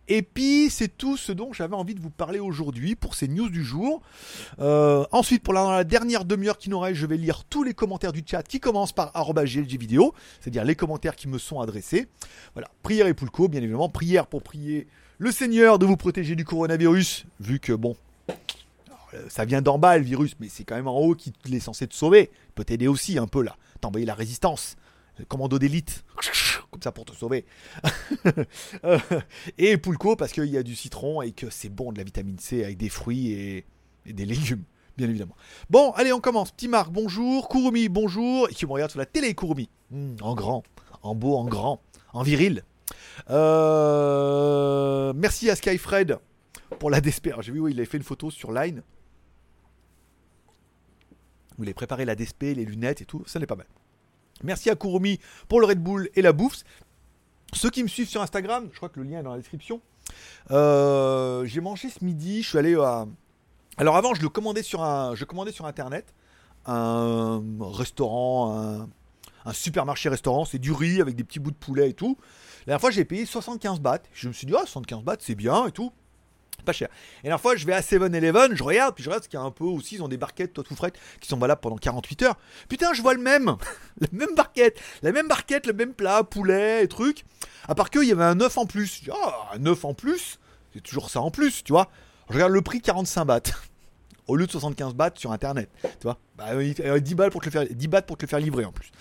Et 0.08 0.22
puis 0.22 0.70
c'est 0.70 0.88
tout 0.88 1.16
ce 1.16 1.32
dont 1.32 1.52
j'avais 1.52 1.76
envie 1.76 1.94
de 1.94 2.00
vous 2.00 2.10
parler 2.10 2.38
aujourd'hui 2.38 2.96
pour 2.96 3.14
ces 3.14 3.28
news 3.28 3.50
du 3.50 3.62
jour. 3.62 4.00
ensuite, 4.58 5.42
pour 5.42 5.54
la, 5.54 5.84
dernière 5.84 6.24
demi-heure 6.24 6.58
qui 6.58 6.70
nous 6.70 6.78
reste, 6.78 6.96
je 6.96 7.06
vais 7.06 7.16
lire 7.16 7.44
tous 7.44 7.62
les 7.62 7.74
commentaires 7.74 8.12
du 8.12 8.24
chat 8.26 8.42
qui 8.42 8.58
commencent 8.58 8.92
par 8.92 9.12
vidéo, 9.54 10.14
c'est-à-dire 10.40 10.64
les 10.64 10.74
commentaires 10.74 11.14
qui 11.14 11.28
me 11.28 11.38
sont 11.38 11.60
adressés. 11.60 12.08
Voilà, 12.54 12.68
prière 12.82 13.06
et 13.06 13.14
Poulco, 13.14 13.48
bien 13.48 13.60
évidemment, 13.60 13.88
prière 13.88 14.26
pour 14.26 14.42
prier 14.42 14.86
le 15.18 15.30
Seigneur 15.30 15.78
de 15.78 15.84
vous 15.84 15.98
protéger 15.98 16.34
du 16.34 16.44
coronavirus, 16.44 17.26
vu 17.40 17.60
que 17.60 17.74
bon, 17.74 17.94
euh, 17.94 18.09
ça 19.28 19.44
vient 19.44 19.62
d'en 19.62 19.78
bas 19.78 19.98
le 19.98 20.04
virus, 20.04 20.36
mais 20.40 20.48
c'est 20.48 20.64
quand 20.64 20.76
même 20.76 20.88
en 20.88 20.98
haut 20.98 21.14
qu'il 21.14 21.54
est 21.54 21.60
censé 21.60 21.86
te 21.86 21.94
sauver. 21.94 22.30
Il 22.48 22.52
peut 22.52 22.64
t'aider 22.64 22.88
aussi 22.88 23.18
un 23.18 23.26
peu 23.26 23.42
là. 23.42 23.56
T'envoyer 23.80 24.06
la 24.06 24.14
résistance. 24.14 24.76
Le 25.18 25.24
commando 25.24 25.58
d'élite. 25.58 26.04
Comme 26.70 26.82
ça 26.82 26.92
pour 26.92 27.04
te 27.04 27.14
sauver. 27.14 27.44
Euh, 28.84 28.98
et 29.58 29.76
Poulco 29.76 30.16
parce 30.16 30.32
qu'il 30.32 30.46
y 30.46 30.56
a 30.56 30.62
du 30.62 30.74
citron 30.74 31.22
et 31.22 31.32
que 31.32 31.50
c'est 31.50 31.68
bon 31.68 31.92
de 31.92 31.98
la 31.98 32.04
vitamine 32.04 32.38
C 32.38 32.64
avec 32.64 32.76
des 32.76 32.88
fruits 32.88 33.32
et, 33.32 33.64
des 34.06 34.24
légumes. 34.24 34.64
Bien 34.96 35.08
évidemment. 35.08 35.36
Bon, 35.68 35.92
allez, 35.92 36.12
on 36.12 36.20
commence. 36.20 36.50
Petit 36.50 36.68
Marc, 36.68 36.90
bonjour. 36.90 37.48
Kurumi, 37.48 37.88
bonjour. 37.88 38.48
Et 38.50 38.54
qui 38.54 38.66
me 38.66 38.72
regarde 38.72 38.90
sur 38.90 39.00
la 39.00 39.06
télé, 39.06 39.34
Kurumi. 39.34 39.68
Hmm, 39.90 40.16
en 40.20 40.34
grand, 40.34 40.62
en 41.02 41.14
beau, 41.14 41.36
en 41.36 41.44
grand, 41.44 41.80
en 42.12 42.22
viril. 42.22 42.64
Euh, 43.30 45.12
merci 45.14 45.50
à 45.50 45.56
Skyfred 45.56 46.18
pour 46.78 46.90
la 46.90 47.00
DSP. 47.00 47.30
J'ai 47.40 47.52
vu, 47.52 47.60
oui, 47.60 47.72
il 47.72 47.78
avait 47.78 47.86
fait 47.86 47.98
une 47.98 48.04
photo 48.04 48.30
sur 48.30 48.52
Line. 48.52 48.82
Vous 51.50 51.56
voulez 51.58 51.74
préparer 51.74 52.04
la 52.04 52.14
DSP, 52.14 52.42
les 52.42 52.64
lunettes 52.64 53.02
et 53.02 53.04
tout. 53.04 53.22
Ça 53.26 53.38
n'est 53.38 53.46
pas 53.46 53.56
mal. 53.56 53.66
Merci 54.42 54.70
à 54.70 54.76
Kurumi 54.76 55.20
pour 55.48 55.60
le 55.60 55.66
Red 55.66 55.82
Bull 55.82 56.08
et 56.14 56.22
la 56.22 56.32
bouffe. 56.32 56.62
Ceux 57.52 57.70
qui 57.70 57.82
me 57.82 57.88
suivent 57.88 58.08
sur 58.08 58.22
Instagram, 58.22 58.68
je 58.72 58.76
crois 58.76 58.88
que 58.88 59.00
le 59.00 59.08
lien 59.08 59.20
est 59.20 59.22
dans 59.22 59.32
la 59.32 59.38
description. 59.38 59.80
Euh, 60.50 61.44
j'ai 61.44 61.60
mangé 61.60 61.90
ce 61.90 62.04
midi. 62.04 62.42
Je 62.42 62.48
suis 62.48 62.58
allé 62.58 62.74
à. 62.76 63.06
Alors 63.76 63.96
avant, 63.96 64.14
je 64.14 64.22
le 64.22 64.28
commandais 64.28 64.62
sur 64.62 64.82
un, 64.82 65.14
je 65.14 65.24
commandais 65.24 65.52
sur 65.52 65.66
internet 65.66 66.14
un 66.66 67.42
restaurant, 67.60 68.56
un, 68.56 68.88
un 69.44 69.52
supermarché 69.52 70.08
restaurant. 70.08 70.44
C'est 70.44 70.58
du 70.58 70.72
riz 70.72 71.00
avec 71.00 71.16
des 71.16 71.24
petits 71.24 71.40
bouts 71.40 71.50
de 71.50 71.56
poulet 71.56 71.90
et 71.90 71.94
tout. 71.94 72.16
La 72.60 72.72
dernière 72.72 72.80
fois, 72.80 72.90
j'ai 72.90 73.04
payé 73.04 73.26
75 73.26 73.80
bahts. 73.80 74.02
Je 74.12 74.28
me 74.28 74.32
suis 74.32 74.46
dit, 74.46 74.54
ah, 74.56 74.66
75 74.66 75.02
bahts, 75.02 75.16
c'est 75.20 75.34
bien 75.34 75.66
et 75.66 75.72
tout. 75.72 75.92
Pas 76.64 76.72
cher. 76.72 76.88
Et 77.24 77.28
la 77.28 77.38
fois, 77.38 77.56
je 77.56 77.66
vais 77.66 77.72
à 77.72 77.80
7-Eleven, 77.80 78.54
je 78.54 78.62
regarde, 78.62 78.94
puis 78.94 79.04
je 79.04 79.08
regarde 79.08 79.24
ce 79.24 79.28
qu'il 79.28 79.38
y 79.38 79.42
a 79.42 79.44
un 79.44 79.50
peu 79.50 79.64
aussi. 79.64 79.96
Ils 79.96 80.02
ont 80.02 80.08
des 80.08 80.16
barquettes, 80.16 80.52
toi 80.52 80.64
tout 80.64 80.74
frais, 80.74 80.92
qui 81.20 81.28
sont 81.28 81.36
valables 81.36 81.60
pendant 81.60 81.76
48 81.76 82.22
heures. 82.22 82.36
Putain, 82.68 82.92
je 82.92 83.02
vois 83.02 83.14
le 83.14 83.20
même 83.20 83.56
La 84.00 84.08
même 84.12 84.34
barquette 84.34 84.80
La 85.02 85.12
même 85.12 85.28
barquette, 85.28 85.66
le 85.66 85.72
même 85.72 85.94
plat, 85.94 86.22
poulet 86.24 86.84
et 86.84 86.88
trucs. 86.88 87.24
À 87.68 87.74
part 87.74 87.90
qu'il 87.90 88.04
y 88.04 88.12
avait 88.12 88.24
un 88.24 88.40
œuf 88.40 88.58
en 88.58 88.66
plus. 88.66 88.98
Je 88.98 89.04
dis, 89.04 89.10
oh, 89.12 89.30
un 89.52 89.66
œuf 89.66 89.84
en 89.84 89.94
plus 89.94 90.38
C'est 90.74 90.82
toujours 90.82 91.10
ça 91.10 91.20
en 91.20 91.30
plus, 91.30 91.64
tu 91.64 91.72
vois. 91.72 91.88
Je 92.28 92.34
regarde 92.34 92.52
le 92.52 92.62
prix 92.62 92.80
45 92.80 93.24
bahts. 93.24 93.40
Au 94.26 94.36
lieu 94.36 94.46
de 94.46 94.52
75 94.52 94.94
bahts 94.94 95.10
sur 95.16 95.32
internet, 95.32 95.68
tu 95.82 95.88
vois. 96.04 96.16
Bah, 96.38 96.54
10, 96.54 97.14
balles 97.16 97.30
pour 97.30 97.42
le 97.44 97.50
faire, 97.50 97.66
10 97.68 97.88
bahts 97.88 98.02
pour 98.02 98.16
te 98.16 98.24
le 98.24 98.28
faire 98.28 98.38
livrer 98.38 98.64
en 98.64 98.70
plus. 98.70 98.92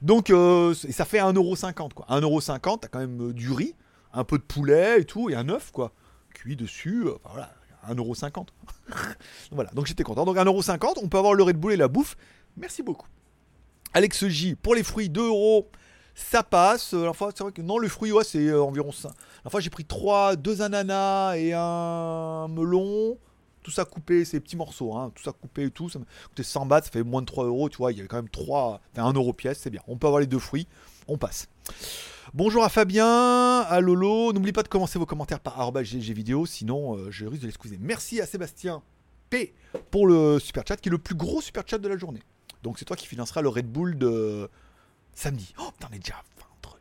Donc, 0.00 0.30
euh, 0.30 0.72
ça 0.72 1.04
fait 1.04 1.18
1,50€ 1.18 1.92
quoi. 1.92 2.06
1,50€, 2.08 2.80
t'as 2.80 2.88
quand 2.88 2.98
même 2.98 3.28
euh, 3.28 3.32
du 3.34 3.52
riz, 3.52 3.74
un 4.14 4.24
peu 4.24 4.38
de 4.38 4.42
poulet 4.42 5.02
et 5.02 5.04
tout, 5.04 5.28
et 5.28 5.34
un 5.34 5.50
œuf 5.50 5.72
quoi 5.72 5.92
dessus. 6.56 7.04
Euh, 7.06 7.14
enfin, 7.24 7.30
voilà, 7.32 7.54
1,50€. 7.94 8.46
voilà, 9.52 9.70
donc 9.70 9.86
j'étais 9.86 10.02
content. 10.02 10.24
Donc 10.24 10.36
1,50€, 10.36 11.00
on 11.02 11.08
peut 11.08 11.18
avoir 11.18 11.34
le 11.34 11.42
Red 11.42 11.56
Bull 11.56 11.72
et 11.72 11.76
la 11.76 11.88
bouffe. 11.88 12.16
Merci 12.56 12.82
beaucoup. 12.82 13.06
Alex 13.94 14.26
J, 14.26 14.54
pour 14.54 14.74
les 14.74 14.82
fruits, 14.82 15.08
2 15.08 15.26
euros. 15.26 15.70
Ça 16.14 16.42
passe. 16.42 16.94
Euh, 16.94 17.12
fois, 17.12 17.30
c'est 17.34 17.44
vrai 17.44 17.52
que 17.52 17.62
non, 17.62 17.78
le 17.78 17.88
fruit, 17.88 18.12
c'est 18.24 18.48
euh, 18.48 18.62
environ 18.62 18.90
ça. 18.90 19.14
La 19.44 19.50
fois, 19.50 19.60
j'ai 19.60 19.70
pris 19.70 19.84
3, 19.84 20.36
2 20.36 20.62
ananas 20.62 21.36
et 21.36 21.52
un 21.54 22.48
melon. 22.48 23.16
Tout 23.62 23.70
ça 23.70 23.84
coupé, 23.84 24.24
ces 24.24 24.40
petits 24.40 24.56
morceaux, 24.56 24.94
hein, 24.96 25.12
tout 25.14 25.22
ça 25.22 25.30
coupé 25.32 25.64
et 25.64 25.70
tout. 25.70 25.88
Ça 25.88 26.00
coûté 26.28 26.42
100 26.42 26.66
bahts, 26.66 26.82
ça 26.82 26.90
fait 26.90 27.02
moins 27.02 27.20
de 27.20 27.26
3 27.26 27.44
euros, 27.44 27.68
tu 27.68 27.76
vois. 27.76 27.92
Il 27.92 27.98
y 27.98 28.00
avait 28.00 28.08
quand 28.08 28.16
même 28.16 28.28
3, 28.28 28.80
enfin 28.92 29.04
1 29.04 29.12
euro 29.12 29.32
pièce, 29.32 29.58
c'est 29.60 29.70
bien. 29.70 29.82
On 29.86 29.96
peut 29.96 30.06
avoir 30.06 30.20
les 30.20 30.26
deux 30.26 30.38
fruits, 30.38 30.66
on 31.06 31.18
passe. 31.18 31.48
Bonjour 32.34 32.62
à 32.62 32.68
Fabien, 32.68 33.60
à 33.60 33.80
Lolo. 33.80 34.34
N'oubliez 34.34 34.52
pas 34.52 34.62
de 34.62 34.68
commencer 34.68 34.98
vos 34.98 35.06
commentaires 35.06 35.40
par 35.40 35.72
vidéo, 36.12 36.44
sinon 36.44 36.94
euh, 36.94 37.10
je 37.10 37.24
risque 37.24 37.40
de 37.40 37.46
l'excuser. 37.46 37.78
Merci 37.80 38.20
à 38.20 38.26
Sébastien 38.26 38.82
P 39.30 39.54
pour 39.90 40.06
le 40.06 40.38
super 40.38 40.62
chat, 40.68 40.76
qui 40.76 40.90
est 40.90 40.92
le 40.92 40.98
plus 40.98 41.14
gros 41.14 41.40
super 41.40 41.62
chat 41.66 41.78
de 41.78 41.88
la 41.88 41.96
journée. 41.96 42.20
Donc 42.62 42.78
c'est 42.78 42.84
toi 42.84 42.96
qui 42.96 43.06
financera 43.06 43.40
le 43.40 43.48
Red 43.48 43.66
Bull 43.66 43.96
de 43.96 44.50
samedi. 45.14 45.54
Oh 45.58 45.70
putain, 45.72 45.88
on 45.90 45.96
est 45.96 46.00
déjà 46.00 46.22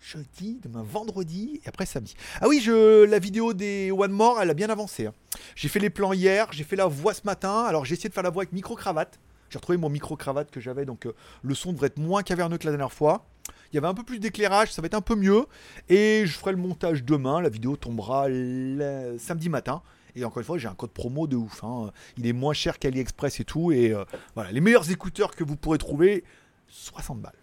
jeudi, 0.02 0.60
demain 0.64 0.84
vendredi 0.84 1.62
et 1.64 1.68
après 1.70 1.86
samedi. 1.86 2.16
Ah 2.42 2.48
oui, 2.48 2.60
je, 2.62 3.06
la 3.06 3.20
vidéo 3.20 3.54
des 3.54 3.92
One 3.92 4.12
More, 4.12 4.42
elle 4.42 4.50
a 4.50 4.54
bien 4.54 4.70
avancé. 4.70 5.06
Hein. 5.06 5.14
J'ai 5.56 5.70
fait 5.70 5.80
les 5.80 5.90
plans 5.90 6.14
hier, 6.14 6.48
j'ai 6.52 6.64
fait 6.64 6.76
la 6.76 6.88
voix 6.88 7.14
ce 7.14 7.22
matin. 7.24 7.64
Alors 7.64 7.86
j'ai 7.86 7.94
essayé 7.94 8.10
de 8.10 8.14
faire 8.14 8.24
la 8.24 8.30
voix 8.30 8.44
avec 8.44 8.52
micro-cravate. 8.52 9.20
J'ai 9.50 9.60
retrouvé 9.60 9.78
mon 9.78 9.90
micro-cravate 9.90 10.52
que 10.52 10.60
j'avais, 10.60 10.84
donc 10.84 11.06
euh, 11.06 11.14
le 11.42 11.56
son 11.56 11.72
devrait 11.72 11.88
être 11.88 12.00
moins 12.00 12.22
caverneux 12.22 12.58
que 12.58 12.66
la 12.66 12.72
dernière 12.72 12.92
fois. 12.92 13.26
Il 13.72 13.76
y 13.76 13.78
avait 13.78 13.88
un 13.88 13.94
peu 13.94 14.04
plus 14.04 14.20
d'éclairage, 14.20 14.72
ça 14.72 14.82
va 14.82 14.86
être 14.86 14.94
un 14.94 15.02
peu 15.02 15.16
mieux. 15.16 15.46
Et 15.90 16.24
je 16.26 16.32
ferai 16.38 16.52
le 16.52 16.58
montage 16.58 17.04
demain. 17.04 17.42
La 17.42 17.50
vidéo 17.50 17.76
tombera 17.76 18.26
samedi 19.18 19.50
matin. 19.50 19.82
Et 20.16 20.26
encore 20.26 20.40
une 20.40 20.46
fois, 20.46 20.58
j'ai 20.58 20.68
un 20.68 20.74
code 20.74 20.90
promo 20.90 21.28
de 21.28 21.36
ouf. 21.36 21.64
Hein. 21.64 21.92
Il 22.18 22.26
est 22.26 22.34
moins 22.34 22.54
cher 22.54 22.80
qu'AliExpress 22.80 23.40
et 23.40 23.44
tout. 23.46 23.72
Et 23.72 23.92
euh, 23.92 24.04
voilà, 24.34 24.52
les 24.52 24.62
meilleurs 24.62 24.90
écouteurs 24.90 25.36
que 25.36 25.44
vous 25.44 25.56
pourrez 25.56 25.78
trouver, 25.78 26.24
60 26.70 27.22
balles. 27.22 27.34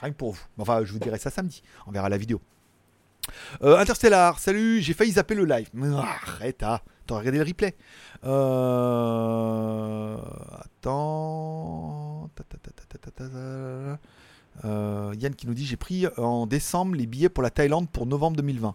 Rien 0.00 0.10
que 0.10 0.16
pour 0.16 0.32
vous. 0.32 0.42
Enfin, 0.58 0.84
je 0.84 0.92
vous 0.92 0.98
dirai 0.98 1.18
ça 1.18 1.30
samedi. 1.30 1.62
On 1.86 1.92
verra 1.92 2.08
la 2.08 2.18
vidéo. 2.18 2.40
Euh, 3.62 3.78
Interstellar, 3.78 4.40
salut, 4.40 4.80
j'ai 4.80 4.94
failli 4.94 5.12
zapper 5.12 5.36
le 5.36 5.44
live. 5.44 5.68
arrête, 5.94 6.62
ah, 6.64 6.82
t'as 7.10 7.18
regardé 7.18 7.38
le 7.38 7.44
replay. 7.44 7.74
Euh, 8.24 8.96
attends. 10.60 12.30
Euh, 14.64 15.14
Yann 15.18 15.34
qui 15.34 15.46
nous 15.46 15.54
dit 15.54 15.64
j'ai 15.64 15.76
pris 15.76 16.06
en 16.16 16.46
décembre 16.46 16.94
les 16.94 17.06
billets 17.06 17.28
pour 17.28 17.42
la 17.42 17.50
Thaïlande 17.50 17.88
pour 17.88 18.06
novembre 18.06 18.36
2020. 18.36 18.74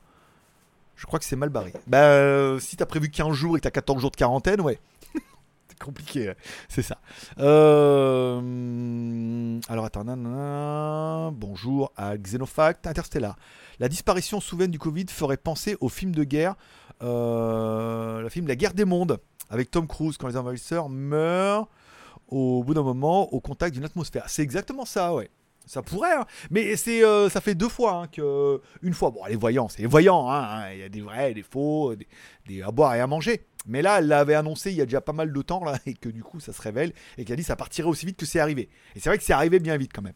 Je 0.96 1.06
crois 1.06 1.20
que 1.20 1.26
c'est 1.26 1.36
mal 1.36 1.50
barré. 1.50 1.74
Bah, 1.88 2.04
euh, 2.04 2.60
si 2.60 2.78
t'as 2.78 2.86
prévu 2.86 3.10
15 3.10 3.34
jours 3.34 3.58
et 3.58 3.60
que 3.60 3.64
t'as 3.64 3.72
14 3.72 4.00
jours 4.02 4.12
de 4.12 4.16
quarantaine, 4.16 4.62
ouais. 4.62 4.80
c'est 5.68 5.80
compliqué, 5.80 6.34
c'est 6.70 6.82
ça. 6.82 6.98
Euh, 7.40 8.40
alors 9.68 9.86
attends, 9.86 10.06
bonjour 11.34 11.92
à 11.98 12.18
Xenofact, 12.18 12.88
Interstellar. 12.88 13.36
La 13.80 13.90
disparition 13.90 14.40
soudaine 14.40 14.72
du 14.72 14.80
Covid 14.80 15.06
ferait 15.10 15.38
penser 15.38 15.76
au 15.82 15.90
film 15.90 16.14
de 16.14 16.24
guerre, 16.24 16.56
le 17.02 18.28
film 18.30 18.48
La 18.48 18.56
guerre 18.56 18.74
des 18.74 18.86
mondes, 18.86 19.20
avec 19.50 19.72
Tom 19.72 19.88
Cruise 19.88 20.18
quand 20.18 20.28
les 20.28 20.38
envahisseurs 20.38 20.90
meurent 20.90 21.68
au 22.28 22.64
bout 22.64 22.74
d'un 22.74 22.84
moment 22.84 23.32
au 23.34 23.40
contact 23.40 23.74
d'une 23.74 23.86
atmosphère. 23.86 24.26
C'est 24.28 24.42
exactement 24.42 24.86
ça, 24.86 25.14
ouais. 25.14 25.30
Ça 25.68 25.82
pourrait, 25.82 26.14
hein. 26.14 26.26
mais 26.52 26.76
c'est 26.76 27.04
euh, 27.04 27.28
ça 27.28 27.42
fait 27.42 27.56
deux 27.56 27.70
fois 27.70 27.94
hein, 27.94 28.08
que 28.08 28.62
une 28.84 28.94
fois. 28.94 29.10
Bon, 29.10 29.26
les 29.26 29.36
voyants, 29.36 29.68
c'est 29.68 29.82
les 29.82 29.88
voyants. 29.88 30.30
Hein, 30.30 30.72
il 30.74 30.80
y 30.80 30.84
a 30.84 30.90
des 30.90 31.02
vrais, 31.02 31.34
des 31.34 31.42
faux, 31.42 31.96
des, 32.46 32.62
à 32.62 32.70
boire 32.70 32.94
et 32.94 33.00
à 33.00 33.08
manger. 33.08 33.48
Mais 33.66 33.82
là, 33.82 33.98
elle 33.98 34.08
l'avait 34.08 34.36
annoncé 34.36 34.70
il 34.70 34.78
y 34.78 34.82
a 34.82 34.86
déjà 34.86 35.02
pas 35.02 35.12
mal 35.12 35.34
de 35.34 35.42
temps 35.42 35.64
là, 35.64 35.80
et 35.88 35.96
que 35.96 36.10
du 36.10 36.22
coup, 36.22 36.40
ça 36.40 36.54
se 36.54 36.62
révèle 36.62 36.94
et 37.18 37.26
qu'elle 37.26 37.34
a 37.34 37.38
dit 37.38 37.44
ça 37.44 37.56
partirait 37.56 37.88
aussi 37.88 38.06
vite 38.06 38.18
que 38.18 38.28
c'est 38.28 38.40
arrivé. 38.40 38.70
Et 38.96 39.00
c'est 39.00 39.10
vrai 39.10 39.18
que 39.18 39.24
c'est 39.24 39.34
arrivé 39.34 39.60
bien 39.60 39.76
vite 39.76 39.92
quand 39.92 40.04
même. 40.04 40.14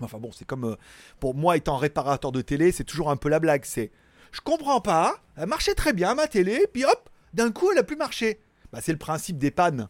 Enfin 0.00 0.18
bon, 0.18 0.32
c'est 0.32 0.44
comme 0.44 0.64
euh, 0.64 0.76
pour 1.20 1.36
moi 1.36 1.56
étant 1.56 1.76
réparateur 1.76 2.32
de 2.32 2.42
télé, 2.42 2.72
c'est 2.72 2.84
toujours 2.84 3.10
un 3.10 3.16
peu 3.16 3.28
la 3.28 3.38
blague. 3.38 3.64
C'est 3.64 3.92
je 4.36 4.42
comprends 4.42 4.82
pas, 4.82 5.16
elle 5.36 5.46
marchait 5.46 5.74
très 5.74 5.94
bien 5.94 6.14
ma 6.14 6.28
télé, 6.28 6.66
puis 6.70 6.84
hop, 6.84 7.08
d'un 7.32 7.50
coup 7.50 7.70
elle 7.72 7.78
a 7.78 7.82
plus 7.82 7.96
marché. 7.96 8.38
Bah, 8.70 8.80
c'est 8.82 8.92
le 8.92 8.98
principe 8.98 9.38
des 9.38 9.50
pannes. 9.50 9.88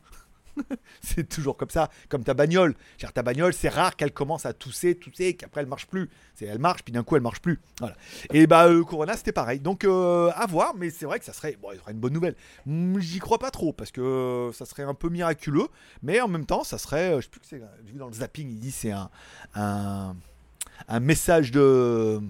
c'est 1.03 1.29
toujours 1.29 1.57
comme 1.57 1.71
ça, 1.71 1.91
comme 2.09 2.23
ta 2.23 2.33
bagnole. 2.33 2.77
Genre, 2.97 3.13
ta 3.13 3.25
bagnole, 3.25 3.53
c'est 3.53 3.69
rare 3.69 3.97
qu'elle 3.97 4.13
commence 4.13 4.47
à 4.47 4.53
tousser, 4.53 4.95
tousser, 4.95 5.35
qu'après 5.35 5.63
elle 5.63 5.67
marche 5.67 5.89
plus. 5.89 6.09
C'est, 6.37 6.45
elle 6.45 6.61
marche, 6.61 6.85
puis 6.85 6.93
d'un 6.93 7.03
coup 7.03 7.17
elle 7.17 7.23
marche 7.23 7.41
plus. 7.41 7.59
Voilà. 7.81 7.97
Et 8.33 8.47
bah, 8.47 8.69
euh, 8.69 8.85
Corona, 8.85 9.17
c'était 9.17 9.33
pareil. 9.33 9.59
Donc, 9.59 9.83
euh, 9.83 10.31
à 10.37 10.47
voir, 10.47 10.77
mais 10.77 10.91
c'est 10.91 11.07
vrai 11.07 11.19
que 11.19 11.25
ça 11.25 11.33
serait, 11.33 11.59
bon, 11.61 11.71
une 11.91 11.99
bonne 11.99 12.13
nouvelle. 12.13 12.37
Hmm, 12.67 13.01
j'y 13.01 13.19
crois 13.19 13.41
pas 13.41 13.51
trop, 13.51 13.73
parce 13.73 13.91
que 13.91 14.01
euh, 14.01 14.53
ça 14.53 14.65
serait 14.65 14.85
un 14.85 14.95
peu 14.95 15.09
miraculeux, 15.09 15.67
mais 16.03 16.21
en 16.21 16.29
même 16.29 16.47
temps, 16.47 16.63
ça 16.63 16.79
serait, 16.79 17.17
je 17.17 17.23
sais 17.23 17.31
plus 17.31 17.41
que 17.41 17.47
c'est, 17.47 17.63
vu 17.85 17.99
dans 17.99 18.07
le 18.07 18.15
zapping, 18.15 18.49
il 18.49 18.61
dit 18.61 18.71
c'est 18.71 18.93
un, 18.93 19.11
un 19.57 21.01
message 21.01 21.51
de 21.51 22.23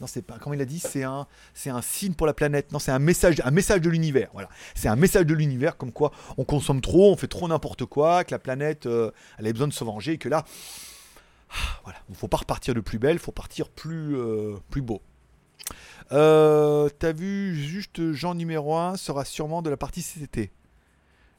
non, 0.00 0.06
c'est 0.06 0.22
pas. 0.22 0.38
Comment 0.38 0.54
il 0.54 0.60
a 0.60 0.64
dit 0.64 0.78
C'est 0.78 1.02
un, 1.02 1.26
c'est 1.54 1.70
un 1.70 1.82
signe 1.82 2.14
pour 2.14 2.26
la 2.26 2.34
planète. 2.34 2.70
Non, 2.72 2.78
c'est 2.78 2.92
un 2.92 3.00
message, 3.00 3.42
un 3.44 3.50
message 3.50 3.80
de 3.80 3.90
l'univers. 3.90 4.28
Voilà. 4.32 4.48
C'est 4.74 4.88
un 4.88 4.96
message 4.96 5.26
de 5.26 5.34
l'univers 5.34 5.76
comme 5.76 5.92
quoi 5.92 6.12
on 6.36 6.44
consomme 6.44 6.80
trop, 6.80 7.12
on 7.12 7.16
fait 7.16 7.26
trop 7.26 7.48
n'importe 7.48 7.84
quoi, 7.84 8.22
que 8.22 8.30
la 8.30 8.38
planète, 8.38 8.86
euh, 8.86 9.10
elle 9.38 9.46
a 9.48 9.52
besoin 9.52 9.68
de 9.68 9.72
se 9.72 9.82
venger, 9.82 10.12
et 10.12 10.18
que 10.18 10.28
là, 10.28 10.44
ah, 11.50 11.80
voilà, 11.82 11.98
il 12.08 12.14
faut 12.14 12.28
pas 12.28 12.36
repartir 12.36 12.74
de 12.74 12.80
plus 12.80 12.98
belle, 12.98 13.18
faut 13.18 13.32
partir 13.32 13.68
plus, 13.70 14.16
euh, 14.16 14.56
plus 14.70 14.82
beau. 14.82 15.02
Euh, 16.12 16.88
t'as 16.98 17.12
vu 17.12 17.54
juste 17.54 18.12
Jean 18.12 18.34
numéro 18.34 18.76
1 18.76 18.96
sera 18.96 19.24
sûrement 19.24 19.62
de 19.62 19.70
la 19.70 19.76
partie 19.76 20.02
CCT. 20.02 20.52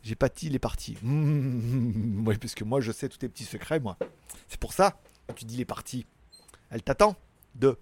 J'ai 0.04 0.16
dit 0.36 0.50
les 0.50 0.60
parties. 0.60 0.98
oui, 1.04 2.38
parce 2.38 2.56
que 2.56 2.64
moi 2.64 2.82
je 2.82 2.92
sais 2.92 3.10
tous 3.10 3.18
tes 3.18 3.30
petits 3.30 3.46
secrets, 3.46 3.80
moi. 3.80 3.98
C'est 4.48 4.60
pour 4.60 4.74
ça 4.74 5.00
que 5.28 5.34
tu 5.34 5.46
dis 5.46 5.58
les 5.58 5.66
parties. 5.66 6.06
Elle 6.70 6.84
t'attend. 6.84 7.16
De 7.56 7.78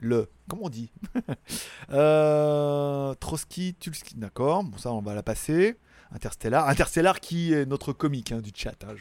le. 0.00 0.28
Comment 0.48 0.64
on 0.64 0.68
dit 0.68 0.90
euh, 1.90 3.14
Trotsky, 3.14 3.74
Tulski, 3.74 4.14
d'accord. 4.16 4.64
Bon, 4.64 4.78
ça, 4.78 4.92
on 4.92 5.00
va 5.00 5.14
la 5.14 5.22
passer. 5.22 5.76
Interstellar. 6.12 6.68
Interstellar 6.68 7.20
qui 7.20 7.52
est 7.52 7.66
notre 7.66 7.92
comique 7.92 8.32
hein, 8.32 8.40
du 8.40 8.52
chat. 8.54 8.76
Hein, 8.84 8.94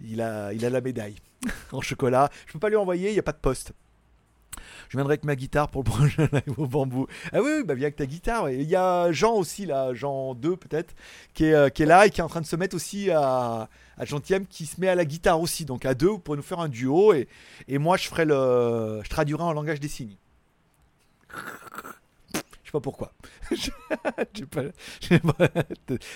il, 0.00 0.20
a, 0.20 0.52
il 0.52 0.64
a 0.64 0.70
la 0.70 0.80
médaille 0.80 1.16
en 1.72 1.80
chocolat. 1.80 2.30
Je 2.46 2.52
peux 2.52 2.58
pas 2.58 2.68
lui 2.68 2.76
envoyer, 2.76 3.10
il 3.10 3.14
n'y 3.14 3.18
a 3.18 3.22
pas 3.22 3.32
de 3.32 3.38
poste. 3.38 3.72
Je 4.88 4.96
viendrai 4.96 5.12
avec 5.12 5.24
ma 5.24 5.36
guitare 5.36 5.68
pour 5.68 5.82
le 5.82 5.90
prochain 5.90 6.28
live 6.32 6.58
au 6.58 6.66
bambou. 6.66 7.06
Ah 7.32 7.42
oui, 7.42 7.62
bah 7.64 7.74
viens 7.74 7.86
avec 7.86 7.96
ta 7.96 8.06
guitare. 8.06 8.50
Il 8.50 8.68
y 8.68 8.76
a 8.76 9.10
Jean 9.12 9.34
aussi, 9.34 9.66
là, 9.66 9.94
Jean 9.94 10.34
2 10.34 10.56
peut-être, 10.56 10.94
qui 11.34 11.52
euh, 11.52 11.68
qui 11.68 11.82
est 11.82 11.86
là 11.86 12.06
et 12.06 12.10
qui 12.10 12.20
est 12.20 12.24
en 12.24 12.28
train 12.28 12.40
de 12.40 12.46
se 12.46 12.56
mettre 12.56 12.76
aussi 12.76 13.10
à, 13.10 13.68
à 13.98 14.04
Gentième 14.04 14.46
qui 14.46 14.66
se 14.66 14.80
met 14.80 14.88
à 14.88 14.94
la 14.94 15.04
guitare 15.04 15.40
aussi. 15.40 15.64
Donc 15.64 15.84
à 15.84 15.94
deux, 15.94 16.08
vous 16.08 16.18
pourrez 16.18 16.36
nous 16.36 16.42
faire 16.42 16.60
un 16.60 16.68
duo 16.68 17.12
et, 17.12 17.28
et 17.68 17.78
moi 17.78 17.96
je 17.96 18.08
ferai 18.08 18.24
le. 18.24 19.00
Je 19.02 19.08
traduirai 19.08 19.42
en 19.42 19.52
langage 19.52 19.80
des 19.80 19.88
signes. 19.88 20.16
Je 22.66 22.70
sais 22.70 22.72
pas 22.72 22.80
pourquoi. 22.80 23.12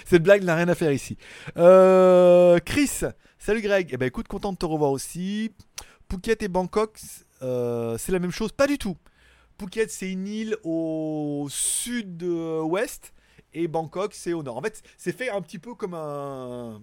Cette 0.05 0.23
blague 0.23 0.43
n'a 0.43 0.57
rien 0.57 0.69
à 0.69 0.75
faire 0.75 0.93
ici. 0.93 1.17
Euh, 1.57 2.59
Chris, 2.65 3.03
salut 3.39 3.63
Greg. 3.63 3.91
Eh 3.93 3.97
ben 3.97 4.07
écoute, 4.07 4.29
content 4.29 4.53
de 4.53 4.59
te 4.59 4.67
revoir 4.67 4.91
aussi. 4.91 5.53
Phuket 6.11 6.43
et 6.43 6.49
Bangkok, 6.49 6.99
euh, 7.43 7.97
c'est 7.97 8.11
la 8.11 8.19
même 8.19 8.33
chose 8.33 8.51
Pas 8.53 8.67
du 8.67 8.79
tout. 8.79 8.97
Phuket, 9.59 9.91
c'est 9.91 10.11
une 10.11 10.27
île 10.27 10.57
au 10.65 11.47
sud-ouest 11.51 13.13
et 13.53 13.69
Bangkok, 13.69 14.15
c'est 14.15 14.33
au 14.33 14.43
nord. 14.43 14.57
En 14.57 14.63
fait, 14.63 14.83
c'est 14.97 15.17
fait 15.17 15.31
un 15.31 15.41
petit 15.43 15.59
peu 15.59 15.75
comme 15.75 15.95
un. 15.95 16.81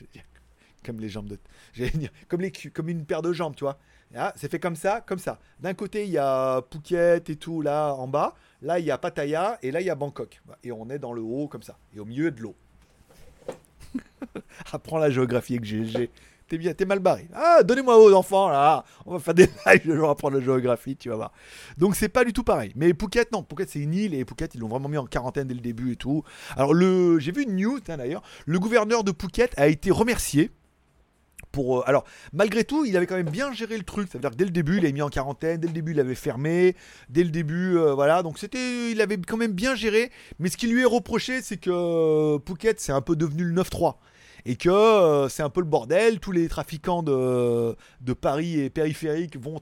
comme 0.84 1.00
les 1.00 1.08
jambes 1.08 1.28
de. 1.28 1.38
comme, 2.28 2.40
les, 2.40 2.50
comme 2.50 2.88
une 2.88 3.04
paire 3.04 3.22
de 3.22 3.32
jambes, 3.32 3.54
tu 3.56 3.64
vois. 3.64 3.78
c'est 4.36 4.50
fait 4.50 4.60
comme 4.60 4.76
ça, 4.76 5.00
comme 5.00 5.18
ça. 5.18 5.38
D'un 5.60 5.74
côté, 5.74 6.04
il 6.04 6.10
y 6.10 6.18
a 6.18 6.62
Phuket 6.70 7.28
et 7.30 7.36
tout, 7.36 7.62
là, 7.62 7.92
en 7.94 8.08
bas. 8.08 8.34
Là, 8.62 8.78
il 8.78 8.84
y 8.84 8.90
a 8.90 8.98
Pattaya 8.98 9.58
et 9.62 9.70
là, 9.70 9.80
il 9.80 9.86
y 9.86 9.90
a 9.90 9.94
Bangkok. 9.94 10.40
Et 10.62 10.72
on 10.72 10.88
est 10.90 10.98
dans 10.98 11.12
le 11.12 11.22
haut, 11.22 11.48
comme 11.48 11.62
ça. 11.62 11.78
Et 11.94 12.00
au 12.00 12.04
milieu 12.04 12.30
de 12.30 12.40
l'eau. 12.40 12.54
Apprends 14.72 14.98
la 14.98 15.10
géographie 15.10 15.54
avec 15.54 15.64
GG. 15.64 16.10
T'es 16.50 16.58
bien, 16.58 16.74
t'es 16.74 16.84
mal 16.84 16.98
barré. 16.98 17.28
Ah, 17.32 17.62
donnez-moi 17.62 17.96
vos 17.96 18.12
enfants 18.12 18.48
là. 18.48 18.84
On 19.06 19.12
va 19.12 19.20
faire 19.20 19.34
des 19.34 19.44
lives, 19.66 19.82
je 19.84 19.92
vais 19.92 20.08
apprendre 20.08 20.36
la 20.36 20.44
géographie, 20.44 20.96
tu 20.96 21.08
vas 21.08 21.14
voir. 21.14 21.32
Donc 21.78 21.94
c'est 21.94 22.08
pas 22.08 22.24
du 22.24 22.32
tout 22.32 22.42
pareil. 22.42 22.72
Mais 22.74 22.92
Phuket, 22.92 23.30
non. 23.30 23.46
Phuket 23.48 23.70
c'est 23.70 23.78
une 23.78 23.94
île 23.94 24.14
et 24.14 24.24
Phuket 24.24 24.56
ils 24.56 24.60
l'ont 24.60 24.66
vraiment 24.66 24.88
mis 24.88 24.98
en 24.98 25.06
quarantaine 25.06 25.46
dès 25.46 25.54
le 25.54 25.60
début 25.60 25.92
et 25.92 25.96
tout. 25.96 26.24
Alors 26.56 26.74
le, 26.74 27.20
j'ai 27.20 27.30
vu 27.30 27.44
une 27.44 27.54
news 27.54 27.78
d'ailleurs. 27.78 28.22
Le 28.46 28.58
gouverneur 28.58 29.04
de 29.04 29.12
Phuket 29.12 29.56
a 29.58 29.68
été 29.68 29.92
remercié 29.92 30.50
euh, 31.58 31.82
alors, 31.86 32.04
malgré 32.32 32.64
tout, 32.64 32.84
il 32.84 32.96
avait 32.96 33.06
quand 33.06 33.16
même 33.16 33.30
bien 33.30 33.52
géré 33.52 33.76
le 33.76 33.84
truc. 33.84 34.08
C'est-à-dire 34.10 34.30
que 34.30 34.36
dès 34.36 34.44
le 34.44 34.50
début, 34.50 34.78
il 34.78 34.84
avait 34.84 34.92
mis 34.92 35.02
en 35.02 35.08
quarantaine, 35.08 35.58
dès 35.58 35.66
le 35.66 35.72
début, 35.72 35.92
il 35.92 36.00
avait 36.00 36.14
fermé, 36.14 36.76
dès 37.08 37.24
le 37.24 37.30
début, 37.30 37.76
euh, 37.76 37.94
voilà. 37.94 38.22
Donc, 38.22 38.38
c'était, 38.38 38.90
il 38.90 39.00
avait 39.00 39.18
quand 39.18 39.36
même 39.36 39.52
bien 39.52 39.74
géré. 39.74 40.10
Mais 40.38 40.48
ce 40.48 40.56
qui 40.56 40.66
lui 40.66 40.82
est 40.82 40.86
reproché, 40.86 41.42
c'est 41.42 41.56
que 41.56 41.70
euh, 41.70 42.38
Phuket, 42.46 42.80
c'est 42.80 42.92
un 42.92 43.00
peu 43.00 43.16
devenu 43.16 43.44
le 43.44 43.62
9-3. 43.62 43.96
Et 44.46 44.56
que 44.56 45.26
c'est 45.28 45.42
un 45.42 45.50
peu 45.50 45.60
le 45.60 45.66
bordel. 45.66 46.18
Tous 46.18 46.32
les 46.32 46.48
trafiquants 46.48 47.02
de, 47.02 47.76
de 48.00 48.12
Paris 48.14 48.58
et 48.58 48.70
périphériques 48.70 49.36
vont 49.36 49.60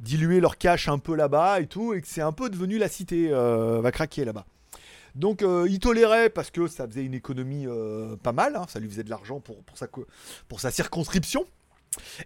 diluer 0.00 0.40
leur 0.40 0.56
cash 0.56 0.88
un 0.88 0.98
peu 0.98 1.14
là-bas 1.14 1.60
et 1.60 1.66
tout. 1.66 1.92
Et 1.92 2.00
que 2.00 2.08
c'est 2.08 2.22
un 2.22 2.32
peu 2.32 2.48
devenu 2.48 2.78
la 2.78 2.88
cité 2.88 3.28
va 3.28 3.92
craquer 3.92 4.24
là-bas. 4.24 4.46
Donc 5.14 5.42
euh, 5.42 5.66
il 5.68 5.78
tolérait 5.78 6.30
parce 6.30 6.50
que 6.50 6.66
ça 6.66 6.86
faisait 6.86 7.04
une 7.04 7.14
économie 7.14 7.66
euh, 7.66 8.16
pas 8.16 8.32
mal, 8.32 8.56
hein. 8.56 8.66
ça 8.68 8.80
lui 8.80 8.88
faisait 8.88 9.04
de 9.04 9.10
l'argent 9.10 9.40
pour, 9.40 9.56
sa, 10.58 10.70
circonscription. 10.70 11.44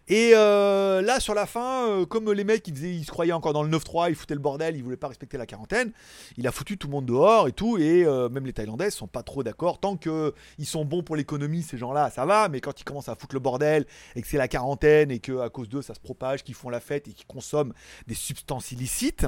Et 0.07 0.31
euh, 0.35 1.03
là, 1.03 1.19
sur 1.19 1.35
la 1.35 1.45
fin, 1.45 2.05
comme 2.09 2.31
les 2.31 2.45
mecs, 2.45 2.69
ils, 2.69 2.85
ils, 2.85 3.05
se 3.05 3.11
croyaient 3.11 3.33
encore 3.33 3.53
dans 3.53 3.65
le 3.65 3.77
9-3, 3.77 4.11
ils 4.11 4.15
foutaient 4.15 4.35
le 4.35 4.41
bordel, 4.41 4.77
ils 4.77 4.85
voulaient 4.85 4.97
pas 4.97 5.09
respecter 5.09 5.37
la 5.37 5.47
quarantaine, 5.47 5.91
il 6.37 6.47
a 6.47 6.53
foutu 6.53 6.79
tout 6.79 6.87
le 6.87 6.93
monde 6.93 7.07
dehors 7.07 7.49
et 7.49 7.53
tout, 7.53 7.77
et 7.77 8.05
même 8.05 8.47
les 8.47 8.53
Thaïlandais 8.53 8.91
sont 8.91 9.09
pas 9.09 9.25
trop 9.25 9.43
d'accord. 9.43 9.81
Tant 9.81 9.97
qu'ils 9.97 10.33
sont 10.67 10.85
bons 10.85 11.03
pour 11.03 11.17
l'économie, 11.17 11.65
ces 11.65 11.79
gens-là, 11.79 12.11
ça 12.11 12.25
va, 12.25 12.49
mais 12.49 12.61
quand 12.61 12.81
ils 12.81 12.85
commencent 12.85 13.09
à 13.09 13.17
foutre 13.17 13.35
le 13.35 13.41
bordel, 13.41 13.87
et 14.15 14.23
que 14.23 14.29
c'est 14.29 14.39
la 14.39 14.47
quarantaine, 14.47 15.11
et 15.11 15.19
que 15.19 15.41
à 15.41 15.51
cause 15.51 15.69
d'eux, 15.69 15.83
ça 15.83 15.95
se 15.95 16.01
propage, 16.01 16.45
qu'ils 16.45 16.55
font 16.55 16.71
la 16.71 16.79
fête 16.79 17.09
et 17.09 17.13
qu'ils 17.13 17.27
consomment 17.27 17.73
des 18.07 18.15
substances 18.15 18.71
illicites, 18.71 19.27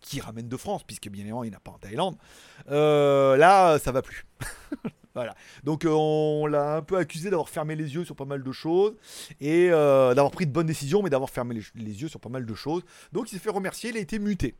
qui 0.00 0.20
ramène 0.20 0.48
de 0.48 0.56
France, 0.56 0.82
puisque 0.84 1.08
bien 1.08 1.22
évidemment 1.22 1.44
il 1.44 1.50
n'a 1.50 1.60
pas 1.60 1.72
en 1.72 1.78
Thaïlande, 1.78 2.16
euh, 2.70 3.36
là 3.36 3.78
ça 3.78 3.92
va 3.92 4.02
plus. 4.02 4.26
voilà. 5.14 5.34
Donc 5.64 5.84
euh, 5.84 5.90
on 5.90 6.46
l'a 6.46 6.76
un 6.76 6.82
peu 6.82 6.96
accusé 6.96 7.30
d'avoir 7.30 7.48
fermé 7.48 7.76
les 7.76 7.94
yeux 7.94 8.04
sur 8.04 8.16
pas 8.16 8.24
mal 8.24 8.42
de 8.42 8.52
choses 8.52 8.94
et 9.40 9.68
euh, 9.70 10.14
d'avoir 10.14 10.30
pris 10.30 10.46
de 10.46 10.52
bonnes 10.52 10.66
décisions, 10.66 11.02
mais 11.02 11.10
d'avoir 11.10 11.30
fermé 11.30 11.60
les, 11.74 12.02
yeux 12.02 12.08
sur 12.08 12.20
pas 12.20 12.28
mal 12.28 12.46
de 12.46 12.54
choses. 12.54 12.82
Donc 13.12 13.30
il 13.30 13.34
s'est 13.34 13.40
fait 13.40 13.50
remercier, 13.50 13.90
il 13.90 13.96
a 13.96 14.00
été 14.00 14.18
muté. 14.18 14.54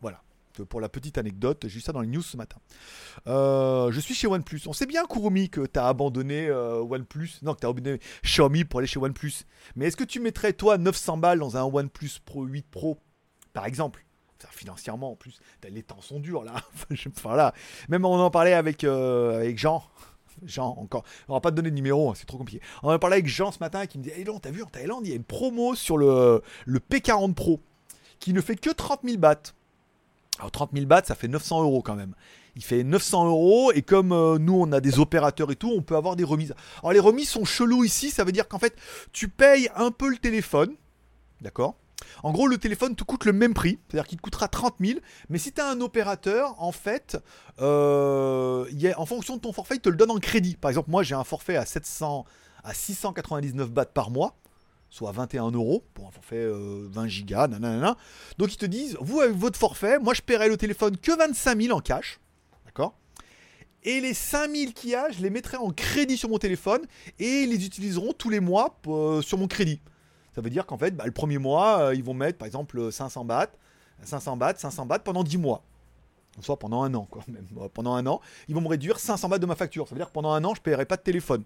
Voilà. 0.00 0.22
Pour 0.68 0.82
la 0.82 0.90
petite 0.90 1.16
anecdote, 1.16 1.64
j'ai 1.66 1.80
ça 1.80 1.92
dans 1.92 2.02
les 2.02 2.08
news 2.08 2.20
ce 2.20 2.36
matin. 2.36 2.58
je 3.24 3.98
suis 4.00 4.14
chez 4.14 4.26
OnePlus. 4.26 4.60
On 4.66 4.74
sait 4.74 4.84
bien, 4.84 5.06
Kurumi, 5.06 5.48
que 5.48 5.64
tu 5.64 5.78
as 5.78 5.86
abandonné 5.86 6.50
OnePlus. 6.50 7.38
Non, 7.40 7.54
que 7.54 7.60
tu 7.60 7.66
as 7.66 7.70
abandonné 7.70 8.00
Xiaomi 8.22 8.64
pour 8.64 8.80
aller 8.80 8.86
chez 8.86 8.98
OnePlus. 8.98 9.32
Mais 9.76 9.86
est-ce 9.86 9.96
que 9.96 10.04
tu 10.04 10.20
mettrais, 10.20 10.52
toi, 10.52 10.76
900 10.76 11.16
balles 11.16 11.38
dans 11.38 11.56
un 11.56 11.62
OnePlus 11.62 12.20
Pro 12.26 12.44
8 12.44 12.66
Pro, 12.70 12.98
par 13.54 13.64
exemple? 13.64 14.04
Financièrement 14.50 15.12
en 15.12 15.16
plus, 15.16 15.40
les 15.68 15.82
temps 15.82 16.00
sont 16.00 16.20
durs 16.20 16.44
là. 16.44 16.54
Même 17.88 18.04
on 18.04 18.18
en 18.18 18.30
parlait 18.30 18.54
avec, 18.54 18.84
euh, 18.84 19.52
Jean. 19.56 19.84
Jean, 20.46 20.76
encore. 20.78 21.04
On 21.28 21.34
va 21.34 21.40
pas 21.40 21.50
te 21.50 21.56
donner 21.56 21.70
de 21.70 21.74
numéro, 21.74 22.10
hein, 22.10 22.14
c'est 22.16 22.26
trop 22.26 22.38
compliqué. 22.38 22.62
On 22.82 22.92
en 22.92 22.98
parlait 22.98 23.16
avec 23.16 23.28
Jean 23.28 23.52
ce 23.52 23.58
matin 23.60 23.86
qui 23.86 23.98
me 23.98 24.02
dit 24.02 24.10
Hey, 24.10 24.24
non, 24.24 24.38
t'as 24.38 24.50
vu 24.50 24.62
en 24.62 24.66
Thaïlande, 24.66 25.06
il 25.06 25.10
y 25.10 25.12
a 25.12 25.16
une 25.16 25.24
promo 25.24 25.74
sur 25.74 25.98
le, 25.98 26.42
le 26.64 26.78
P40 26.78 27.34
Pro 27.34 27.60
qui 28.18 28.32
ne 28.32 28.40
fait 28.40 28.56
que 28.56 28.70
30 28.70 29.00
000 29.04 29.18
bahts. 29.18 29.52
Alors 30.38 30.50
30 30.50 30.70
000 30.72 30.86
bahts, 30.86 31.02
ça 31.04 31.14
fait 31.14 31.28
900 31.28 31.62
euros 31.62 31.82
quand 31.82 31.94
même. 31.94 32.14
Il 32.54 32.62
fait 32.62 32.84
900 32.84 33.26
euros 33.26 33.72
et 33.72 33.82
comme 33.82 34.12
euh, 34.12 34.38
nous 34.38 34.54
on 34.54 34.72
a 34.72 34.80
des 34.80 34.98
opérateurs 34.98 35.50
et 35.50 35.56
tout, 35.56 35.72
on 35.74 35.82
peut 35.82 35.96
avoir 35.96 36.16
des 36.16 36.24
remises. 36.24 36.54
Alors 36.80 36.92
les 36.92 37.00
remises 37.00 37.28
sont 37.28 37.44
chelous 37.44 37.84
ici, 37.84 38.10
ça 38.10 38.24
veut 38.24 38.32
dire 38.32 38.48
qu'en 38.48 38.58
fait 38.58 38.76
tu 39.12 39.28
payes 39.28 39.68
un 39.74 39.90
peu 39.90 40.08
le 40.08 40.16
téléphone, 40.16 40.74
d'accord? 41.40 41.76
En 42.22 42.32
gros, 42.32 42.46
le 42.46 42.58
téléphone 42.58 42.94
te 42.94 43.04
coûte 43.04 43.24
le 43.24 43.32
même 43.32 43.54
prix, 43.54 43.78
c'est-à-dire 43.88 44.06
qu'il 44.06 44.18
te 44.18 44.22
coûtera 44.22 44.48
30 44.48 44.74
000, 44.80 45.00
mais 45.28 45.38
si 45.38 45.52
tu 45.52 45.60
as 45.60 45.68
un 45.68 45.80
opérateur, 45.80 46.54
en 46.58 46.72
fait, 46.72 47.18
euh, 47.60 48.64
en 48.96 49.06
fonction 49.06 49.36
de 49.36 49.40
ton 49.40 49.52
forfait, 49.52 49.76
il 49.76 49.80
te 49.80 49.88
le 49.88 49.96
donne 49.96 50.10
en 50.10 50.18
crédit. 50.18 50.56
Par 50.56 50.70
exemple, 50.70 50.90
moi 50.90 51.02
j'ai 51.02 51.14
un 51.14 51.24
forfait 51.24 51.56
à 51.56 51.66
700 51.66 52.24
à 52.64 52.74
699 52.74 53.70
bahts 53.70 53.86
par 53.86 54.10
mois, 54.10 54.36
soit 54.88 55.10
21 55.12 55.50
euros 55.50 55.84
pour 55.94 56.06
un 56.06 56.10
forfait 56.10 56.46
20 56.46 56.52
euh, 56.52 57.08
gigas, 57.08 57.48
nanana. 57.48 57.96
Donc 58.38 58.52
ils 58.52 58.58
te 58.58 58.66
disent, 58.66 58.96
vous 59.00 59.20
avec 59.20 59.36
votre 59.36 59.58
forfait, 59.58 59.98
moi 59.98 60.14
je 60.14 60.22
paierai 60.22 60.48
le 60.48 60.56
téléphone 60.56 60.96
que 60.96 61.16
25 61.16 61.60
000 61.60 61.76
en 61.76 61.80
cash, 61.80 62.20
d'accord? 62.64 62.94
Et 63.84 64.00
les 64.00 64.14
5000 64.14 64.74
qu'il 64.74 64.90
y 64.90 64.94
a, 64.94 65.10
je 65.10 65.20
les 65.22 65.30
mettrai 65.30 65.56
en 65.56 65.70
crédit 65.70 66.16
sur 66.16 66.28
mon 66.28 66.38
téléphone 66.38 66.82
et 67.18 67.42
ils 67.42 67.50
les 67.50 67.66
utiliseront 67.66 68.12
tous 68.12 68.30
les 68.30 68.38
mois 68.38 68.78
euh, 68.86 69.22
sur 69.22 69.38
mon 69.38 69.48
crédit. 69.48 69.80
Ça 70.34 70.40
veut 70.40 70.50
dire 70.50 70.66
qu'en 70.66 70.78
fait, 70.78 70.96
bah, 70.96 71.04
le 71.04 71.12
premier 71.12 71.38
mois, 71.38 71.80
euh, 71.80 71.94
ils 71.94 72.02
vont 72.02 72.14
mettre 72.14 72.38
par 72.38 72.46
exemple 72.46 72.90
500 72.90 73.24
bahts, 73.24 73.52
500 74.02 74.36
bahts, 74.36 74.54
500 74.56 74.86
bahts 74.86 75.00
pendant 75.00 75.24
10 75.24 75.38
mois. 75.38 75.62
Soit 76.40 76.58
pendant 76.58 76.82
un 76.82 76.94
an, 76.94 77.06
quoi. 77.10 77.22
Même, 77.28 77.46
euh, 77.60 77.68
pendant 77.72 77.94
un 77.94 78.06
an, 78.06 78.20
ils 78.48 78.54
vont 78.54 78.62
me 78.62 78.68
réduire 78.68 78.98
500 78.98 79.28
bahts 79.28 79.38
de 79.38 79.46
ma 79.46 79.54
facture. 79.54 79.86
Ça 79.86 79.94
veut 79.94 79.98
dire 79.98 80.08
que 80.08 80.12
pendant 80.12 80.32
un 80.32 80.42
an, 80.44 80.54
je 80.54 80.60
ne 80.60 80.64
paierai 80.64 80.86
pas 80.86 80.96
de 80.96 81.02
téléphone. 81.02 81.44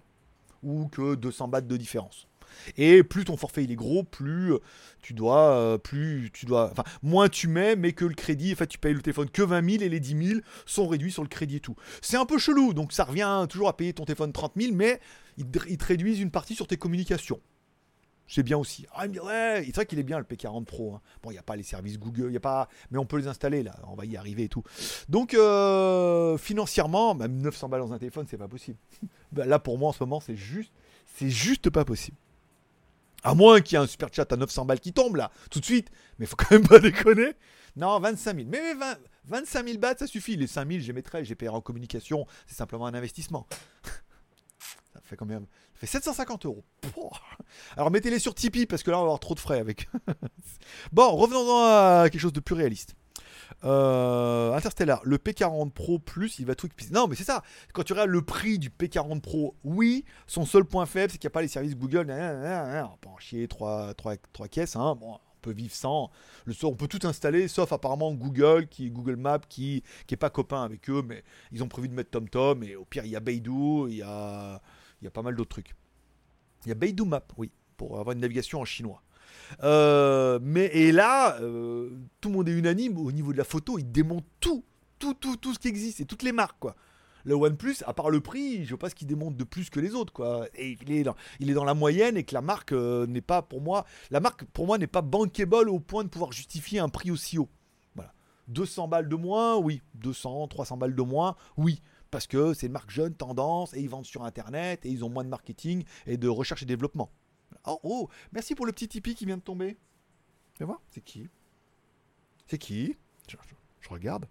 Ou 0.63 0.87
que 0.87 1.15
200 1.15 1.49
bahts 1.49 1.61
de 1.61 1.77
différence. 1.77 2.27
Et 2.77 3.03
plus 3.03 3.25
ton 3.25 3.35
forfait 3.35 3.65
il 3.65 3.71
est 3.71 3.75
gros, 3.75 4.03
plus 4.03 4.53
euh, 4.53 4.59
tu 5.01 5.13
dois, 5.13 5.77
plus 5.83 6.31
tu 6.33 6.45
dois, 6.45 6.71
enfin 6.71 6.85
moins 7.03 7.27
tu 7.27 7.49
mets, 7.49 7.75
mais 7.75 7.91
que 7.91 8.05
le 8.05 8.15
crédit, 8.15 8.53
en 8.53 8.55
fait 8.55 8.67
tu 8.67 8.77
payes 8.77 8.93
le 8.93 9.01
téléphone 9.01 9.29
que 9.29 9.41
20 9.41 9.69
000 9.69 9.83
et 9.83 9.89
les 9.89 9.99
10 9.99 10.27
000 10.27 10.39
sont 10.65 10.87
réduits 10.87 11.11
sur 11.11 11.23
le 11.23 11.27
crédit 11.27 11.57
et 11.57 11.59
tout. 11.59 11.75
C'est 12.01 12.17
un 12.17 12.25
peu 12.25 12.37
chelou, 12.37 12.73
donc 12.73 12.93
ça 12.93 13.03
revient 13.03 13.45
toujours 13.49 13.67
à 13.67 13.75
payer 13.75 13.91
ton 13.91 14.05
téléphone 14.05 14.31
30 14.31 14.53
000, 14.55 14.73
mais 14.73 15.01
ils 15.37 15.45
te 15.45 15.85
réduisent 15.85 16.21
une 16.21 16.31
partie 16.31 16.55
sur 16.55 16.67
tes 16.67 16.77
communications. 16.77 17.41
C'est 18.27 18.43
bien 18.43 18.57
aussi. 18.57 18.85
Ah, 18.93 19.05
il 19.05 19.09
me 19.09 19.13
dit, 19.13 19.19
ouais, 19.19 19.63
c'est 19.65 19.75
vrai 19.75 19.85
qu'il 19.85 19.99
est 19.99 20.03
bien 20.03 20.19
le 20.19 20.25
P40 20.25 20.65
Pro. 20.65 20.95
Hein. 20.95 21.01
Bon, 21.23 21.31
il 21.31 21.33
n'y 21.33 21.39
a 21.39 21.43
pas 21.43 21.55
les 21.55 21.63
services 21.63 21.97
Google, 21.97 22.31
y 22.31 22.37
a 22.37 22.41
pas, 22.41 22.67
mais 22.91 22.97
on 22.97 23.05
peut 23.05 23.17
les 23.17 23.27
installer 23.27 23.63
là, 23.63 23.75
on 23.87 23.95
va 23.95 24.05
y 24.05 24.17
arriver 24.17 24.43
et 24.43 24.49
tout. 24.49 24.63
Donc, 25.07 25.33
euh, 25.33 26.37
financièrement, 26.37 27.15
même 27.15 27.37
900 27.41 27.69
balles 27.69 27.81
dans 27.81 27.93
un 27.93 27.97
téléphone, 27.97 28.25
c'est 28.29 28.37
pas 28.37 28.47
possible. 28.47 28.77
Ben, 29.33 29.45
là, 29.45 29.59
pour 29.59 29.77
moi, 29.77 29.89
en 29.89 29.91
ce 29.91 30.01
moment, 30.01 30.21
c'est 30.21 30.37
juste, 30.37 30.71
juste 31.19 31.69
pas 31.69 31.83
possible. 31.83 32.15
À 33.23 33.33
moins 33.33 33.59
qu'il 33.59 33.77
y 33.77 33.81
ait 33.81 33.83
un 33.83 33.87
super 33.87 34.07
chat 34.09 34.31
à 34.31 34.37
900 34.37 34.63
balles 34.63 34.79
qui 34.79 34.93
tombe 34.93 35.17
là, 35.17 35.31
tout 35.51 35.59
de 35.59 35.65
suite. 35.65 35.89
Mais 36.17 36.25
faut 36.25 36.35
quand 36.37 36.51
même 36.51 36.65
pas 36.65 36.79
déconner. 36.79 37.33
Non, 37.75 37.99
25 37.99 38.35
000. 38.37 38.47
Mais 38.49 38.73
25 39.25 39.65
000 39.65 39.79
bahts, 39.79 39.97
ça 39.99 40.07
suffit. 40.07 40.37
Les 40.37 40.47
5 40.47 40.67
000, 40.67 40.81
je 40.81 40.87
les 40.87 40.93
mettrai, 40.93 41.25
j'ai 41.25 41.35
payé 41.35 41.49
en 41.49 41.59
communication. 41.61 42.25
C'est 42.45 42.55
simplement 42.55 42.87
un 42.87 42.93
investissement. 42.93 43.47
ça 44.93 45.01
fait 45.03 45.17
combien 45.77 45.87
fait 45.87 45.87
750 45.87 46.45
euros. 46.45 46.63
Alors 47.75 47.91
mettez-les 47.91 48.19
sur 48.19 48.35
Tipeee 48.35 48.65
parce 48.65 48.83
que 48.83 48.91
là 48.91 48.97
on 48.97 49.01
va 49.01 49.05
avoir 49.05 49.19
trop 49.19 49.35
de 49.35 49.39
frais 49.39 49.59
avec. 49.59 49.89
bon, 50.91 51.15
revenons 51.15 51.63
à 51.63 52.09
quelque 52.09 52.21
chose 52.21 52.33
de 52.33 52.39
plus 52.39 52.55
réaliste. 52.55 52.95
Euh, 53.63 54.53
Interstellar, 54.53 55.01
le 55.03 55.17
P40 55.17 55.71
Pro 55.71 55.99
Plus, 55.99 56.39
il 56.39 56.45
va 56.45 56.53
tout 56.55 56.69
Non, 56.91 57.07
mais 57.07 57.15
c'est 57.15 57.23
ça. 57.23 57.43
Quand 57.73 57.83
tu 57.83 57.93
regardes 57.93 58.09
le 58.09 58.21
prix 58.21 58.59
du 58.59 58.69
P40 58.69 59.21
Pro, 59.21 59.55
oui, 59.63 60.05
son 60.27 60.45
seul 60.45 60.65
point 60.65 60.85
faible, 60.85 61.11
c'est 61.11 61.17
qu'il 61.17 61.27
n'y 61.27 61.31
a 61.31 61.33
pas 61.33 61.41
les 61.41 61.47
services 61.47 61.75
Google. 61.75 62.07
On 62.11 62.97
peut 62.97 63.09
en 63.09 63.17
chier 63.17 63.47
3, 63.47 63.95
caisses. 64.51 64.75
Hein. 64.75 64.95
Bon, 64.95 65.13
on 65.13 65.19
peut 65.41 65.53
vivre 65.53 65.73
sans. 65.73 66.11
Le, 66.45 66.53
on 66.65 66.75
peut 66.75 66.87
tout 66.87 67.07
installer, 67.07 67.47
sauf 67.47 67.71
apparemment 67.71 68.13
Google, 68.13 68.67
qui 68.67 68.91
Google 68.91 69.15
Maps, 69.15 69.39
qui 69.47 69.83
qui 70.05 70.13
est 70.13 70.17
pas 70.17 70.29
copain 70.29 70.63
avec 70.63 70.89
eux, 70.89 71.03
mais 71.07 71.23
ils 71.51 71.63
ont 71.63 71.67
prévu 71.67 71.87
de 71.87 71.93
mettre 71.93 72.11
TomTom. 72.11 72.63
Et 72.63 72.75
au 72.75 72.85
pire, 72.85 73.05
il 73.05 73.11
y 73.11 73.15
a 73.15 73.21
Beidou, 73.21 73.87
il 73.89 73.97
y 73.97 74.03
a 74.03 74.61
il 75.01 75.05
y 75.05 75.07
a 75.07 75.11
pas 75.11 75.21
mal 75.21 75.35
d'autres 75.35 75.49
trucs. 75.49 75.75
Il 76.65 76.69
y 76.69 76.71
a 76.71 76.75
Beidou 76.75 77.05
Map, 77.05 77.27
oui, 77.37 77.51
pour 77.77 77.99
avoir 77.99 78.13
une 78.13 78.21
navigation 78.21 78.59
en 78.59 78.65
chinois. 78.65 79.03
Euh, 79.63 80.39
mais 80.41 80.65
et 80.73 80.91
là, 80.91 81.39
euh, 81.41 81.97
tout 82.21 82.29
le 82.29 82.35
monde 82.35 82.49
est 82.49 82.53
unanime 82.53 82.97
au 82.97 83.11
niveau 83.11 83.31
de 83.31 83.37
la 83.37 83.43
photo, 83.43 83.77
il 83.77 83.91
démonte 83.91 84.25
tout, 84.39 84.63
tout, 84.99 85.13
tout, 85.13 85.37
tout 85.37 85.53
ce 85.53 85.59
qui 85.59 85.67
existe 85.67 86.01
et 86.01 86.05
toutes 86.05 86.23
les 86.23 86.31
marques, 86.31 86.59
quoi. 86.59 86.75
Le 87.23 87.35
OnePlus, 87.35 87.77
à 87.85 87.93
part 87.93 88.09
le 88.09 88.21
prix, 88.21 88.63
je 88.63 88.69
sais 88.69 88.77
pas 88.77 88.89
ce 88.89 88.95
qu'il 88.95 89.07
démonte 89.07 89.35
de 89.35 89.43
plus 89.43 89.69
que 89.69 89.81
les 89.81 89.95
autres, 89.95 90.13
quoi. 90.13 90.47
Et 90.55 90.77
il 90.81 90.91
est 90.91 91.03
dans, 91.03 91.15
il 91.39 91.49
est 91.49 91.53
dans 91.53 91.65
la 91.65 91.73
moyenne 91.73 92.15
et 92.15 92.23
que 92.23 92.33
la 92.33 92.41
marque 92.41 92.71
euh, 92.71 93.05
n'est 93.05 93.21
pas, 93.21 93.41
pour 93.41 93.61
moi, 93.61 93.85
la 94.11 94.21
marque, 94.21 94.45
pour 94.45 94.65
moi, 94.65 94.77
n'est 94.77 94.87
pas 94.87 95.01
bankable 95.01 95.69
au 95.69 95.79
point 95.79 96.03
de 96.03 96.09
pouvoir 96.09 96.31
justifier 96.31 96.79
un 96.79 96.87
prix 96.87 97.11
aussi 97.11 97.37
haut. 97.37 97.49
Voilà. 97.95 98.13
200 98.47 98.87
balles 98.87 99.09
de 99.09 99.15
moins, 99.15 99.57
oui. 99.57 99.81
200, 99.95 100.47
300 100.47 100.77
balles 100.77 100.95
de 100.95 101.01
moins, 101.01 101.35
oui 101.57 101.81
parce 102.17 102.25
que 102.25 102.55
c'est 102.55 102.65
une 102.65 102.71
marque 102.71 102.89
jeune, 102.89 103.13
tendance, 103.13 103.75
et 103.75 103.79
ils 103.79 103.89
vendent 103.89 104.03
sur 104.03 104.23
Internet, 104.23 104.83
et 104.87 104.89
ils 104.89 105.05
ont 105.05 105.09
moins 105.09 105.23
de 105.23 105.29
marketing 105.29 105.83
et 106.07 106.17
de 106.17 106.27
recherche 106.27 106.63
et 106.63 106.65
développement. 106.65 107.11
Oh, 107.67 107.79
oh 107.83 108.09
merci 108.31 108.55
pour 108.55 108.65
le 108.65 108.71
petit 108.71 108.87
Tipeee 108.87 109.13
qui 109.13 109.27
vient 109.27 109.37
de 109.37 109.43
tomber. 109.43 109.77
Tu 110.55 110.63
voir 110.63 110.81
C'est 110.89 111.01
qui? 111.03 111.29
C'est 112.47 112.57
qui? 112.57 112.97
Je, 113.27 113.37
regarde. 113.87 114.25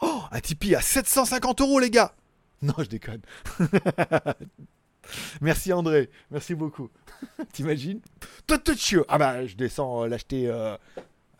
Oh, 0.00 0.22
un 0.30 0.40
Tipeee 0.40 0.74
à 0.74 0.80
750 0.80 1.60
euros, 1.60 1.80
les 1.80 1.90
gars 1.90 2.14
Non, 2.62 2.72
je 2.78 2.88
déconne. 2.88 3.20
Merci 5.42 5.74
André, 5.74 6.08
merci 6.30 6.54
beaucoup. 6.54 6.88
T'imagines? 7.52 8.00
Ah 9.08 9.18
bah 9.18 9.46
je 9.46 9.54
descends 9.54 10.04
euh, 10.04 10.06
l'acheter, 10.06 10.48
euh, 10.48 10.76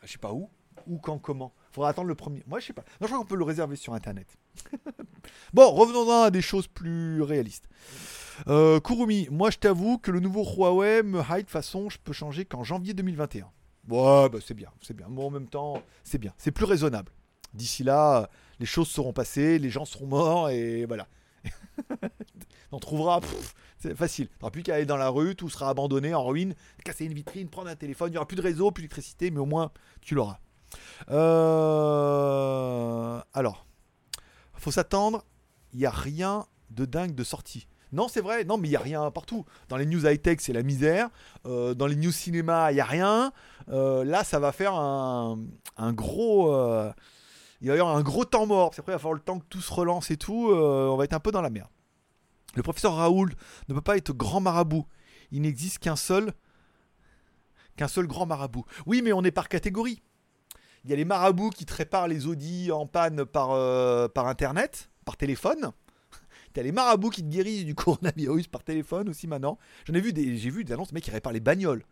je 0.02 0.12
sais 0.12 0.18
pas 0.18 0.32
où, 0.32 0.50
ou 0.86 0.98
quand, 0.98 1.18
comment? 1.18 1.54
Faudra 1.72 1.90
attendre 1.90 2.08
le 2.08 2.14
premier. 2.14 2.42
Moi 2.46 2.60
je 2.60 2.66
sais 2.66 2.72
pas. 2.72 2.84
Non, 3.00 3.06
je 3.06 3.12
crois 3.12 3.18
qu'on 3.18 3.26
peut 3.26 3.36
le 3.36 3.44
réserver 3.44 3.76
sur 3.76 3.94
internet. 3.94 4.26
bon, 5.52 5.70
revenons 5.70 6.22
à 6.22 6.30
des 6.30 6.42
choses 6.42 6.66
plus 6.66 7.22
réalistes. 7.22 7.68
Euh, 8.46 8.78
Kurumi, 8.80 9.28
moi 9.30 9.50
je 9.50 9.58
t'avoue 9.58 9.98
que 9.98 10.10
le 10.10 10.20
nouveau 10.20 10.44
Huawei 10.44 11.02
me 11.02 11.20
hype 11.28 11.50
façon, 11.50 11.90
je 11.90 11.98
peux 11.98 12.12
changer 12.12 12.44
qu'en 12.44 12.62
janvier 12.62 12.94
2021. 12.94 13.50
Ouais, 13.88 14.28
bah 14.28 14.38
c'est 14.44 14.54
bien, 14.54 14.70
c'est 14.80 14.94
bien. 14.94 15.08
Moi 15.08 15.24
en 15.24 15.30
même 15.30 15.48
temps, 15.48 15.82
c'est 16.04 16.18
bien. 16.18 16.32
C'est 16.36 16.52
plus 16.52 16.66
raisonnable. 16.66 17.10
D'ici 17.54 17.82
là, 17.82 18.28
les 18.60 18.66
choses 18.66 18.88
seront 18.88 19.12
passées, 19.12 19.58
les 19.58 19.70
gens 19.70 19.84
seront 19.84 20.06
morts 20.06 20.50
et 20.50 20.84
voilà. 20.86 21.08
On 22.72 22.78
trouvera, 22.78 23.20
c'est 23.78 23.94
facile. 23.94 24.28
Tu 24.28 24.50
plus 24.50 24.62
qu'à 24.62 24.74
aller 24.74 24.84
dans 24.84 24.98
la 24.98 25.08
rue, 25.08 25.34
tout 25.34 25.48
sera 25.48 25.70
abandonné, 25.70 26.14
en 26.14 26.22
ruine, 26.24 26.54
casser 26.84 27.06
une 27.06 27.14
vitrine, 27.14 27.48
prendre 27.48 27.70
un 27.70 27.76
téléphone, 27.76 28.08
il 28.08 28.12
n'y 28.12 28.18
aura 28.18 28.28
plus 28.28 28.36
de 28.36 28.42
réseau, 28.42 28.70
plus 28.70 28.82
d'électricité, 28.82 29.30
mais 29.30 29.40
au 29.40 29.46
moins 29.46 29.70
tu 30.02 30.14
l'auras. 30.14 30.38
Euh... 31.10 31.98
Alors, 33.32 33.66
faut 34.60 34.70
s'attendre, 34.70 35.24
il 35.72 35.78
n'y 35.78 35.86
a 35.86 35.90
rien 35.90 36.46
de 36.70 36.84
dingue 36.84 37.14
de 37.14 37.24
sortie. 37.24 37.68
Non, 37.92 38.08
c'est 38.08 38.20
vrai, 38.20 38.44
non, 38.44 38.58
mais 38.58 38.68
il 38.68 38.70
n'y 38.70 38.76
a 38.76 38.80
rien 38.80 39.10
partout. 39.10 39.46
Dans 39.68 39.76
les 39.76 39.86
news 39.86 40.06
high-tech, 40.06 40.38
c'est 40.40 40.52
la 40.52 40.62
misère. 40.62 41.08
Euh, 41.46 41.74
dans 41.74 41.86
les 41.86 41.96
news 41.96 42.12
cinéma, 42.12 42.70
il 42.70 42.74
n'y 42.74 42.80
a 42.80 42.84
rien. 42.84 43.32
Euh, 43.70 44.04
là, 44.04 44.24
ça 44.24 44.38
va 44.38 44.52
faire 44.52 44.74
un, 44.74 45.38
gros. 45.78 46.52
Euh, 46.52 46.92
il 47.60 47.68
y 47.68 47.70
avoir 47.70 47.96
un 47.96 48.02
gros 48.02 48.24
temps 48.24 48.46
mort. 48.46 48.72
Après, 48.78 48.92
il 48.92 48.94
va 48.94 48.98
falloir 48.98 49.14
le 49.14 49.20
temps 49.20 49.38
que 49.38 49.46
tout 49.48 49.60
se 49.60 49.72
relance 49.72 50.10
et 50.10 50.16
tout. 50.16 50.50
on 50.52 50.96
va 50.96 51.04
être 51.04 51.14
un 51.14 51.20
peu 51.20 51.30
dans 51.30 51.42
la 51.42 51.50
merde. 51.50 51.70
Le 52.54 52.62
professeur 52.62 52.94
Raoul 52.94 53.34
ne 53.68 53.74
peut 53.74 53.80
pas 53.80 53.96
être 53.96 54.12
grand 54.12 54.40
marabout. 54.40 54.86
Il 55.30 55.42
n'existe 55.42 55.78
qu'un 55.78 55.96
seul. 55.96 56.32
Qu'un 57.76 57.88
seul 57.88 58.06
grand 58.06 58.26
marabout. 58.26 58.64
Oui, 58.86 59.00
mais 59.02 59.12
on 59.12 59.22
est 59.22 59.30
par 59.30 59.48
catégorie. 59.48 60.02
Il 60.84 60.90
y 60.90 60.92
a 60.92 60.96
les 60.96 61.04
marabouts 61.04 61.50
qui 61.50 61.66
te 61.66 61.74
réparent 61.74 62.08
les 62.08 62.26
Audi 62.26 62.70
en 62.72 62.86
panne 62.86 63.24
par, 63.24 63.48
par 64.12 64.26
internet, 64.26 64.90
par 65.04 65.16
téléphone. 65.16 65.72
T'as 66.52 66.62
les 66.62 66.72
marabouts 66.72 67.10
qui 67.10 67.22
te 67.22 67.28
guérissent 67.28 67.64
du 67.64 67.74
coronavirus 67.74 68.48
par 68.48 68.62
téléphone 68.62 69.08
aussi 69.08 69.26
maintenant. 69.26 69.58
J'en 69.86 69.94
ai 69.94 70.00
vu 70.00 70.12
des, 70.12 70.36
j'ai 70.36 70.50
vu 70.50 70.64
des 70.64 70.72
annonces 70.72 70.88
de 70.88 70.94
mecs 70.94 71.04
qui 71.04 71.10
réparent 71.10 71.32
les 71.32 71.40
bagnoles 71.40 71.84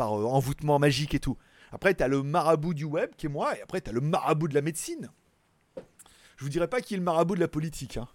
par 0.00 0.18
euh, 0.18 0.24
envoûtement 0.24 0.78
magique 0.78 1.14
et 1.14 1.20
tout. 1.20 1.36
Après, 1.72 1.92
t'as 1.92 2.08
le 2.08 2.22
marabout 2.22 2.72
du 2.72 2.84
web 2.84 3.10
qui 3.16 3.26
est 3.26 3.28
moi, 3.28 3.56
et 3.56 3.60
après, 3.60 3.82
t'as 3.82 3.92
le 3.92 4.00
marabout 4.00 4.48
de 4.48 4.54
la 4.54 4.62
médecine. 4.62 5.10
Je 6.36 6.44
vous 6.44 6.48
dirais 6.48 6.68
pas 6.68 6.80
qui 6.80 6.94
est 6.94 6.96
le 6.96 7.02
marabout 7.02 7.34
de 7.34 7.40
la 7.40 7.48
politique. 7.48 7.98
Hein. 7.98 8.08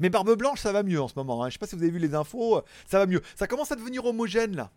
Mais 0.00 0.10
Barbe 0.10 0.36
Blanche, 0.36 0.60
ça 0.60 0.72
va 0.72 0.82
mieux 0.82 1.00
en 1.00 1.06
ce 1.06 1.14
moment. 1.16 1.44
Hein. 1.44 1.48
Je 1.48 1.52
sais 1.52 1.58
pas 1.60 1.68
si 1.68 1.76
vous 1.76 1.82
avez 1.82 1.92
vu 1.92 2.00
les 2.00 2.16
infos, 2.16 2.56
euh, 2.56 2.62
ça 2.86 2.98
va 2.98 3.06
mieux. 3.06 3.22
Ça 3.36 3.46
commence 3.46 3.70
à 3.70 3.76
devenir 3.76 4.04
homogène 4.04 4.56
là. 4.56 4.72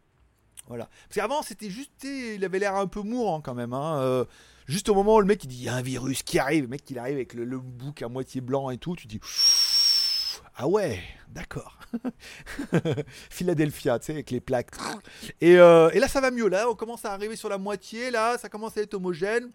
Voilà. 0.68 0.88
Parce 1.08 1.16
qu'avant, 1.16 1.42
c'était 1.42 1.72
juste. 1.72 2.04
Il 2.04 2.46
avait 2.46 2.60
l'air 2.60 2.76
un 2.76 2.88
peu 2.88 3.02
mourant 3.02 3.42
quand 3.42 3.56
même. 3.56 3.74
Hein. 3.74 3.98
Euh, 4.02 4.26
juste 4.66 4.89
au 4.89 4.95
moment 4.95 5.16
où 5.16 5.20
le 5.20 5.26
mec 5.26 5.43
il 5.43 5.47
dit 5.47 5.57
il 5.57 5.63
y 5.63 5.70
a 5.70 5.76
un 5.76 5.82
virus 5.82 6.24
qui 6.24 6.39
arrive, 6.39 6.63
le 6.63 6.70
mec 6.70 6.89
il 6.89 6.99
arrive 6.99 7.16
avec 7.16 7.34
le, 7.34 7.59
bouc 7.59 8.01
à 8.01 8.07
moitié 8.07 8.41
blanc 8.41 8.70
et 8.70 8.78
tout, 8.78 8.95
tu 8.95 9.07
dis. 9.07 9.20
Ah 10.57 10.68
ouais, 10.68 11.01
d'accord. 11.30 11.80
Philadelphia, 13.30 13.99
tu 13.99 14.05
sais, 14.05 14.13
avec 14.13 14.32
les 14.32 14.39
plaques. 14.39 14.72
Euh, 15.43 15.89
et, 15.91 15.99
là, 15.99 16.07
ça 16.07 16.22
va 16.22 16.32
mieux. 16.32 16.47
Là, 16.47 16.70
on 16.70 16.76
commence 16.76 17.03
à 17.03 17.11
arriver 17.11 17.36
sur 17.36 17.49
la 17.49 17.57
moitié. 17.57 18.09
Là, 18.09 18.38
ça 18.38 18.47
commence 18.47 18.78
à 18.78 18.82
être 18.82 18.93
homogène. 18.93 19.51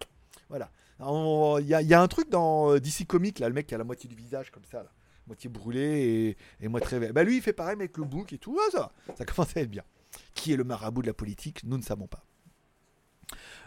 Voilà. 0.47 0.69
Il 0.99 1.65
y, 1.65 1.93
a 1.93 2.01
un 2.01 2.07
truc 2.07 2.29
dans 2.29 2.73
euh, 2.73 2.79
DC 2.79 3.07
Comics, 3.07 3.39
là, 3.39 3.47
le 3.47 3.55
mec 3.55 3.65
qui 3.65 3.73
a 3.73 3.79
la 3.79 3.83
moitié 3.83 4.07
du 4.07 4.15
visage 4.15 4.51
comme 4.51 4.65
ça, 4.71 4.85
moitié 5.25 5.49
brûlé 5.49 6.37
et, 6.59 6.67
moitié 6.67 6.99
vert. 6.99 7.13
Bah 7.13 7.23
lui, 7.23 7.37
il 7.37 7.41
fait 7.41 7.53
pareil 7.53 7.73
avec 7.73 7.97
le 7.97 8.03
bouc 8.03 8.31
et 8.33 8.37
tout. 8.37 8.59
Ah, 8.61 8.69
ça, 8.71 8.91
ça 9.17 9.25
commence 9.25 9.57
à 9.57 9.61
être 9.61 9.71
bien. 9.71 9.83
Qui 10.35 10.53
est 10.53 10.57
le 10.57 10.63
marabout 10.63 11.01
de 11.01 11.07
la 11.07 11.15
politique? 11.15 11.63
Nous 11.63 11.77
ne 11.77 11.81
savons 11.81 12.05
pas. 12.05 12.23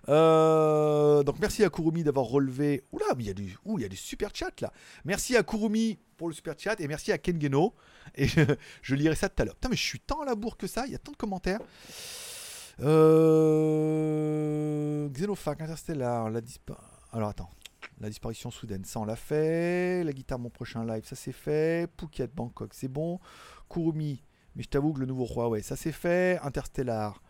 Euh, 0.09 1.22
donc 1.22 1.38
merci 1.40 1.64
à 1.64 1.70
Kurumi 1.70 2.05
d'avoir 2.05 2.26
relevé. 2.26 2.84
Oula, 2.92 3.07
mais 3.16 3.24
il 3.24 3.26
y 3.26 3.30
a 3.30 3.34
du, 3.34 3.57
il 3.66 3.80
y 3.80 3.84
a 3.84 3.88
du 3.88 3.96
super 3.96 4.30
chat 4.34 4.61
là. 4.61 4.72
Merci 5.05 5.36
à 5.36 5.42
Kurumi 5.42 5.98
pour 6.16 6.28
le 6.28 6.34
super 6.34 6.55
chat 6.59 6.78
et 6.80 6.88
merci 6.88 7.12
à 7.12 7.18
Kengeno. 7.18 7.74
Et 8.14 8.26
je, 8.28 8.94
lirai 8.94 9.14
ça 9.14 9.28
tout 9.28 9.42
à 9.42 9.44
l'heure. 9.44 9.55
Putain, 9.55 9.68
mais 9.70 9.76
je 9.76 9.82
suis 9.82 10.00
tant 10.00 10.22
à 10.22 10.24
la 10.24 10.34
bourre 10.34 10.57
que 10.57 10.66
ça. 10.66 10.86
Il 10.86 10.92
y 10.92 10.94
a 10.94 10.98
tant 10.98 11.12
de 11.12 11.16
commentaires. 11.16 11.61
Euh... 12.80 13.98
Xenofac, 15.09 15.61
Interstellar, 15.61 16.30
la 16.30 16.40
Alors 17.12 17.28
attends. 17.28 17.50
La 18.00 18.09
disparition 18.09 18.50
soudaine, 18.50 18.84
ça 18.84 18.98
on 18.98 19.05
l'a 19.05 19.14
fait. 19.16 20.02
La 20.05 20.12
guitare, 20.12 20.38
mon 20.38 20.50
prochain 20.50 20.84
live, 20.84 21.05
ça 21.05 21.14
c'est 21.16 21.32
fait. 21.32 21.88
Phuket, 21.98 22.34
Bangkok, 22.34 22.74
c'est 22.74 22.88
bon. 22.88 23.20
Kurumi, 23.70 24.24
mais 24.57 24.62
je 24.64 24.68
t'avoue 24.68 24.92
que 24.92 25.00
le 25.00 25.07
nouveau 25.07 25.24
roi, 25.24 25.48
ouais, 25.48 25.62
ça 25.62 25.76
c'est 25.76 25.92
fait. 25.92 26.38
Interstellar, 26.42 27.22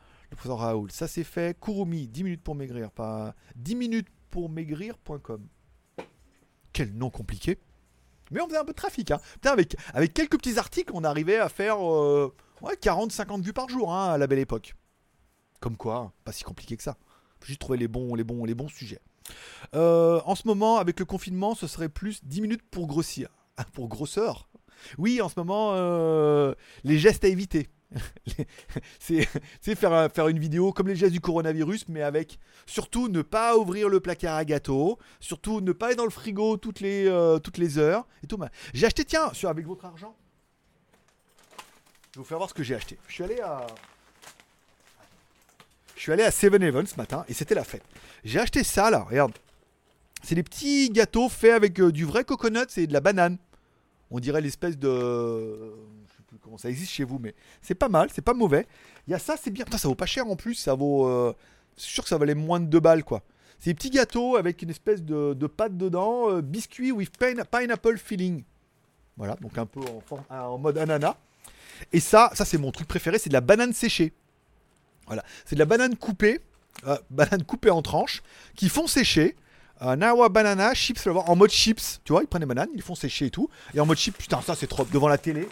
Raoul, 0.45 0.91
ça 0.91 1.09
c'est 1.09 1.24
fait. 1.24 1.59
Kurumi, 1.61 2.09
10 2.09 2.24
minutes 2.24 2.43
pour 2.43 2.55
maigrir, 2.55 2.91
pas 2.91 3.35
10 3.57 3.76
minutes 3.76 4.09
pour 4.30 4.49
maigrir.com. 4.49 5.47
Quel 6.72 6.93
nom 6.93 7.11
compliqué. 7.11 7.59
Mais 8.30 8.41
on 8.41 8.47
faisait 8.47 8.59
un 8.59 8.64
peu 8.64 8.72
de 8.72 8.76
trafic. 8.76 9.11
Hein. 9.11 9.20
avec, 9.45 9.76
avec 9.93 10.12
quelques 10.12 10.39
petits 10.39 10.59
articles, 10.59 10.93
on 10.95 11.05
arrivait 11.05 11.39
à 11.39 11.49
faire 11.49 11.76
40-50 11.76 11.78
euh, 13.39 13.43
vues 13.43 13.53
par 13.53 13.68
jour 13.68 13.93
hein, 13.93 14.12
à 14.12 14.18
la 14.18 14.26
belle 14.26 14.39
époque. 14.39 14.74
Comme 15.61 15.76
quoi, 15.76 16.12
pas 16.24 16.32
si 16.32 16.43
compliqué 16.43 16.76
que 16.76 16.82
ça. 16.82 16.97
Faut 17.41 17.47
juste 17.47 17.61
trouver 17.61 17.78
les 17.78 17.89
bons, 17.89 18.16
bons, 18.16 18.45
bons 18.47 18.68
sujets. 18.68 19.01
Euh, 19.74 20.20
en 20.24 20.35
ce 20.35 20.47
moment, 20.47 20.78
avec 20.78 20.99
le 20.99 21.05
confinement, 21.05 21.55
ce 21.55 21.66
serait 21.66 21.89
plus 21.89 22.24
10 22.24 22.41
minutes 22.41 22.62
pour 22.70 22.87
grossir. 22.87 23.28
Pour 23.72 23.89
grosseur 23.89 24.49
Oui, 24.99 25.22
en 25.22 25.28
ce 25.28 25.35
moment, 25.37 25.74
euh, 25.74 26.55
les 26.82 26.99
gestes 26.99 27.24
à 27.24 27.28
éviter. 27.28 27.68
c'est 28.99 29.74
faire, 29.74 30.11
faire 30.12 30.28
une 30.28 30.39
vidéo 30.39 30.72
comme 30.72 30.89
les 30.89 30.97
gestes 30.97 31.12
du 31.12 31.20
coronavirus, 31.20 31.89
mais 31.89 32.03
avec 32.03 32.39
surtout 32.66 33.09
ne 33.09 33.22
pas 33.22 33.57
ouvrir 33.57 33.89
le 33.89 34.01
placard 34.01 34.37
à 34.37 34.45
gâteau, 34.45 34.99
surtout 35.20 35.61
ne 35.61 35.72
pas 35.72 35.93
être 35.93 35.99
dans 35.99 36.05
le 36.05 36.11
frigo 36.11 36.57
toutes 36.57 36.80
les, 36.80 37.07
euh, 37.07 37.39
heures. 37.78 38.07
Et 38.22 38.26
tout. 38.26 38.39
J'ai 38.72 38.87
acheté, 38.87 39.05
tiens, 39.05 39.32
sur, 39.32 39.49
avec 39.49 39.66
votre 39.66 39.85
argent, 39.85 40.16
je 42.14 42.20
vais 42.20 42.22
vous 42.22 42.28
faire 42.28 42.39
voir 42.39 42.49
ce 42.49 42.55
que 42.55 42.62
j'ai 42.62 42.76
acheté. 42.76 42.97
Je 43.09 43.12
suis 43.12 43.24
allé 43.24 43.41
à. 43.41 43.66
Je 45.97 46.01
suis 46.01 46.12
allé 46.12 46.22
à 46.22 46.30
Seven 46.30 46.62
Eleven 46.62 46.87
ce 46.87 46.97
matin 46.97 47.24
et 47.28 47.35
c'était 47.35 47.57
la 47.57 47.64
fête. 47.64 47.82
J'ai 48.24 48.39
acheté 48.39 48.62
ça 48.62 48.91
là, 48.91 49.01
regarde. 49.01 49.32
C'est 50.22 50.35
des 50.35 50.43
petits 50.43 50.91
gâteaux 50.91 51.28
faits 51.28 51.53
avec 51.53 51.80
euh, 51.80 51.91
du 51.91 52.05
vrai 52.05 52.24
coconut 52.24 52.66
et 52.76 52.87
de 52.87 52.93
la 52.93 53.01
banane. 53.01 53.37
On 54.11 54.20
dirait 54.20 54.41
l'espèce 54.41 54.78
de 54.78 55.72
ça 56.59 56.68
existe 56.68 56.93
chez 56.93 57.05
vous, 57.05 57.18
mais 57.18 57.35
c'est 57.62 57.74
pas 57.74 57.89
mal, 57.89 58.09
c'est 58.12 58.22
pas 58.22 58.35
mauvais. 58.35 58.66
Il 59.07 59.11
y 59.11 59.14
a 59.14 59.18
ça, 59.18 59.37
c'est 59.41 59.51
bien. 59.51 59.64
ça 59.70 59.89
vaut 59.89 59.95
pas 59.95 60.07
cher 60.07 60.26
en 60.26 60.37
plus, 60.37 60.55
ça 60.55 60.74
vaut. 60.74 61.07
Euh, 61.07 61.35
sûr 61.76 62.05
que 62.05 62.09
ça 62.09 62.18
valait 62.18 62.35
moins 62.35 62.61
de 62.61 62.66
2 62.66 62.80
balles, 62.80 63.05
quoi. 63.05 63.22
C'est 63.59 63.70
des 63.70 63.74
petits 63.74 63.91
gâteaux 63.91 64.37
avec 64.37 64.62
une 64.62 64.70
espèce 64.70 65.03
de, 65.03 65.47
pâte 65.47 65.76
dedans, 65.76 66.30
euh, 66.30 66.43
biscuit 66.43 66.93
with 66.93 67.12
pineapple 67.18 67.99
filling. 67.99 68.45
Voilà, 69.16 69.37
donc 69.41 69.57
un 69.59 69.66
peu 69.66 69.80
en, 70.28 70.59
mode 70.59 70.78
ananas. 70.78 71.16
Et 71.93 72.01
ça, 72.01 72.30
ça 72.35 72.45
c'est 72.45 72.59
mon 72.59 72.72
truc 72.72 72.89
préféré, 72.89 73.18
c'est 73.18 73.30
de 73.30 73.35
la 73.35 73.41
banane 73.41 73.72
séchée. 73.72 74.12
Voilà, 75.07 75.24
c'est 75.45 75.55
de 75.55 75.61
la 75.61 75.66
banane 75.66 75.97
coupée, 75.97 76.41
euh, 76.87 76.97
banane 77.11 77.45
coupée 77.45 77.70
en 77.70 77.82
tranches, 77.82 78.22
qui 78.55 78.68
font 78.68 78.87
sécher. 78.87 79.37
Un 79.80 79.97
Nawa 79.97 80.28
banana, 80.28 80.72
chips, 80.72 81.07
en 81.07 81.35
mode 81.37 81.51
chips, 81.51 82.01
tu 82.05 82.12
vois, 82.12 82.22
ils 82.22 82.28
prennent 82.28 82.43
les 82.43 82.47
bananes, 82.47 82.68
ils 82.74 82.82
font 82.82 82.95
sécher 82.95 83.26
et 83.26 83.30
tout. 83.30 83.51
Et 83.74 83.80
en 83.80 83.87
mode 83.87 83.99
chips, 83.99 84.16
putain, 84.16 84.41
ça 84.41 84.55
c'est 84.55 84.66
trop 84.66 84.85
devant 84.85 85.09
la 85.09 85.18
télé. 85.18 85.49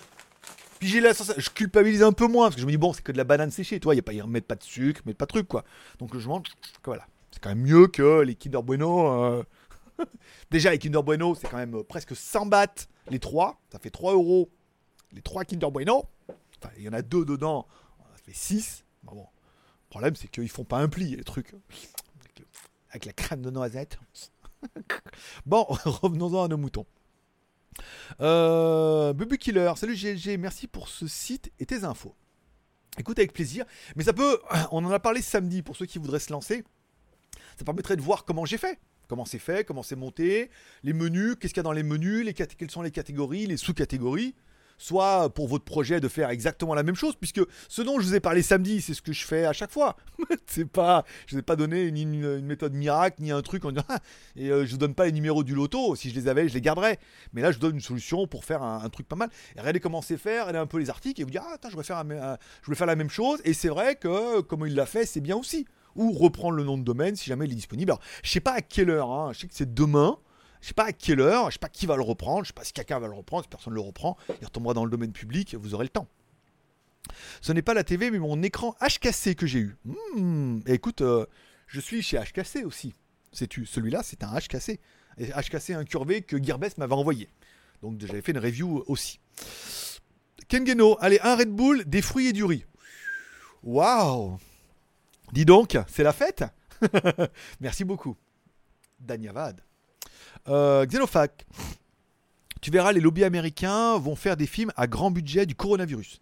Puis 0.82 0.90
j'ai 0.90 1.00
la 1.00 1.12
je 1.12 1.48
culpabilise 1.50 2.02
un 2.02 2.10
peu 2.10 2.26
moins 2.26 2.46
parce 2.46 2.56
que 2.56 2.60
je 2.60 2.66
me 2.66 2.72
dis 2.72 2.76
bon, 2.76 2.92
c'est 2.92 3.02
que 3.02 3.12
de 3.12 3.16
la 3.16 3.22
banane 3.22 3.52
séchée, 3.52 3.78
toi, 3.78 3.94
il 3.94 3.98
y 3.98 4.00
a 4.00 4.02
pas 4.02 4.12
ils 4.14 4.20
remettent 4.20 4.48
pas 4.48 4.56
de 4.56 4.64
sucre, 4.64 5.00
mais 5.06 5.14
pas 5.14 5.26
de 5.26 5.28
truc 5.28 5.46
quoi. 5.46 5.62
Donc 6.00 6.18
je 6.18 6.26
mange 6.26 6.42
voilà, 6.84 7.06
c'est 7.30 7.40
quand 7.40 7.50
même 7.50 7.62
mieux 7.62 7.86
que 7.86 8.22
les 8.22 8.34
Kinder 8.34 8.64
Bueno. 8.64 9.22
Euh. 9.22 9.44
Déjà 10.50 10.72
les 10.72 10.80
Kinder 10.80 11.00
Bueno, 11.04 11.36
c'est 11.36 11.46
quand 11.46 11.58
même 11.58 11.76
euh, 11.76 11.84
presque 11.84 12.16
100 12.16 12.46
bahts 12.46 12.88
les 13.10 13.20
trois, 13.20 13.60
ça 13.70 13.78
fait 13.78 13.90
3 13.90 14.14
euros 14.14 14.50
les 15.12 15.22
trois 15.22 15.44
Kinder 15.44 15.70
Bueno. 15.70 16.04
Enfin, 16.58 16.74
il 16.76 16.82
y 16.82 16.88
en 16.88 16.94
a 16.94 17.02
deux 17.02 17.24
dedans, 17.24 17.68
ça 18.00 18.20
fait 18.24 18.34
6. 18.34 18.84
bon, 19.04 19.18
le 19.18 19.88
problème 19.88 20.16
c'est 20.16 20.26
qu'ils 20.26 20.48
font 20.48 20.64
pas 20.64 20.78
un 20.78 20.88
pli 20.88 21.14
les 21.14 21.22
trucs 21.22 21.54
avec 22.90 23.04
la 23.04 23.12
crème 23.12 23.42
de 23.42 23.50
noisette. 23.50 24.00
bon, 25.46 25.62
revenons-en 25.84 26.42
à 26.42 26.48
nos 26.48 26.56
moutons. 26.56 26.86
Euh, 28.20 29.12
Bubu 29.12 29.38
Killer, 29.38 29.72
salut 29.76 29.94
GLG, 29.94 30.38
merci 30.38 30.66
pour 30.66 30.88
ce 30.88 31.06
site 31.06 31.52
et 31.58 31.66
tes 31.66 31.84
infos. 31.84 32.14
Écoute 32.98 33.18
avec 33.18 33.32
plaisir, 33.32 33.64
mais 33.96 34.04
ça 34.04 34.12
peut, 34.12 34.40
on 34.70 34.84
en 34.84 34.90
a 34.90 35.00
parlé 35.00 35.22
samedi 35.22 35.62
pour 35.62 35.76
ceux 35.76 35.86
qui 35.86 35.98
voudraient 35.98 36.20
se 36.20 36.32
lancer. 36.32 36.64
Ça 37.58 37.64
permettrait 37.64 37.96
de 37.96 38.02
voir 38.02 38.24
comment 38.24 38.44
j'ai 38.44 38.58
fait, 38.58 38.78
comment 39.08 39.24
c'est 39.24 39.38
fait, 39.38 39.64
comment 39.66 39.82
c'est 39.82 39.96
monté, 39.96 40.50
les 40.82 40.92
menus, 40.92 41.36
qu'est-ce 41.38 41.54
qu'il 41.54 41.60
y 41.60 41.60
a 41.60 41.64
dans 41.64 41.72
les 41.72 41.82
menus, 41.82 42.24
les 42.24 42.34
quelles 42.34 42.70
sont 42.70 42.82
les 42.82 42.90
catégories, 42.90 43.46
les 43.46 43.56
sous-catégories 43.56 44.34
soit 44.78 45.32
pour 45.34 45.48
votre 45.48 45.64
projet 45.64 46.00
de 46.00 46.08
faire 46.08 46.30
exactement 46.30 46.74
la 46.74 46.82
même 46.82 46.94
chose, 46.94 47.14
puisque 47.16 47.40
ce 47.68 47.82
dont 47.82 48.00
je 48.00 48.06
vous 48.06 48.14
ai 48.14 48.20
parlé 48.20 48.42
samedi, 48.42 48.80
c'est 48.80 48.94
ce 48.94 49.02
que 49.02 49.12
je 49.12 49.24
fais 49.24 49.44
à 49.44 49.52
chaque 49.52 49.70
fois. 49.70 49.96
c'est 50.46 50.64
pas, 50.64 51.04
je 51.26 51.34
vous 51.34 51.38
ai 51.40 51.42
pas 51.42 51.56
donné 51.56 51.90
ni 51.90 52.02
une, 52.02 52.40
méthode 52.40 52.74
miracle, 52.74 53.16
ni 53.20 53.30
un 53.30 53.42
truc 53.42 53.64
en 53.64 53.70
disant, 53.70 53.84
ah, 53.88 53.98
et 54.36 54.50
euh, 54.50 54.64
je 54.64 54.72
vous 54.72 54.78
donne 54.78 54.94
pas 54.94 55.06
les 55.06 55.12
numéros 55.12 55.44
du 55.44 55.54
loto. 55.54 55.94
Si 55.96 56.10
je 56.10 56.14
les 56.14 56.28
avais, 56.28 56.48
je 56.48 56.54
les 56.54 56.60
garderais. 56.60 56.98
Mais 57.32 57.42
là, 57.42 57.52
je 57.52 57.58
donne 57.58 57.74
une 57.74 57.80
solution 57.80 58.26
pour 58.26 58.44
faire 58.44 58.62
un, 58.62 58.88
truc 58.88 59.08
pas 59.08 59.16
mal. 59.16 59.30
Et 59.56 59.60
regardez 59.60 59.80
comment 59.80 60.02
c'est 60.02 60.16
faire, 60.16 60.46
regardez 60.46 60.58
un 60.58 60.66
peu 60.66 60.78
les 60.78 60.90
articles 60.90 61.20
et 61.20 61.24
vous 61.24 61.30
dire, 61.30 61.42
ah, 61.44 61.56
je 61.70 61.76
vais 61.76 61.82
faire, 61.82 62.04
je 62.62 62.74
faire 62.74 62.86
la 62.86 62.96
même 62.96 63.10
chose. 63.10 63.40
Et 63.44 63.54
c'est 63.54 63.68
vrai 63.68 63.96
que, 63.96 64.40
comme 64.40 64.66
il 64.66 64.74
l'a 64.74 64.86
fait, 64.86 65.06
c'est 65.06 65.20
bien 65.20 65.36
aussi. 65.36 65.66
Ou 65.94 66.12
reprendre 66.12 66.56
le 66.56 66.64
nom 66.64 66.78
de 66.78 66.84
domaine 66.84 67.16
si 67.16 67.26
jamais 67.26 67.46
il 67.46 67.52
est 67.52 67.56
disponible. 67.56 67.92
Alors, 67.92 68.02
je 68.22 68.30
sais 68.30 68.40
pas 68.40 68.52
à 68.52 68.60
quelle 68.60 68.90
heure, 68.90 69.10
hein. 69.10 69.32
je 69.32 69.40
sais 69.40 69.46
que 69.46 69.54
c'est 69.54 69.74
demain. 69.74 70.18
Je 70.62 70.68
sais 70.68 70.74
pas 70.74 70.84
à 70.84 70.92
quelle 70.92 71.20
heure, 71.20 71.50
je 71.50 71.54
sais 71.54 71.58
pas 71.58 71.68
qui 71.68 71.86
va 71.86 71.96
le 71.96 72.02
reprendre, 72.02 72.44
je 72.44 72.48
sais 72.48 72.52
pas 72.54 72.64
si 72.64 72.72
quelqu'un 72.72 73.00
va 73.00 73.08
le 73.08 73.14
reprendre, 73.14 73.42
si 73.42 73.48
personne 73.48 73.72
ne 73.72 73.74
le 73.74 73.80
reprend, 73.82 74.16
il 74.40 74.44
retombera 74.44 74.74
dans 74.74 74.84
le 74.84 74.90
domaine 74.90 75.12
public, 75.12 75.56
vous 75.56 75.74
aurez 75.74 75.84
le 75.84 75.90
temps. 75.90 76.06
Ce 77.40 77.52
n'est 77.52 77.62
pas 77.62 77.74
la 77.74 77.82
TV, 77.82 78.12
mais 78.12 78.20
mon 78.20 78.42
écran 78.42 78.76
HKC 78.80 79.34
que 79.34 79.44
j'ai 79.44 79.58
eu. 79.58 79.76
Hmm, 80.16 80.60
écoute, 80.66 81.00
euh, 81.00 81.26
je 81.66 81.80
suis 81.80 82.00
chez 82.00 82.16
HKC 82.16 82.64
aussi. 82.64 82.94
Sais-tu, 83.32 83.66
celui-là, 83.66 84.02
c'est 84.04 84.22
un 84.22 84.38
HKC. 84.38 84.78
Et 85.18 85.26
HKC 85.26 85.74
incurvé 85.74 86.22
que 86.22 86.42
Gearbest 86.42 86.78
m'avait 86.78 86.94
envoyé. 86.94 87.28
Donc 87.82 88.00
j'avais 88.00 88.22
fait 88.22 88.32
une 88.32 88.38
review 88.38 88.84
aussi. 88.86 89.18
Kengeno, 90.48 90.96
allez, 91.00 91.18
un 91.22 91.34
Red 91.34 91.50
Bull, 91.50 91.84
des 91.86 92.02
fruits 92.02 92.28
et 92.28 92.32
du 92.32 92.44
riz. 92.44 92.64
Waouh 93.64 94.38
Dis 95.32 95.44
donc, 95.44 95.76
c'est 95.88 96.04
la 96.04 96.12
fête 96.12 96.44
Merci 97.60 97.84
beaucoup. 97.84 98.16
Danyavad. 99.00 99.60
Euh, 100.48 100.86
Xenofac. 100.86 101.46
Tu 102.60 102.70
verras, 102.70 102.92
les 102.92 103.00
lobbies 103.00 103.24
américains 103.24 103.98
vont 103.98 104.14
faire 104.14 104.36
des 104.36 104.46
films 104.46 104.72
à 104.76 104.86
grand 104.86 105.10
budget 105.10 105.46
du 105.46 105.54
coronavirus. 105.54 106.20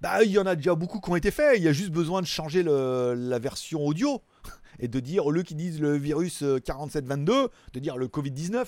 Bah, 0.00 0.22
il 0.22 0.30
y 0.30 0.38
en 0.38 0.44
a 0.46 0.54
déjà 0.54 0.74
beaucoup 0.74 1.00
qui 1.00 1.10
ont 1.10 1.16
été 1.16 1.30
faits. 1.30 1.54
Il 1.56 1.62
y 1.62 1.68
a 1.68 1.72
juste 1.72 1.90
besoin 1.90 2.20
de 2.20 2.26
changer 2.26 2.62
la 2.62 3.38
version 3.38 3.86
audio 3.86 4.22
et 4.78 4.88
de 4.88 5.00
dire, 5.00 5.26
au 5.26 5.30
lieu 5.30 5.42
qu'ils 5.42 5.56
disent 5.56 5.80
le 5.80 5.96
virus 5.96 6.44
4722, 6.64 7.32
euh, 7.32 7.48
de 7.72 7.80
dire 7.80 7.96
le 7.96 8.08
Covid-19. 8.08 8.66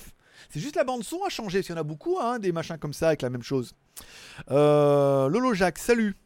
C'est 0.51 0.61
juste 0.61 0.76
la 0.76 0.84
bande-son 0.84 1.22
à 1.24 1.28
changer. 1.28 1.62
S'il 1.62 1.74
y 1.74 1.78
en 1.78 1.80
a 1.80 1.84
beaucoup, 1.84 2.18
hein, 2.20 2.38
des 2.38 2.53
machins 2.53 2.78
comme 2.78 2.94
ça 2.94 3.09
avec 3.09 3.22
la 3.22 3.30
même 3.30 3.42
chose. 3.42 3.74
Euh, 4.51 5.28
Lolo 5.28 5.53
Jacques, 5.53 5.78
salut. 5.78 6.16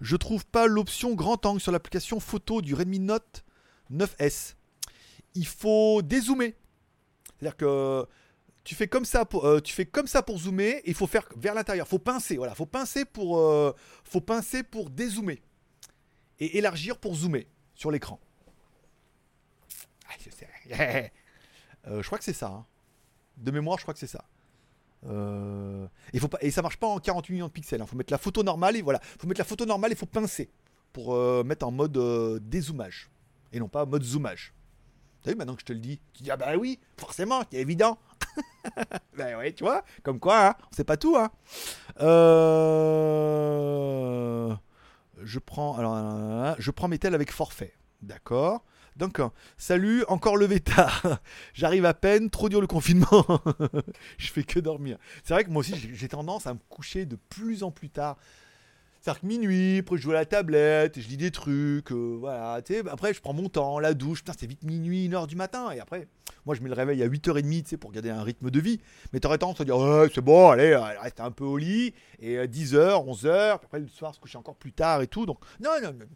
Je 0.00 0.16
trouve 0.16 0.44
pas 0.46 0.66
l'option 0.66 1.14
grand 1.14 1.46
angle 1.46 1.60
sur 1.60 1.70
l'application 1.70 2.18
photo 2.18 2.62
du 2.62 2.74
Redmi 2.74 2.98
Note 2.98 3.44
9S. 3.92 4.54
Il 5.34 5.46
faut 5.46 6.02
dézoomer. 6.02 6.54
C'est-à-dire 7.44 7.56
que 7.58 8.06
tu 8.64 8.74
fais 8.74 8.86
comme 8.86 9.04
ça 9.04 9.26
pour, 9.26 9.44
euh, 9.44 9.60
tu 9.60 9.74
zoomer 10.38 10.80
il 10.86 10.94
faut 10.94 11.06
faire 11.06 11.28
vers 11.36 11.54
l'intérieur. 11.54 11.86
Faut 11.86 11.98
pincer, 11.98 12.38
voilà, 12.38 12.54
faut 12.54 12.64
pincer 12.64 13.04
pour, 13.04 13.38
euh, 13.38 13.74
faut 14.04 14.22
pincer 14.22 14.62
pour 14.62 14.88
dézoomer 14.88 15.42
et 16.40 16.56
élargir 16.56 16.96
pour 16.96 17.14
zoomer 17.14 17.46
sur 17.74 17.90
l'écran. 17.90 18.18
Euh, 21.86 22.00
je 22.00 22.06
crois 22.06 22.16
que 22.16 22.24
c'est 22.24 22.32
ça. 22.32 22.46
Hein. 22.46 22.64
De 23.36 23.50
mémoire, 23.50 23.76
je 23.76 23.82
crois 23.82 23.92
que 23.92 24.00
c'est 24.00 24.06
ça. 24.06 24.24
et, 26.14 26.18
faut 26.18 26.28
pas, 26.28 26.38
et 26.40 26.50
ça 26.50 26.62
marche 26.62 26.78
pas 26.78 26.86
en 26.86 26.98
48 26.98 27.34
millions 27.34 27.48
de 27.48 27.52
pixels. 27.52 27.78
Il 27.78 27.82
hein. 27.82 27.86
faut 27.86 27.94
mettre 27.94 28.10
la 28.10 28.16
photo 28.16 28.42
normale 28.42 28.74
et 28.76 28.80
voilà. 28.80 29.00
faut 29.02 29.26
mettre 29.26 29.40
la 29.40 29.44
photo 29.44 29.66
normale 29.66 29.92
et 29.92 29.94
faut 29.94 30.06
pincer 30.06 30.48
pour 30.94 31.14
mettre 31.44 31.66
en 31.66 31.70
mode 31.72 32.38
dézoomage 32.48 33.10
et 33.52 33.60
non 33.60 33.68
pas 33.68 33.84
mode 33.84 34.02
zoomage. 34.02 34.54
Tu 35.24 35.30
vu, 35.30 35.36
maintenant 35.36 35.54
que 35.54 35.62
je 35.62 35.66
te 35.66 35.72
le 35.72 35.78
dis, 35.78 35.98
tu 36.12 36.22
dis 36.22 36.30
ah 36.30 36.36
bah 36.36 36.54
oui, 36.58 36.78
forcément, 36.98 37.42
c'est 37.50 37.56
évident. 37.56 37.96
ben 39.16 39.38
ouais, 39.38 39.54
tu 39.54 39.64
vois, 39.64 39.82
comme 40.02 40.20
quoi, 40.20 40.48
hein, 40.48 40.54
on 40.70 40.76
sait 40.76 40.84
pas 40.84 40.98
tout. 40.98 41.16
Hein. 41.16 41.30
Euh, 42.00 43.24
je 45.22 45.38
prends, 45.38 45.78
alors, 45.78 46.54
je 46.58 46.70
prends 46.70 46.88
mes 46.88 46.98
tels 46.98 47.14
avec 47.14 47.32
forfait, 47.32 47.72
d'accord. 48.02 48.66
Donc, 48.96 49.18
salut, 49.56 50.04
encore 50.08 50.36
levé 50.36 50.60
tard. 50.60 51.02
J'arrive 51.54 51.86
à 51.86 51.94
peine, 51.94 52.28
trop 52.28 52.50
dur 52.50 52.60
le 52.60 52.66
confinement. 52.66 53.24
je 54.18 54.30
fais 54.30 54.44
que 54.44 54.60
dormir. 54.60 54.98
C'est 55.24 55.32
vrai 55.32 55.44
que 55.44 55.50
moi 55.50 55.60
aussi, 55.60 55.74
j'ai 55.94 56.08
tendance 56.08 56.46
à 56.46 56.52
me 56.52 56.60
coucher 56.68 57.06
de 57.06 57.16
plus 57.16 57.62
en 57.62 57.70
plus 57.70 57.88
tard. 57.88 58.18
C'est-à-dire 59.04 59.20
que 59.20 59.26
minuit, 59.26 59.78
après 59.80 59.98
je 59.98 60.02
joue 60.02 60.12
à 60.12 60.14
la 60.14 60.24
tablette, 60.24 60.98
je 60.98 61.06
lis 61.08 61.18
des 61.18 61.30
trucs, 61.30 61.92
euh, 61.92 62.16
voilà, 62.18 62.62
tu 62.62 62.72
sais, 62.72 62.82
après 62.88 63.12
je 63.12 63.20
prends 63.20 63.34
mon 63.34 63.50
temps, 63.50 63.78
la 63.78 63.92
douche, 63.92 64.20
putain, 64.20 64.32
c'est 64.34 64.46
vite 64.46 64.62
minuit, 64.62 65.10
1h 65.10 65.26
du 65.26 65.36
matin, 65.36 65.70
et 65.72 65.78
après, 65.78 66.08
moi 66.46 66.54
je 66.54 66.62
mets 66.62 66.70
le 66.70 66.74
réveil 66.74 67.02
à 67.02 67.06
8h30, 67.06 67.64
tu 67.64 67.68
sais, 67.68 67.76
pour 67.76 67.92
garder 67.92 68.08
un 68.08 68.22
rythme 68.22 68.50
de 68.50 68.60
vie, 68.60 68.80
mais 69.12 69.20
t'aurais 69.20 69.36
tendance 69.36 69.60
à 69.60 69.64
dire, 69.66 69.76
ouais, 69.76 70.08
c'est 70.14 70.22
bon, 70.22 70.48
allez, 70.48 70.74
reste 70.74 71.20
un 71.20 71.30
peu 71.32 71.44
au 71.44 71.58
lit, 71.58 71.92
et 72.18 72.38
10h, 72.46 72.76
euh, 72.76 72.92
11h, 72.94 73.58
puis 73.58 73.66
après 73.66 73.80
le 73.80 73.88
soir 73.88 74.14
se 74.14 74.20
coucher 74.20 74.38
encore 74.38 74.56
plus 74.56 74.72
tard 74.72 75.02
et 75.02 75.06
tout, 75.06 75.26
donc, 75.26 75.38
non, 75.60 75.72
non, 75.82 75.92
non, 75.92 76.06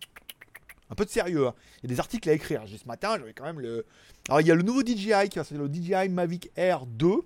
un 0.88 0.94
peu 0.94 1.04
de 1.04 1.10
sérieux, 1.10 1.46
hein. 1.46 1.54
il 1.82 1.90
y 1.90 1.92
a 1.92 1.94
des 1.94 2.00
articles 2.00 2.30
à 2.30 2.32
écrire, 2.32 2.62
j'ai 2.64 2.78
ce 2.78 2.86
matin, 2.86 3.16
j'avais 3.18 3.34
quand 3.34 3.44
même 3.44 3.60
le... 3.60 3.84
Alors 4.30 4.40
il 4.40 4.46
y 4.46 4.50
a 4.50 4.54
le 4.54 4.62
nouveau 4.62 4.80
DJI 4.80 5.28
qui 5.28 5.38
va 5.38 5.44
le 5.50 5.68
DJI 5.68 6.08
Mavic 6.08 6.50
Air 6.56 6.86
2, 6.86 7.16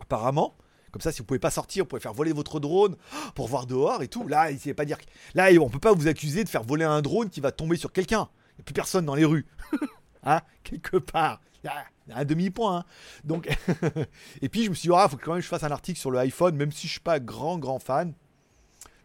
apparemment, 0.00 0.56
comme 0.90 1.02
ça, 1.02 1.12
si 1.12 1.18
vous 1.18 1.24
pouvez 1.24 1.38
pas 1.38 1.50
sortir, 1.50 1.84
vous 1.84 1.88
pouvez 1.88 2.00
faire 2.00 2.12
voler 2.12 2.32
votre 2.32 2.60
drone 2.60 2.96
pour 3.34 3.48
voir 3.48 3.66
dehors 3.66 4.02
et 4.02 4.08
tout. 4.08 4.26
Là, 4.26 4.50
il 4.50 4.74
pas 4.74 4.84
dire. 4.84 4.98
Là, 5.34 5.50
on 5.60 5.68
peut 5.68 5.78
pas 5.78 5.92
vous 5.92 6.08
accuser 6.08 6.44
de 6.44 6.48
faire 6.48 6.62
voler 6.62 6.84
un 6.84 7.02
drone 7.02 7.30
qui 7.30 7.40
va 7.40 7.52
tomber 7.52 7.76
sur 7.76 7.92
quelqu'un. 7.92 8.28
Il 8.52 8.56
n'y 8.58 8.62
a 8.62 8.64
plus 8.64 8.74
personne 8.74 9.06
dans 9.06 9.14
les 9.14 9.24
rues. 9.24 9.46
hein 10.24 10.40
Quelque 10.64 10.96
part. 10.96 11.40
Il 11.62 11.66
y 11.66 12.12
a 12.12 12.18
un 12.18 12.24
demi-point. 12.24 12.78
Hein. 12.78 12.84
Donc, 13.24 13.48
et 14.42 14.48
puis 14.48 14.64
je 14.64 14.70
me 14.70 14.74
suis 14.74 14.88
dit, 14.88 14.94
il 14.94 14.98
ah, 14.98 15.08
faut 15.08 15.16
quand 15.16 15.32
même 15.32 15.40
que 15.40 15.44
je 15.44 15.48
fasse 15.48 15.62
un 15.62 15.70
article 15.70 15.98
sur 15.98 16.10
le 16.10 16.18
iPhone, 16.18 16.56
même 16.56 16.72
si 16.72 16.86
je 16.86 16.92
suis 16.92 17.00
pas 17.00 17.20
grand, 17.20 17.58
grand 17.58 17.78
fan. 17.78 18.14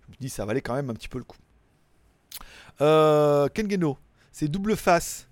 Je 0.08 0.12
me 0.12 0.18
dis, 0.20 0.30
ça 0.30 0.46
valait 0.46 0.62
quand 0.62 0.76
même 0.76 0.90
un 0.90 0.94
petit 0.94 1.08
peu 1.08 1.18
le 1.18 1.24
coup. 1.24 1.38
Euh, 2.82 3.48
Kengeno, 3.50 3.98
c'est 4.32 4.48
double 4.48 4.76
face 4.76 5.28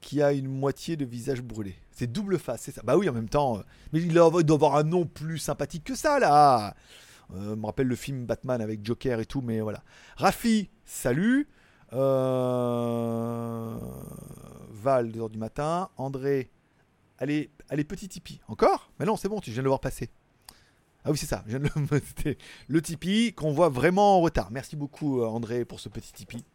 qui 0.00 0.22
a 0.22 0.32
une 0.32 0.48
moitié 0.48 0.96
de 0.96 1.04
visage 1.04 1.42
brûlé. 1.42 1.76
C'est 2.00 2.10
double 2.10 2.38
face, 2.38 2.62
c'est 2.62 2.72
ça. 2.72 2.80
Bah 2.82 2.96
oui, 2.96 3.10
en 3.10 3.12
même 3.12 3.28
temps. 3.28 3.58
Euh, 3.58 3.62
mais 3.92 4.00
il 4.00 4.14
doit 4.14 4.32
avoir 4.54 4.76
un 4.76 4.84
nom 4.84 5.04
plus 5.04 5.36
sympathique 5.36 5.84
que 5.84 5.94
ça, 5.94 6.18
là. 6.18 6.74
Euh, 7.34 7.54
me 7.56 7.66
rappelle 7.66 7.88
le 7.88 7.94
film 7.94 8.24
Batman 8.24 8.62
avec 8.62 8.82
Joker 8.82 9.20
et 9.20 9.26
tout, 9.26 9.42
mais 9.42 9.60
voilà. 9.60 9.82
Rafi, 10.16 10.70
salut. 10.86 11.46
Euh... 11.92 13.76
Val, 14.70 15.10
2h 15.10 15.30
du 15.30 15.36
matin. 15.36 15.90
André, 15.98 16.50
allez, 17.18 17.50
allez, 17.68 17.84
petit 17.84 18.08
Tipeee. 18.08 18.40
Encore? 18.48 18.90
Mais 18.98 19.04
non, 19.04 19.16
c'est 19.16 19.28
bon, 19.28 19.40
tu 19.40 19.50
viens 19.50 19.60
de 19.60 19.64
le 19.64 19.68
voir 19.68 19.80
passer. 19.80 20.08
Ah 21.04 21.10
oui, 21.10 21.18
c'est 21.18 21.26
ça. 21.26 21.44
Je 21.46 21.58
viens 21.58 21.60
de 21.60 21.68
le... 21.76 22.36
le 22.68 22.80
Tipeee 22.80 23.34
qu'on 23.34 23.52
voit 23.52 23.68
vraiment 23.68 24.16
en 24.16 24.20
retard. 24.22 24.50
Merci 24.50 24.74
beaucoup, 24.74 25.20
euh, 25.20 25.26
André, 25.26 25.66
pour 25.66 25.80
ce 25.80 25.90
petit 25.90 26.14
Tipeee 26.14 26.46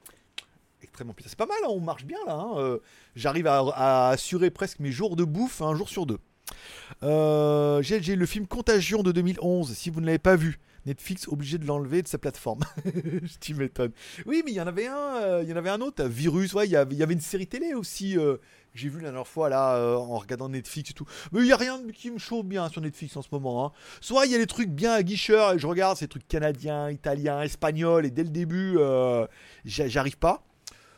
C'est 1.25 1.37
pas 1.37 1.45
mal, 1.45 1.57
hein, 1.63 1.69
on 1.69 1.79
marche 1.79 2.05
bien 2.05 2.19
là. 2.25 2.33
Hein, 2.33 2.53
euh, 2.57 2.79
j'arrive 3.15 3.47
à, 3.47 4.09
assurer 4.09 4.49
presque 4.51 4.79
mes 4.79 4.91
jours 4.91 5.15
de 5.15 5.23
bouffe 5.23 5.61
un 5.61 5.75
jour 5.75 5.89
sur 5.89 6.05
deux. 6.05 6.19
Euh, 7.03 7.81
j'ai 7.81 8.15
le 8.15 8.25
film 8.25 8.47
Contagion 8.47 9.03
de 9.03 9.11
2011. 9.11 9.73
Si 9.73 9.89
vous 9.89 10.01
ne 10.01 10.05
l'avez 10.05 10.19
pas 10.19 10.35
vu, 10.35 10.59
Netflix 10.85 11.27
obligé 11.27 11.57
de 11.57 11.65
l'enlever 11.65 12.01
de 12.01 12.07
sa 12.07 12.17
plateforme. 12.17 12.61
Je 13.41 13.53
m'étonne. 13.53 13.91
Oui, 14.25 14.43
mais 14.45 14.51
il 14.51 14.55
y 14.55 14.61
en 14.61 14.67
avait 14.67 14.87
un, 14.87 15.15
euh, 15.15 15.43
il 15.43 15.49
y 15.49 15.53
en 15.53 15.57
avait 15.57 15.69
un 15.69 15.81
autre, 15.81 16.03
Virus. 16.05 16.53
Ouais, 16.53 16.67
il 16.67 16.71
y 16.71 16.75
avait, 16.75 17.13
une 17.13 17.21
série 17.21 17.47
télé 17.47 17.73
aussi. 17.73 18.17
j'ai 18.73 18.89
vu 18.89 18.97
la 18.97 19.09
dernière 19.09 19.27
fois 19.27 19.49
là 19.49 19.97
en 19.97 20.17
regardant 20.17 20.49
Netflix 20.49 20.91
et 20.91 20.93
tout. 20.93 21.05
Mais 21.31 21.41
il 21.41 21.47
y 21.47 21.53
a 21.53 21.57
rien 21.57 21.81
qui 21.93 22.11
me 22.11 22.19
chauffe 22.19 22.45
bien 22.45 22.69
sur 22.69 22.81
Netflix 22.81 23.17
en 23.17 23.23
ce 23.23 23.29
moment. 23.31 23.65
Hein. 23.65 23.71
Soit 24.01 24.27
il 24.27 24.31
y 24.31 24.35
a 24.35 24.37
des 24.37 24.47
trucs 24.47 24.69
bien 24.69 24.93
à 24.93 25.03
guicheur 25.03 25.53
et 25.53 25.59
je 25.59 25.65
regarde 25.65 25.97
ces 25.97 26.07
trucs 26.07 26.27
canadiens, 26.27 26.91
italiens, 26.91 27.41
espagnols 27.41 28.05
et 28.05 28.11
dès 28.11 28.23
le 28.23 28.29
début 28.29 28.77
j'arrive 29.65 30.17
pas. 30.17 30.43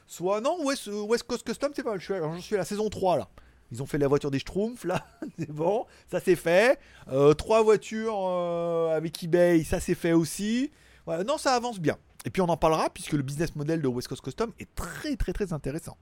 Soit 0.08 0.40
non, 0.42 0.64
West, 0.64 0.88
West 0.88 1.24
Coast 1.24 1.46
Custom, 1.46 1.72
c'est 1.76 1.84
pas. 1.84 1.98
Je 1.98 2.04
suis, 2.04 2.14
je 2.36 2.42
suis 2.42 2.56
à 2.56 2.60
la 2.60 2.66
saison 2.66 2.90
3 2.90 3.18
là. 3.18 3.30
Ils 3.72 3.84
ont 3.84 3.86
fait 3.86 3.98
la 3.98 4.08
voiture 4.08 4.32
des 4.32 4.40
Schtroumpfs 4.40 4.86
là, 4.86 5.06
c'est 5.38 5.52
bon, 5.52 5.86
ça 6.10 6.20
c'est 6.20 6.36
fait. 6.36 6.80
Euh, 7.10 7.34
trois 7.34 7.62
voitures 7.64 8.16
euh, 8.18 8.96
avec 8.96 9.22
eBay, 9.24 9.64
ça 9.64 9.80
c'est 9.80 9.96
fait 9.96 10.14
aussi. 10.14 10.72
non, 11.08 11.38
ça 11.38 11.54
avance 11.54 11.80
bien. 11.80 11.98
Et 12.26 12.30
puis 12.30 12.42
on 12.42 12.50
en 12.50 12.58
parlera 12.58 12.90
puisque 12.90 13.14
le 13.14 13.24
business 13.24 13.56
model 13.56 13.82
de 13.82 13.88
West 13.88 14.08
Coast 14.08 14.22
Custom 14.22 14.54
est 14.60 14.74
très 14.76 15.16
très 15.16 15.34
très 15.34 15.52
intéressant. 15.52 15.98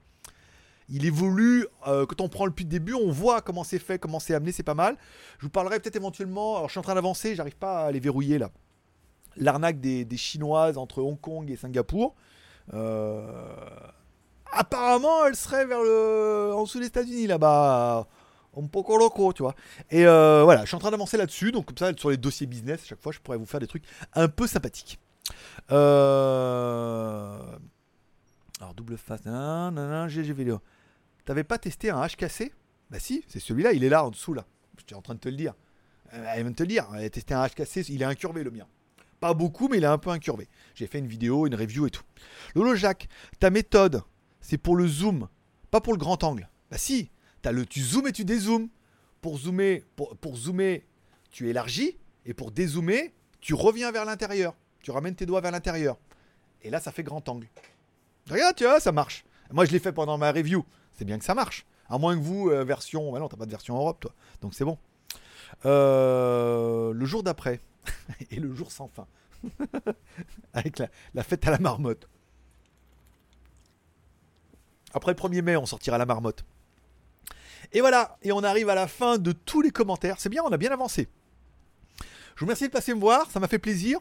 Il 0.88 1.04
évolue, 1.04 1.66
euh, 1.88 2.06
quand 2.06 2.20
on 2.20 2.28
prend 2.28 2.46
le 2.46 2.52
plus 2.52 2.64
de 2.64 2.70
début, 2.70 2.94
on 2.94 3.10
voit 3.10 3.40
comment 3.40 3.64
c'est 3.64 3.80
fait, 3.80 3.98
comment 3.98 4.20
c'est 4.20 4.34
amené, 4.34 4.52
c'est 4.52 4.62
pas 4.62 4.74
mal. 4.74 4.96
Je 5.38 5.46
vous 5.46 5.50
parlerai 5.50 5.80
peut-être 5.80 5.96
éventuellement, 5.96 6.56
alors 6.56 6.68
je 6.68 6.72
suis 6.72 6.78
en 6.78 6.82
train 6.82 6.94
d'avancer, 6.94 7.34
j'arrive 7.34 7.56
pas 7.56 7.86
à 7.86 7.90
les 7.90 7.98
verrouiller 7.98 8.38
là. 8.38 8.52
L'arnaque 9.36 9.80
des 9.80 10.16
Chinoises 10.16 10.78
entre 10.78 11.02
Hong 11.02 11.20
Kong 11.20 11.50
et 11.50 11.56
Singapour. 11.56 12.14
Euh, 12.74 13.22
apparemment, 14.52 15.26
elle 15.26 15.36
serait 15.36 15.66
vers 15.66 15.82
le 15.82 16.52
en 16.54 16.64
dessous 16.64 16.80
des 16.80 16.86
États-Unis 16.86 17.26
là-bas. 17.26 18.06
Un 18.58 18.66
poco 18.66 18.96
loco, 18.96 19.34
tu 19.34 19.42
vois. 19.42 19.54
Et 19.90 20.06
euh, 20.06 20.42
voilà, 20.42 20.62
je 20.62 20.68
suis 20.68 20.76
en 20.76 20.78
train 20.78 20.90
d'avancer 20.90 21.18
là-dessus. 21.18 21.52
Donc, 21.52 21.66
comme 21.66 21.76
ça, 21.76 21.92
sur 21.94 22.08
les 22.08 22.16
dossiers 22.16 22.46
business, 22.46 22.82
à 22.82 22.86
chaque 22.86 23.02
fois, 23.02 23.12
je 23.12 23.18
pourrais 23.20 23.36
vous 23.36 23.44
faire 23.44 23.60
des 23.60 23.66
trucs 23.66 23.84
un 24.14 24.28
peu 24.28 24.46
sympathiques. 24.46 24.98
Euh, 25.70 27.38
alors, 28.60 28.74
double 28.74 28.96
face. 28.96 29.20
GG 30.08 30.32
vidéo. 30.32 30.60
T'avais 31.26 31.44
pas 31.44 31.58
testé 31.58 31.90
un 31.90 32.06
HKC 32.06 32.52
Bah, 32.90 32.98
si, 32.98 33.24
c'est 33.28 33.40
celui-là, 33.40 33.72
il 33.72 33.84
est 33.84 33.90
là 33.90 34.04
en 34.04 34.10
dessous, 34.10 34.32
là. 34.32 34.46
J'étais 34.78 34.94
en 34.94 35.02
train 35.02 35.14
de 35.14 35.20
te 35.20 35.28
le 35.28 35.36
dire. 35.36 35.52
Elle 36.12 36.42
vient 36.42 36.50
de 36.50 36.56
te 36.56 36.62
le 36.62 36.68
dire. 36.68 36.86
Elle 36.94 37.04
a 37.04 37.10
testé 37.10 37.34
un 37.34 37.46
HKC, 37.46 37.90
il 37.90 38.00
est 38.00 38.06
incurvé 38.06 38.42
le 38.42 38.50
mien. 38.50 38.66
Pas 39.20 39.34
beaucoup, 39.34 39.68
mais 39.68 39.78
il 39.78 39.84
est 39.84 39.88
un 39.88 39.98
peu 39.98 40.10
incurvé. 40.10 40.48
J'ai 40.74 40.86
fait 40.86 40.98
une 40.98 41.06
vidéo, 41.06 41.46
une 41.46 41.54
review 41.54 41.86
et 41.86 41.90
tout. 41.90 42.04
Lolo 42.54 42.74
Jacques, 42.74 43.08
ta 43.40 43.50
méthode, 43.50 44.02
c'est 44.40 44.58
pour 44.58 44.76
le 44.76 44.86
zoom, 44.86 45.28
pas 45.70 45.80
pour 45.80 45.92
le 45.92 45.98
grand 45.98 46.22
angle. 46.22 46.48
Bah 46.70 46.78
si, 46.78 47.10
le, 47.52 47.66
tu 47.66 47.80
zoomes 47.80 48.08
et 48.08 48.12
tu 48.12 48.24
dézoomes. 48.24 48.68
Pour 49.20 49.38
zoomer, 49.38 49.82
pour, 49.96 50.16
pour 50.16 50.36
zoomer, 50.36 50.84
tu 51.30 51.48
élargis. 51.48 51.96
Et 52.24 52.34
pour 52.34 52.50
dézoomer, 52.50 53.12
tu 53.40 53.54
reviens 53.54 53.92
vers 53.92 54.04
l'intérieur. 54.04 54.54
Tu 54.82 54.90
ramènes 54.90 55.14
tes 55.14 55.26
doigts 55.26 55.40
vers 55.40 55.52
l'intérieur. 55.52 55.96
Et 56.62 56.70
là, 56.70 56.80
ça 56.80 56.92
fait 56.92 57.02
grand 57.02 57.28
angle. 57.28 57.48
Regarde, 58.28 58.56
tu 58.56 58.64
vois, 58.64 58.80
ça 58.80 58.92
marche. 58.92 59.24
Moi, 59.52 59.64
je 59.64 59.72
l'ai 59.72 59.78
fait 59.78 59.92
pendant 59.92 60.18
ma 60.18 60.32
review. 60.32 60.64
C'est 60.92 61.04
bien 61.04 61.18
que 61.18 61.24
ça 61.24 61.34
marche. 61.34 61.66
À 61.88 61.98
moins 61.98 62.16
que 62.16 62.22
vous, 62.22 62.50
euh, 62.50 62.64
version. 62.64 63.12
Bah 63.12 63.20
non, 63.20 63.28
t'as 63.28 63.36
pas 63.36 63.46
de 63.46 63.50
version 63.50 63.76
Europe, 63.76 64.00
toi. 64.00 64.12
Donc 64.40 64.54
c'est 64.54 64.64
bon. 64.64 64.78
Euh, 65.64 66.92
le 66.92 67.06
jour 67.06 67.22
d'après. 67.22 67.60
et 68.30 68.40
le 68.40 68.54
jour 68.54 68.72
sans 68.72 68.88
fin. 68.88 69.06
Avec 70.52 70.78
la, 70.78 71.22
fête 71.22 71.46
à 71.46 71.50
la 71.50 71.58
marmotte. 71.58 72.08
Après 74.94 75.12
le 75.12 75.18
1er 75.18 75.42
mai, 75.42 75.56
on 75.56 75.66
sortira 75.66 75.98
la 75.98 76.06
marmotte. 76.06 76.44
Et 77.72 77.80
voilà, 77.80 78.16
et 78.22 78.32
on 78.32 78.42
arrive 78.42 78.68
à 78.68 78.74
la 78.74 78.86
fin 78.86 79.18
de 79.18 79.32
tous 79.32 79.60
les 79.60 79.70
commentaires. 79.70 80.16
C'est 80.18 80.28
bien, 80.28 80.42
on 80.44 80.52
a 80.52 80.56
bien 80.56 80.70
avancé. 80.70 81.08
Je 82.00 82.40
vous 82.40 82.46
remercie 82.46 82.68
de 82.68 82.72
passer 82.72 82.94
me 82.94 83.00
voir, 83.00 83.30
ça 83.30 83.40
m'a 83.40 83.48
fait 83.48 83.58
plaisir. 83.58 83.98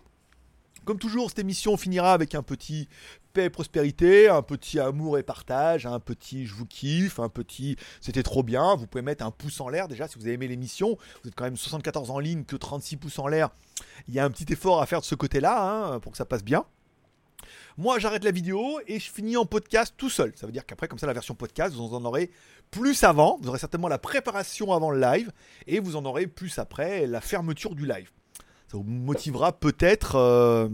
Comme 0.85 0.99
toujours, 0.99 1.29
cette 1.29 1.39
émission 1.39 1.77
finira 1.77 2.13
avec 2.13 2.35
un 2.35 2.43
petit 2.43 2.87
paix 3.33 3.45
et 3.45 3.49
prospérité, 3.49 4.29
un 4.29 4.43
petit 4.43 4.79
amour 4.79 5.17
et 5.17 5.23
partage, 5.23 5.87
un 5.87 5.99
petit 5.99 6.45
je 6.45 6.53
vous 6.53 6.67
kiffe, 6.67 7.19
un 7.19 7.27
petit 7.27 7.75
c'était 8.01 8.21
trop 8.21 8.43
bien. 8.43 8.75
Vous 8.75 8.85
pouvez 8.85 9.01
mettre 9.01 9.25
un 9.25 9.31
pouce 9.31 9.59
en 9.61 9.67
l'air 9.67 9.87
déjà 9.87 10.07
si 10.07 10.19
vous 10.19 10.25
avez 10.25 10.33
aimé 10.33 10.47
l'émission. 10.47 10.95
Vous 11.23 11.29
êtes 11.29 11.35
quand 11.35 11.45
même 11.45 11.57
74 11.57 12.11
en 12.11 12.19
ligne, 12.19 12.43
que 12.43 12.55
36 12.55 12.97
pouces 12.97 13.17
en 13.17 13.27
l'air. 13.27 13.49
Il 14.07 14.13
y 14.13 14.19
a 14.19 14.25
un 14.25 14.29
petit 14.29 14.45
effort 14.53 14.79
à 14.79 14.85
faire 14.85 14.99
de 14.99 15.05
ce 15.05 15.15
côté-là 15.15 15.59
hein, 15.59 15.99
pour 15.99 16.11
que 16.11 16.19
ça 16.19 16.25
passe 16.25 16.43
bien. 16.43 16.65
Moi, 17.77 17.97
j'arrête 17.97 18.23
la 18.23 18.31
vidéo 18.31 18.79
et 18.85 18.99
je 18.99 19.11
finis 19.11 19.37
en 19.37 19.45
podcast 19.45 19.95
tout 19.97 20.11
seul. 20.11 20.33
Ça 20.35 20.45
veut 20.45 20.53
dire 20.53 20.67
qu'après, 20.67 20.87
comme 20.87 20.99
ça, 20.99 21.07
la 21.07 21.13
version 21.13 21.33
podcast, 21.33 21.75
vous 21.75 21.95
en 21.95 22.05
aurez 22.05 22.29
plus 22.69 23.03
avant. 23.03 23.39
Vous 23.41 23.49
aurez 23.49 23.59
certainement 23.59 23.87
la 23.87 23.97
préparation 23.97 24.71
avant 24.71 24.91
le 24.91 25.01
live 25.01 25.31
et 25.65 25.79
vous 25.79 25.95
en 25.95 26.05
aurez 26.05 26.27
plus 26.27 26.59
après 26.59 27.07
la 27.07 27.21
fermeture 27.21 27.73
du 27.73 27.87
live. 27.87 28.11
Ça 28.67 28.77
vous 28.77 28.83
motivera 28.83 29.53
peut-être. 29.53 30.15
Euh, 30.15 30.69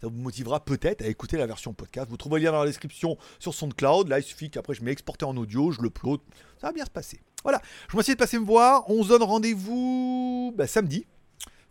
ça 0.00 0.08
vous 0.08 0.10
motivera 0.10 0.64
peut-être 0.64 1.02
à 1.02 1.06
écouter 1.06 1.36
la 1.36 1.46
version 1.46 1.72
podcast. 1.74 2.08
Vous 2.10 2.16
trouverez 2.16 2.40
le 2.40 2.46
lien 2.46 2.52
dans 2.52 2.60
la 2.60 2.66
description 2.66 3.16
sur 3.38 3.54
SoundCloud. 3.54 4.08
Là, 4.08 4.18
il 4.18 4.22
suffit 4.22 4.50
qu'après 4.50 4.74
je 4.74 4.82
m'ai 4.82 4.90
exporté 4.90 5.24
en 5.24 5.36
audio, 5.36 5.70
je 5.70 5.80
le 5.80 5.88
upload. 5.88 6.20
Ça 6.60 6.68
va 6.68 6.72
bien 6.72 6.84
se 6.84 6.90
passer. 6.90 7.20
Voilà. 7.42 7.60
Je 7.88 7.92
remercie 7.92 8.12
de 8.12 8.16
passer 8.18 8.38
me 8.38 8.44
voir. 8.44 8.88
On 8.90 9.02
se 9.02 9.08
donne 9.08 9.22
rendez-vous 9.22 10.52
bah, 10.56 10.66
samedi 10.66 11.06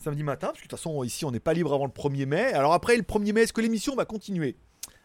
samedi 0.01 0.23
matin, 0.23 0.47
parce 0.47 0.57
que 0.59 0.63
de 0.63 0.69
toute 0.69 0.79
façon, 0.79 1.03
ici, 1.03 1.25
on 1.25 1.31
n'est 1.31 1.39
pas 1.39 1.53
libre 1.53 1.73
avant 1.73 1.85
le 1.85 1.91
1er 1.91 2.25
mai. 2.25 2.53
Alors 2.53 2.73
après 2.73 2.97
le 2.97 3.03
1er 3.03 3.33
mai, 3.33 3.41
est-ce 3.41 3.53
que 3.53 3.61
l'émission 3.61 3.95
va 3.95 4.05
continuer? 4.05 4.57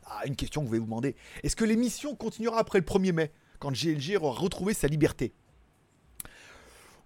Ah, 0.06 0.22
une 0.26 0.36
question 0.36 0.62
que 0.62 0.64
vous 0.64 0.68
pouvez 0.70 0.78
vous 0.78 0.86
demander. 0.86 1.16
Est-ce 1.42 1.54
que 1.56 1.64
l'émission 1.66 2.14
continuera 2.14 2.58
après 2.58 2.78
le 2.78 2.84
1er 2.86 3.12
mai, 3.12 3.30
quand 3.58 3.70
GLG 3.72 4.16
aura 4.16 4.38
retrouvé 4.40 4.72
sa 4.72 4.88
liberté? 4.88 5.34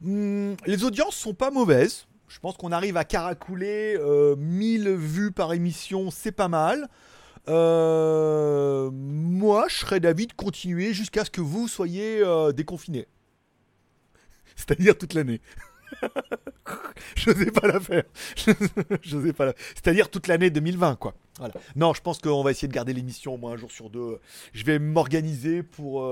Hmm, 0.00 0.54
Les 0.66 0.84
audiences 0.84 1.16
sont 1.16 1.34
pas 1.34 1.50
mauvaises. 1.50 2.06
Je 2.30 2.38
pense 2.38 2.56
qu'on 2.56 2.70
arrive 2.70 2.96
à 2.96 3.04
caracouler 3.04 3.98
1000 4.38 4.86
euh, 4.86 4.94
vues 4.94 5.32
par 5.32 5.52
émission, 5.52 6.12
c'est 6.12 6.30
pas 6.30 6.46
mal. 6.46 6.88
Euh, 7.48 8.88
moi, 8.92 9.66
je 9.68 9.74
serais 9.74 9.98
d'avis 9.98 10.28
de 10.28 10.32
continuer 10.32 10.94
jusqu'à 10.94 11.24
ce 11.24 11.30
que 11.30 11.40
vous 11.40 11.66
soyez 11.66 12.20
euh, 12.22 12.52
déconfinés. 12.52 13.08
C'est-à-dire 14.54 14.96
toute 14.96 15.14
l'année. 15.14 15.40
je 17.16 17.30
n'osais 17.30 17.50
pas 17.50 17.66
la 17.66 17.80
faire. 17.80 18.04
je 19.02 19.20
sais 19.20 19.32
pas 19.32 19.46
la... 19.46 19.54
C'est-à-dire 19.74 20.08
toute 20.08 20.28
l'année 20.28 20.50
2020, 20.50 20.94
quoi. 20.94 21.14
Voilà. 21.40 21.54
Non, 21.74 21.94
je 21.94 22.00
pense 22.00 22.20
qu'on 22.20 22.44
va 22.44 22.52
essayer 22.52 22.68
de 22.68 22.72
garder 22.72 22.92
l'émission 22.92 23.34
au 23.34 23.38
moins 23.38 23.54
un 23.54 23.56
jour 23.56 23.72
sur 23.72 23.90
deux. 23.90 24.20
Je 24.52 24.64
vais 24.64 24.78
m'organiser 24.78 25.64
pour, 25.64 26.06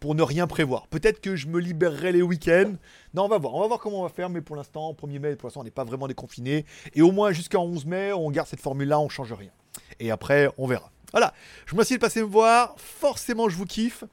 pour 0.00 0.14
ne 0.14 0.22
rien 0.22 0.46
prévoir. 0.46 0.88
Peut-être 0.88 1.20
que 1.20 1.36
je 1.36 1.46
me 1.46 1.60
libérerai 1.60 2.12
les 2.12 2.22
week-ends. 2.22 2.72
Non, 3.14 3.24
on 3.24 3.28
va 3.28 3.38
voir. 3.38 3.54
On 3.54 3.60
va 3.60 3.68
voir 3.68 3.78
comment 3.78 4.00
on 4.00 4.02
va 4.02 4.08
faire. 4.08 4.30
Mais 4.30 4.40
pour 4.40 4.56
l'instant, 4.56 4.92
1er 4.92 5.18
mai, 5.18 5.36
pour 5.36 5.46
l'instant, 5.46 5.60
on 5.60 5.64
n'est 5.64 5.70
pas 5.70 5.84
vraiment 5.84 6.08
déconfiné. 6.08 6.64
Et 6.94 7.02
au 7.02 7.12
moins 7.12 7.32
jusqu'à 7.32 7.60
11 7.60 7.84
mai, 7.84 8.12
on 8.12 8.30
garde 8.30 8.48
cette 8.48 8.60
formule-là, 8.60 8.98
on 8.98 9.08
change 9.08 9.32
rien. 9.32 9.50
Et 10.00 10.10
après, 10.10 10.50
on 10.56 10.66
verra. 10.66 10.90
Voilà. 11.12 11.34
Je 11.66 11.70
vous 11.70 11.76
remercie 11.76 11.94
de 11.94 12.00
passer 12.00 12.20
me 12.20 12.26
voir. 12.26 12.74
Forcément, 12.78 13.48
je 13.48 13.56
vous 13.56 13.66
kiffe. 13.66 14.04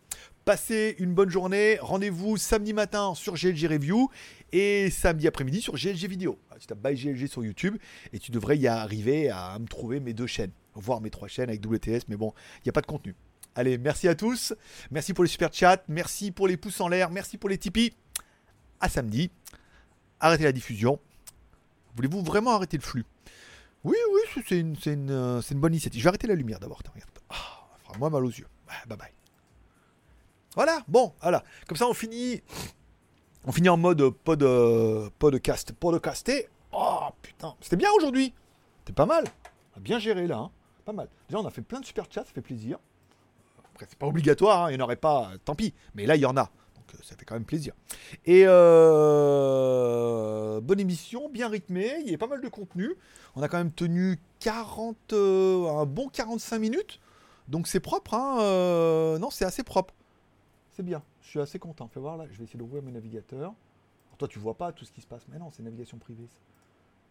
Passez 0.46 0.96
une 1.00 1.14
bonne 1.14 1.30
journée. 1.30 1.78
Rendez-vous 1.82 2.38
samedi 2.38 2.74
matin 2.74 3.14
sur 3.16 3.36
GLG 3.36 3.68
Review 3.68 4.10
et 4.52 4.90
samedi 4.90 5.28
après-midi 5.28 5.62
sur 5.62 5.76
GLG 5.76 6.08
Vidéo. 6.08 6.40
Ah, 6.50 6.56
tu 6.60 6.68
tapes 6.68 6.80
by 6.80 6.96
GLG 6.96 7.28
sur 7.28 7.44
YouTube 7.44 7.78
et 8.14 8.20
tu 8.20 8.32
devrais 8.32 8.58
y 8.58 8.68
arriver 8.68 9.30
à 9.30 9.58
me 9.60 9.68
trouver 9.68 10.00
mes 10.00 10.14
deux 10.14 10.28
chaînes, 10.28 10.52
voir 10.74 11.02
mes 11.02 11.10
trois 11.10 11.28
chaînes 11.28 11.50
avec 11.50 11.66
WTS, 11.66 12.08
mais 12.08 12.16
bon, 12.16 12.34
il 12.60 12.68
n'y 12.68 12.70
a 12.70 12.74
pas 12.74 12.82
de 12.82 12.88
contenu. 12.88 13.14
Allez, 13.58 13.80
merci 13.80 14.08
à 14.08 14.14
tous. 14.14 14.54
Merci 14.92 15.16
pour 15.16 15.24
les 15.24 15.30
super 15.30 15.52
chats. 15.52 15.82
Merci 15.88 16.30
pour 16.30 16.48
les 16.48 16.58
pouces 16.58 16.80
en 16.80 16.88
l'air. 16.90 17.10
Merci 17.10 17.40
pour 17.40 17.50
les 17.50 17.58
Tipeee. 17.58 17.92
À 18.80 18.88
samedi. 18.88 19.32
Arrêtez 20.20 20.44
la 20.44 20.52
diffusion. 20.52 21.00
Voulez-vous 21.96 22.22
vraiment 22.22 22.52
arrêter 22.52 22.78
le 22.78 22.84
flux? 22.84 23.04
Oui, 23.84 23.98
oui, 24.14 24.44
c'est 24.48 24.60
une, 24.60 24.76
une, 24.86 25.10
une, 25.10 25.60
bonne 25.60 25.74
initiative. 25.74 26.00
Je 26.00 26.04
vais 26.04 26.10
arrêter 26.10 26.28
la 26.28 26.36
lumière 26.36 26.60
d'abord. 26.60 26.84
Ça 26.86 26.92
fera 27.84 27.98
moins 27.98 28.12
mal 28.12 28.26
aux 28.26 28.30
yeux. 28.30 28.46
Bye 28.88 28.96
bye. 28.96 29.12
Voilà, 30.54 30.84
bon, 30.88 31.16
voilà. 31.24 31.44
Comme 31.68 31.78
ça, 31.78 31.88
on 31.88 31.96
finit. 31.96 32.44
On 33.44 33.52
finit 33.52 33.70
en 33.70 33.78
mode 33.78 34.08
pod, 34.08 35.12
podcast. 35.18 35.72
Podcasté. 35.72 36.48
Oh 36.74 37.08
putain, 37.24 37.56
c'était 37.62 37.76
bien 37.76 37.90
aujourd'hui. 37.98 38.36
C'était 38.82 38.94
pas 38.94 39.08
mal. 39.08 39.24
bien 39.78 39.98
géré 39.98 40.28
là. 40.28 40.38
Hein. 40.38 40.52
Pas 40.86 40.94
mal. 40.94 41.10
Déjà, 41.28 41.40
on 41.40 41.46
a 41.48 41.50
fait 41.50 41.64
plein 41.64 41.80
de 41.80 41.86
super 41.86 42.06
chats, 42.12 42.24
ça 42.24 42.32
fait 42.32 42.42
plaisir. 42.42 42.78
Après, 43.78 43.86
c'est 43.88 44.00
pas 44.00 44.08
obligatoire, 44.08 44.64
hein. 44.64 44.72
il 44.72 44.76
n'y 44.76 44.82
en 44.82 44.86
aurait 44.86 44.96
pas, 44.96 45.34
tant 45.46 45.54
pis. 45.54 45.76
Mais 45.94 46.08
là, 46.08 46.16
il 46.16 46.22
y 46.22 46.26
en 46.26 46.36
a. 46.36 46.50
Donc, 46.76 46.96
euh, 46.96 46.98
ça 47.04 47.16
fait 47.16 47.26
quand 47.26 47.36
même 47.36 47.46
plaisir. 47.46 47.76
Et 48.26 48.42
euh, 48.48 49.80
bonne 50.62 50.80
émission, 50.80 51.30
bien 51.30 51.48
rythmée. 51.48 51.94
Il 52.04 52.10
y 52.10 52.16
a 52.16 52.18
pas 52.18 52.26
mal 52.26 52.42
de 52.42 52.48
contenu. 52.48 52.96
On 53.36 53.44
a 53.44 53.48
quand 53.48 53.60
même 53.60 53.72
tenu 53.72 54.18
40, 54.40 55.14
euh, 55.14 55.70
un 55.70 55.86
bon 55.86 56.10
45 56.10 56.58
minutes. 56.58 57.00
Donc, 57.50 57.68
c'est 57.68 57.80
propre. 57.80 58.16
Hein. 58.16 59.20
non, 59.20 59.30
c'est 59.30 59.46
assez 59.46 59.62
propre. 59.62 59.94
C'est 60.72 60.82
bien, 60.82 61.04
je 61.22 61.30
suis 61.30 61.40
assez 61.40 61.60
content. 61.60 61.88
Fais 61.88 62.00
voir 62.00 62.18
là, 62.18 62.26
je 62.32 62.38
vais 62.40 62.46
essayer 62.46 62.58
d'ouvrir 62.58 62.82
mes 62.82 62.92
navigateurs. 62.92 63.54
toi, 64.18 64.28
tu 64.28 64.40
vois 64.40 64.58
pas 64.58 64.72
tout 64.72 64.86
ce 64.86 64.92
qui 64.92 65.02
se 65.02 65.08
passe. 65.08 65.28
Mais 65.32 65.38
non, 65.38 65.52
c'est 65.52 65.62
navigation 65.62 66.00
privée, 66.00 66.26
ça. 66.32 66.40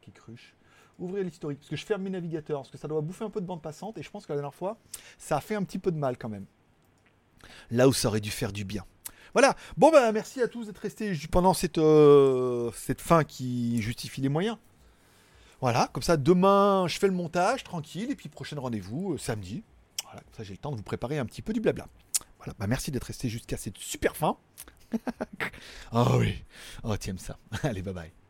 Qui 0.01 0.11
cruche. 0.11 0.57
Ouvrir 0.99 1.23
l'historique, 1.23 1.61
parce 1.61 1.71
que 1.71 1.77
je 1.77 1.87
ferme 1.87 2.03
mes 2.03 2.11
navigateurs, 2.11 2.63
parce 2.63 2.71
que 2.71 2.79
ça 2.79 2.89
doit 2.89 3.03
bouffer 3.03 3.25
un 3.25 3.31
peu 3.31 3.41
de 3.41 3.47
bande 3.47 3.63
passante, 3.63 3.99
et 3.99 4.03
je 4.03 4.11
pense 4.11 4.27
que 4.27 4.33
la 4.33 4.39
dernière 4.39 4.55
fois, 4.55 4.79
ça 5.17 5.37
a 5.37 5.41
fait 5.41 5.55
un 5.55 5.63
petit 5.63 5.79
peu 5.79 5.93
de 5.93 5.99
mal 5.99 6.19
quand 6.19 6.29
même. 6.29 6.47
Là 7.71 7.89
où 7.89 7.93
ça 7.93 8.09
aurait 8.09 8.21
dû 8.21 8.31
faire 8.31 8.53
du 8.53 8.65
bien. 8.65 8.85
Voilà. 9.33 9.55
Bon, 9.77 9.91
ben, 9.91 10.13
merci 10.13 10.41
à 10.41 10.49
tous 10.49 10.67
d'être 10.67 10.79
restés 10.79 11.13
pendant 11.31 11.53
cette, 11.55 11.79
euh, 11.79 12.71
cette 12.75 13.01
fin 13.01 13.25
qui 13.25 13.83
justifie 13.83 14.21
les 14.21 14.29
moyens. 14.29 14.57
Voilà, 15.61 15.89
comme 15.93 16.03
ça, 16.03 16.17
demain, 16.17 16.87
je 16.87 16.99
fais 16.99 17.07
le 17.07 17.15
montage 17.15 17.65
tranquille, 17.65 18.11
et 18.11 18.15
puis 18.15 18.29
prochain 18.29 18.59
rendez-vous, 18.59 19.15
euh, 19.15 19.19
samedi. 19.19 19.63
Voilà, 20.05 20.21
comme 20.21 20.35
ça, 20.35 20.43
j'ai 20.43 20.53
le 20.53 20.59
temps 20.59 20.71
de 20.71 20.77
vous 20.77 20.83
préparer 20.83 21.19
un 21.19 21.25
petit 21.25 21.43
peu 21.43 21.53
du 21.53 21.61
blabla. 21.61 21.87
Bah, 22.59 22.67
merci 22.67 22.91
d'être 22.91 23.05
resté 23.05 23.29
jusqu'à 23.29 23.57
cette 23.57 23.79
super 23.79 24.17
fin. 24.17 24.37
oh 25.93 26.15
oui. 26.19 26.43
Oh, 26.85 26.97
tu 26.97 27.11
aimes 27.11 27.19
ça. 27.19 27.39
Allez, 27.63 27.83
bye 27.83 27.95
bye. 27.95 28.26